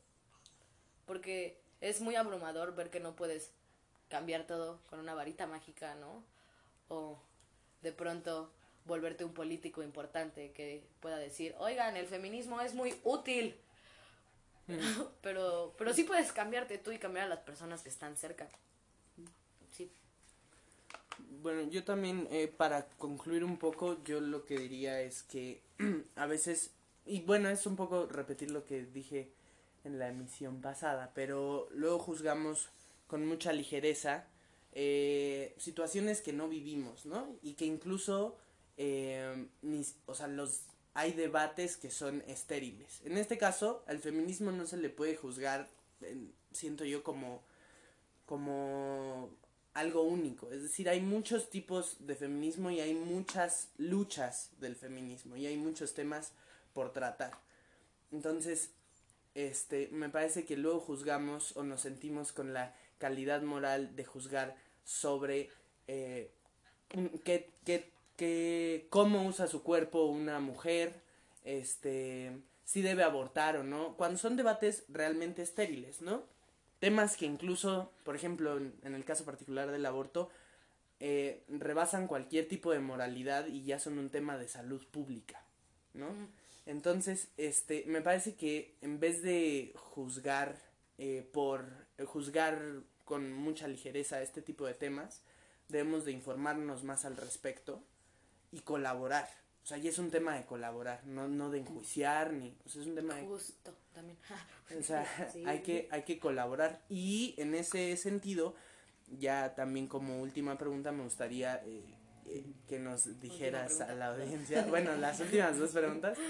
Porque 1.07 1.59
es 1.81 2.01
muy 2.01 2.17
abrumador 2.17 2.75
ver 2.75 2.91
que 2.91 3.01
no 3.01 3.17
puedes 3.17 3.51
cambiar 4.09 4.47
todo 4.47 4.81
con 4.89 4.99
una 4.99 5.15
varita 5.15 5.47
mágica, 5.47 5.95
¿no? 5.97 6.23
O 6.89 7.19
de 7.83 7.93
pronto 7.93 8.51
volverte 8.85 9.25
un 9.25 9.33
político 9.33 9.83
importante 9.83 10.53
que 10.53 10.83
pueda 11.01 11.19
decir, 11.19 11.55
oigan, 11.59 11.97
el 11.97 12.07
feminismo 12.07 12.61
es 12.61 12.75
muy 12.75 12.95
útil. 13.05 13.57
pero, 15.23 15.75
pero 15.79 15.95
sí 15.95 16.05
puedes 16.05 16.33
cambiarte 16.33 16.79
tú 16.79 16.93
y 16.93 16.99
cambiar 16.99 17.27
a 17.27 17.29
las 17.29 17.41
personas 17.41 17.83
que 17.83 17.89
están 17.89 18.17
cerca. 18.17 18.49
Sí. 19.73 19.91
Bueno, 21.43 21.69
yo 21.71 21.85
también, 21.85 22.27
eh, 22.31 22.49
para 22.49 22.87
concluir 22.99 23.45
un 23.45 23.59
poco, 23.59 24.03
yo 24.05 24.21
lo 24.21 24.45
que 24.45 24.59
diría 24.59 25.01
es 25.01 25.23
que 25.23 25.61
a 26.17 26.27
veces, 26.27 26.71
y 27.05 27.21
bueno, 27.23 27.49
es 27.49 27.67
un 27.67 27.77
poco 27.77 28.07
repetir 28.07 28.51
lo 28.51 28.65
que 28.65 28.85
dije 28.85 29.31
en 29.87 29.99
la 29.99 30.09
emisión 30.09 30.61
pasada, 30.61 31.13
pero 31.15 31.69
luego 31.71 31.99
juzgamos 31.99 32.69
con 33.07 33.27
mucha 33.27 33.53
ligereza 33.53 34.27
eh, 34.73 35.55
situaciones 35.59 36.21
que 36.21 36.33
no 36.33 36.49
vivimos, 36.49 37.07
¿no? 37.07 37.39
Y 37.43 37.55
que 37.55 37.65
incluso, 37.65 38.37
eh, 38.77 39.49
o 40.05 40.15
sea, 40.15 40.29
los 40.29 40.63
hay 40.97 41.13
debates 41.13 41.77
que 41.77 41.91
son 41.91 42.23
estériles. 42.27 43.03
En 43.05 43.19
este 43.19 43.37
caso, 43.37 43.85
al 43.87 43.99
feminismo 43.99 44.51
no 44.51 44.67
se 44.67 44.79
le 44.79 44.89
puede 44.89 45.15
juzgar, 45.15 45.69
siento 46.53 46.87
yo, 46.87 47.03
como, 47.03 47.43
como 48.25 49.31
algo 49.75 50.03
único. 50.03 50.51
Es 50.51 50.63
decir, 50.63 50.89
hay 50.89 51.01
muchos 51.01 51.51
tipos 51.51 51.97
de 52.01 52.15
feminismo 52.15 52.71
y 52.71 52.81
hay 52.81 52.95
muchas 52.95 53.69
luchas 53.77 54.51
del 54.59 54.75
feminismo 54.75 55.37
y 55.37 55.45
hay 55.45 55.59
muchos 55.59 55.93
temas 55.93 56.33
por 56.73 56.95
tratar. 56.95 57.39
Entonces, 58.11 58.71
este, 59.37 59.91
me 59.93 60.09
parece 60.09 60.47
que 60.47 60.57
luego 60.57 60.81
juzgamos 60.81 61.55
o 61.59 61.63
nos 61.63 61.83
sentimos 61.83 62.33
con 62.33 62.55
la 62.55 62.75
calidad 62.97 63.43
moral 63.43 63.95
de 63.95 64.07
juzgar 64.07 64.57
sobre 64.83 65.51
eh, 65.89 66.31
qué, 67.23 67.51
qué, 67.67 67.93
qué, 68.17 68.87
cómo 68.89 69.27
usa 69.27 69.47
su 69.47 69.63
cuerpo 69.63 70.07
una 70.07 70.41
mujer, 70.41 71.03
este, 71.45 72.33
si 72.65 72.81
debe 72.81 73.03
abortar 73.03 73.59
o 73.59 73.63
no, 73.63 73.95
cuando 73.99 74.17
son 74.17 74.37
debates 74.37 74.85
realmente 74.89 75.43
estériles, 75.43 76.01
¿no? 76.01 76.23
Temas 76.79 77.19
que 77.19 77.27
incluso, 77.27 77.93
por 78.05 78.17
ejemplo, 78.17 78.57
en, 78.57 78.95
el 78.95 79.05
caso 79.05 79.27
particular 79.27 79.71
del 79.71 79.85
aborto, 79.85 80.31
eh, 80.99 81.45
rebasan 81.51 82.07
cualquier 82.07 82.49
tipo 82.49 82.73
de 82.73 82.81
moralidad 82.81 83.49
y 83.49 83.65
ya 83.65 83.79
son 83.79 83.99
un 83.99 84.09
tema 84.09 84.39
de 84.39 84.49
salud 84.49 84.83
pública, 84.87 85.43
¿no? 85.93 86.07
Entonces, 86.67 87.29
este, 87.37 87.85
me 87.87 88.03
parece 88.03 88.35
que 88.35 88.77
en 88.81 89.01
vez 89.01 89.23
de 89.23 89.73
juzgar 89.77 90.61
eh, 90.99 91.29
por 91.33 91.87
juzgar 92.07 92.83
con 93.05 93.33
mucha 93.33 93.69
ligereza 93.69 94.21
este 94.21 94.43
tipo 94.43 94.67
de 94.67 94.75
temas, 94.75 95.23
debemos 95.69 96.05
de 96.05 96.13
informarnos 96.13 96.85
más 96.85 97.05
al 97.05 97.17
respecto 97.17 97.83
y 98.51 98.61
colaborar. 98.61 99.29
O 99.63 99.67
sea, 99.67 99.79
y 99.79 99.89
es 99.89 99.99
un 99.99 100.11
tema 100.11 100.37
de 100.37 100.47
colaborar, 100.47 101.05
no, 101.07 101.27
no 101.29 101.51
de 101.51 101.59
enjuiciar, 101.59 102.33
ni, 102.33 102.57
o 102.65 102.69
sea, 102.69 102.83
es 102.83 102.87
un 102.87 102.95
tema 102.95 103.17
de... 103.17 103.27
Justo, 103.27 103.75
también. 103.93 104.17
o 104.79 104.83
sea, 104.83 105.07
hay, 105.47 105.61
que, 105.63 105.89
hay 105.91 106.03
que 106.03 106.19
colaborar. 106.19 106.83
Y 106.89 107.35
en 107.37 107.55
ese 107.55 107.97
sentido, 107.97 108.55
ya 109.19 109.55
también 109.55 109.89
como 109.89 110.23
última 110.23 110.57
pregunta 110.57 110.93
me 110.93 111.03
gustaría 111.03 111.63
eh, 111.65 111.96
eh, 112.29 112.45
que 112.69 112.79
nos 112.79 113.21
dijeras 113.21 113.81
a 113.81 113.95
la 113.95 114.09
audiencia, 114.09 114.65
bueno, 114.67 114.95
las 114.97 115.21
últimas 115.21 115.59
dos 115.59 115.71
preguntas. 115.71 116.19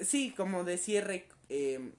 Sí, 0.00 0.32
como 0.34 0.64
de 0.64 0.78
cierre, 0.78 1.28
eh, 1.48 1.92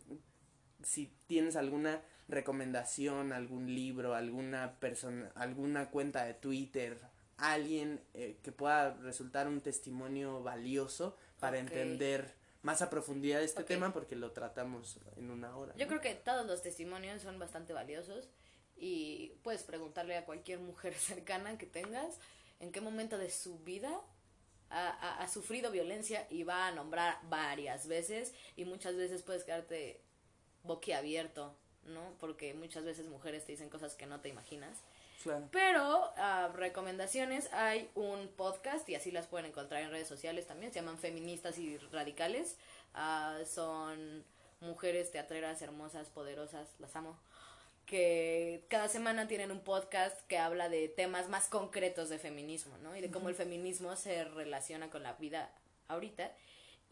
si 0.81 1.15
tienes 1.27 1.55
alguna 1.55 2.01
recomendación, 2.27 3.31
algún 3.31 3.73
libro, 3.73 4.15
alguna 4.15 4.79
persona, 4.79 5.31
alguna 5.35 5.89
cuenta 5.89 6.25
de 6.25 6.33
Twitter, 6.33 6.99
alguien 7.37 8.01
eh, 8.13 8.39
que 8.43 8.51
pueda 8.51 8.95
resultar 8.95 9.47
un 9.47 9.61
testimonio 9.61 10.41
valioso 10.41 11.15
para 11.39 11.59
entender 11.59 12.33
más 12.61 12.81
a 12.81 12.89
profundidad 12.89 13.41
este 13.43 13.63
tema 13.63 13.91
porque 13.93 14.15
lo 14.15 14.31
tratamos 14.31 14.99
en 15.17 15.29
una 15.29 15.55
hora. 15.55 15.75
Yo 15.75 15.87
creo 15.87 16.01
que 16.01 16.15
todos 16.15 16.45
los 16.45 16.61
testimonios 16.61 17.21
son 17.21 17.37
bastante 17.39 17.73
valiosos 17.73 18.29
y 18.75 19.33
puedes 19.43 19.63
preguntarle 19.63 20.17
a 20.17 20.25
cualquier 20.25 20.59
mujer 20.59 20.93
cercana 20.99 21.57
que 21.57 21.65
tengas 21.65 22.19
en 22.59 22.71
qué 22.71 22.81
momento 22.81 23.17
de 23.17 23.29
su 23.29 23.59
vida 23.59 24.01
ha, 24.69 25.21
ha, 25.21 25.27
sufrido 25.27 25.71
violencia 25.71 26.25
y 26.29 26.43
va 26.43 26.67
a 26.67 26.71
nombrar 26.71 27.19
varias 27.29 27.87
veces 27.87 28.33
y 28.55 28.65
muchas 28.65 28.95
veces 28.95 29.21
puedes 29.21 29.43
quedarte 29.43 30.01
boquiabierto 30.63 31.55
¿no? 31.85 32.13
Porque 32.19 32.53
muchas 32.53 32.83
veces 32.83 33.07
mujeres 33.07 33.45
te 33.45 33.53
dicen 33.53 33.69
cosas 33.69 33.95
que 33.95 34.05
no 34.05 34.19
te 34.21 34.29
imaginas. 34.29 34.77
Pero 35.51 36.11
uh, 36.17 36.51
recomendaciones, 36.53 37.51
hay 37.53 37.89
un 37.95 38.27
podcast 38.35 38.87
y 38.89 38.95
así 38.95 39.09
las 39.09 39.25
pueden 39.25 39.45
encontrar 39.45 39.81
en 39.81 39.89
redes 39.89 40.07
sociales 40.07 40.47
también, 40.47 40.73
se 40.73 40.81
llaman 40.81 40.97
Feministas 40.97 41.57
y 41.57 41.77
Radicales. 41.77 42.57
Uh, 42.93 43.45
son 43.45 44.25
mujeres 44.59 45.11
teatreras 45.11 45.61
hermosas, 45.61 46.09
poderosas, 46.09 46.67
las 46.79 46.93
amo, 46.97 47.17
que 47.85 48.65
cada 48.69 48.87
semana 48.87 49.27
tienen 49.27 49.51
un 49.51 49.59
podcast 49.59 50.19
que 50.27 50.37
habla 50.37 50.69
de 50.69 50.87
temas 50.87 51.29
más 51.29 51.47
concretos 51.47 52.09
de 52.09 52.19
feminismo, 52.19 52.77
¿no? 52.79 52.95
Y 52.95 53.01
de 53.01 53.11
cómo 53.11 53.29
el 53.29 53.35
feminismo 53.35 53.95
se 53.95 54.23
relaciona 54.23 54.89
con 54.89 55.03
la 55.03 55.13
vida 55.13 55.51
ahorita 55.87 56.31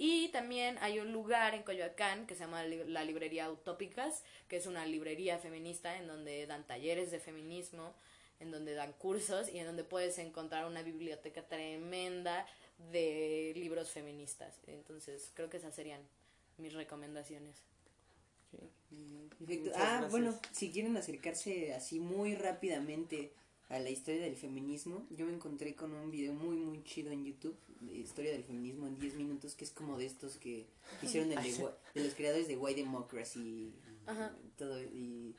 y 0.04 0.30
también 0.30 0.80
hay 0.82 0.98
un 0.98 1.12
lugar 1.14 1.54
en 1.54 1.62
Coyoacán 1.62 2.26
que 2.26 2.34
se 2.34 2.42
llama 2.42 2.64
la 2.64 3.04
librería 3.04 3.52
Utópicas, 3.52 4.24
que 4.48 4.58
es 4.58 4.66
una 4.66 4.84
librería 4.84 5.38
feminista 5.38 5.96
en 5.96 6.08
donde 6.08 6.48
dan 6.48 6.66
talleres 6.66 7.12
de 7.12 7.20
feminismo, 7.20 7.94
en 8.40 8.50
donde 8.50 8.74
dan 8.74 8.94
cursos 8.94 9.48
y 9.48 9.60
en 9.60 9.68
donde 9.68 9.84
puedes 9.84 10.18
encontrar 10.18 10.66
una 10.66 10.82
biblioteca 10.82 11.48
tremenda 11.48 12.48
de 12.92 13.54
libros 13.56 13.92
feministas. 13.92 14.60
Entonces, 14.66 15.32
creo 15.36 15.52
que 15.52 15.58
esas 15.58 15.76
serían 15.76 16.02
mis 16.58 16.74
recomendaciones. 16.74 17.62
Perfecto. 19.38 19.72
Ah, 19.76 20.08
bueno, 20.12 20.38
si 20.52 20.70
quieren 20.70 20.96
acercarse 20.98 21.74
así 21.74 22.00
muy 22.00 22.36
rápidamente 22.36 23.34
a 23.70 23.80
la 23.80 23.90
historia 23.90 24.22
del 24.22 24.36
feminismo, 24.36 25.08
yo 25.10 25.26
me 25.26 25.34
encontré 25.34 25.76
con 25.76 25.94
un 25.94 26.12
video 26.12 26.34
muy, 26.34 26.58
muy 26.58 26.84
chido 26.84 27.12
en 27.12 27.26
YouTube 27.26 27.56
de 27.80 27.98
historia 27.98 28.32
del 28.32 28.44
feminismo 28.44 28.86
en 28.86 29.00
10 29.00 29.16
minutos, 29.16 29.56
que 29.56 29.64
es 29.64 29.72
como 29.72 29.98
de 29.98 30.06
estos 30.06 30.36
que 30.38 30.68
hicieron 31.02 31.32
el 31.32 31.42
de, 31.42 31.70
de 31.96 32.04
los 32.04 32.14
creadores 32.14 32.48
de 32.48 32.58
White 32.58 32.82
Democracy 32.82 33.74
todo, 34.58 34.82
y 34.84 35.36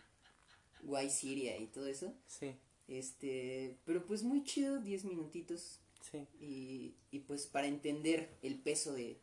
White 0.83 1.11
Syria 1.11 1.59
y 1.59 1.67
todo 1.67 1.87
eso. 1.87 2.15
Sí. 2.27 2.57
Este, 2.89 3.77
pero 3.85 4.05
pues 4.05 4.23
muy 4.23 4.43
chido, 4.45 4.81
10 4.81 5.05
minutitos. 5.05 5.79
Sí. 6.01 6.27
Y, 6.41 6.95
y 7.11 7.21
pues 7.21 7.47
para 7.47 7.69
entender 7.69 8.29
el 8.43 8.59
peso 8.59 8.93
de, 8.93 9.21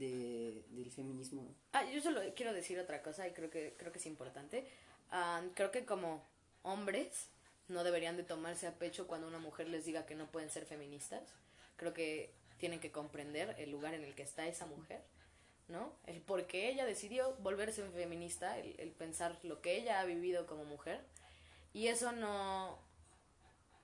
de, 0.00 0.64
del 0.70 0.90
feminismo. 0.90 1.54
Ah, 1.72 1.84
yo 1.84 2.00
solo 2.00 2.20
quiero 2.34 2.52
decir 2.52 2.78
otra 2.80 3.02
cosa 3.02 3.28
y 3.28 3.32
creo 3.32 3.50
que, 3.50 3.74
creo 3.76 3.92
que 3.92 3.98
es 3.98 4.06
importante. 4.06 4.66
Ah, 5.10 5.42
creo 5.54 5.70
que 5.70 5.84
como 5.84 6.24
hombres 6.62 7.28
no 7.68 7.84
deberían 7.84 8.16
de 8.16 8.24
tomarse 8.24 8.66
a 8.66 8.74
pecho 8.74 9.06
cuando 9.06 9.28
una 9.28 9.38
mujer 9.38 9.68
les 9.68 9.84
diga 9.84 10.06
que 10.06 10.14
no 10.14 10.26
pueden 10.26 10.50
ser 10.50 10.64
feministas. 10.64 11.22
Creo 11.76 11.92
que 11.92 12.32
tienen 12.58 12.80
que 12.80 12.90
comprender 12.90 13.54
el 13.58 13.70
lugar 13.70 13.94
en 13.94 14.02
el 14.02 14.14
que 14.14 14.22
está 14.22 14.46
esa 14.46 14.66
mujer, 14.66 15.02
¿no? 15.68 15.92
El 16.06 16.20
por 16.20 16.46
qué 16.46 16.70
ella 16.70 16.84
decidió 16.84 17.34
volverse 17.40 17.82
feminista, 17.90 18.58
el, 18.58 18.90
pensar 18.92 19.38
lo 19.42 19.60
que 19.60 19.76
ella 19.76 20.00
ha 20.00 20.04
vivido 20.04 20.46
como 20.46 20.64
mujer. 20.64 21.00
Y 21.72 21.88
eso 21.88 22.12
no, 22.12 22.78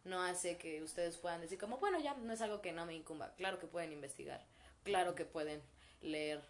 no 0.04 0.22
hace 0.22 0.56
que 0.56 0.82
ustedes 0.82 1.18
puedan 1.18 1.42
decir 1.42 1.58
como, 1.58 1.78
bueno, 1.78 2.00
ya 2.00 2.14
no 2.14 2.32
es 2.32 2.40
algo 2.40 2.60
que 2.62 2.72
no 2.72 2.86
me 2.86 2.94
incumba. 2.94 3.34
Claro 3.36 3.60
que 3.60 3.66
pueden 3.66 3.92
investigar, 3.92 4.44
claro 4.82 5.14
que 5.14 5.24
pueden 5.24 5.62
leer 6.02 6.42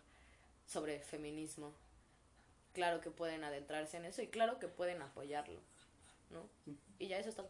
sobre 0.67 1.01
feminismo, 1.01 1.73
claro 2.73 3.01
que 3.01 3.11
pueden 3.11 3.45
adentrarse 3.45 3.97
en 3.97 4.05
eso 4.05 4.23
y 4.23 4.27
claro 4.27 4.59
que 4.59 4.69
pueden 4.69 5.01
apoyarlo, 5.03 5.61
¿no? 6.31 6.43
Y 6.99 7.09
ya 7.09 7.19
eso 7.19 7.31
es 7.31 7.35
todo. 7.35 7.49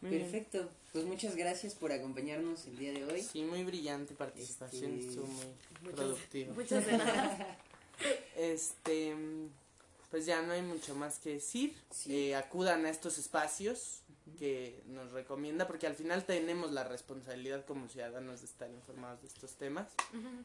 Perfecto. 0.00 0.68
Pues 0.92 1.04
muchas 1.04 1.36
gracias 1.36 1.74
por 1.74 1.92
acompañarnos 1.92 2.66
el 2.66 2.76
día 2.76 2.92
de 2.92 3.04
hoy. 3.04 3.22
Sí, 3.22 3.42
muy 3.42 3.62
brillante 3.64 4.14
participación, 4.14 4.98
este, 4.98 5.08
estuvo 5.10 5.26
muy 5.26 5.92
productivo. 5.92 6.54
Muchas 6.54 6.86
gracias. 6.86 7.46
este, 8.36 9.14
pues 10.10 10.26
ya 10.26 10.42
no 10.42 10.52
hay 10.52 10.62
mucho 10.62 10.94
más 10.94 11.18
que 11.18 11.34
decir. 11.34 11.74
Eh, 12.08 12.34
acudan 12.34 12.84
a 12.84 12.90
estos 12.90 13.18
espacios 13.18 14.01
que 14.38 14.82
nos 14.86 15.12
recomienda, 15.12 15.66
porque 15.66 15.86
al 15.86 15.94
final 15.94 16.24
tenemos 16.24 16.72
la 16.72 16.84
responsabilidad 16.84 17.64
como 17.64 17.88
ciudadanos 17.88 18.40
de 18.40 18.46
estar 18.46 18.70
informados 18.70 19.22
de 19.22 19.28
estos 19.28 19.56
temas. 19.56 19.88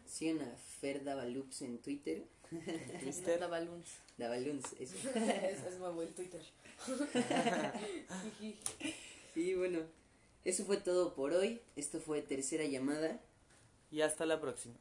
Sí, 0.06 0.32
una 0.32 0.46
Fer 0.80 1.04
Davalups 1.04 1.62
en 1.62 1.80
Twitter. 1.80 2.24
Twitter. 3.02 3.40
Davaluns. 3.40 3.88
Davaluns, 4.18 4.74
eso. 4.80 4.96
eso 5.16 5.68
es 5.68 5.80
muy 5.80 5.92
buen 5.92 6.14
Twitter. 6.14 6.42
y 9.36 9.54
bueno, 9.56 9.80
eso 10.46 10.66
fue 10.66 10.78
todo 10.78 11.14
por 11.14 11.34
hoy. 11.34 11.62
Esto 11.76 12.00
fue 12.00 12.22
Tercera 12.22 12.66
Llamada. 12.66 13.20
Y 13.92 14.02
hasta 14.02 14.26
la 14.26 14.42
próxima. 14.42 14.76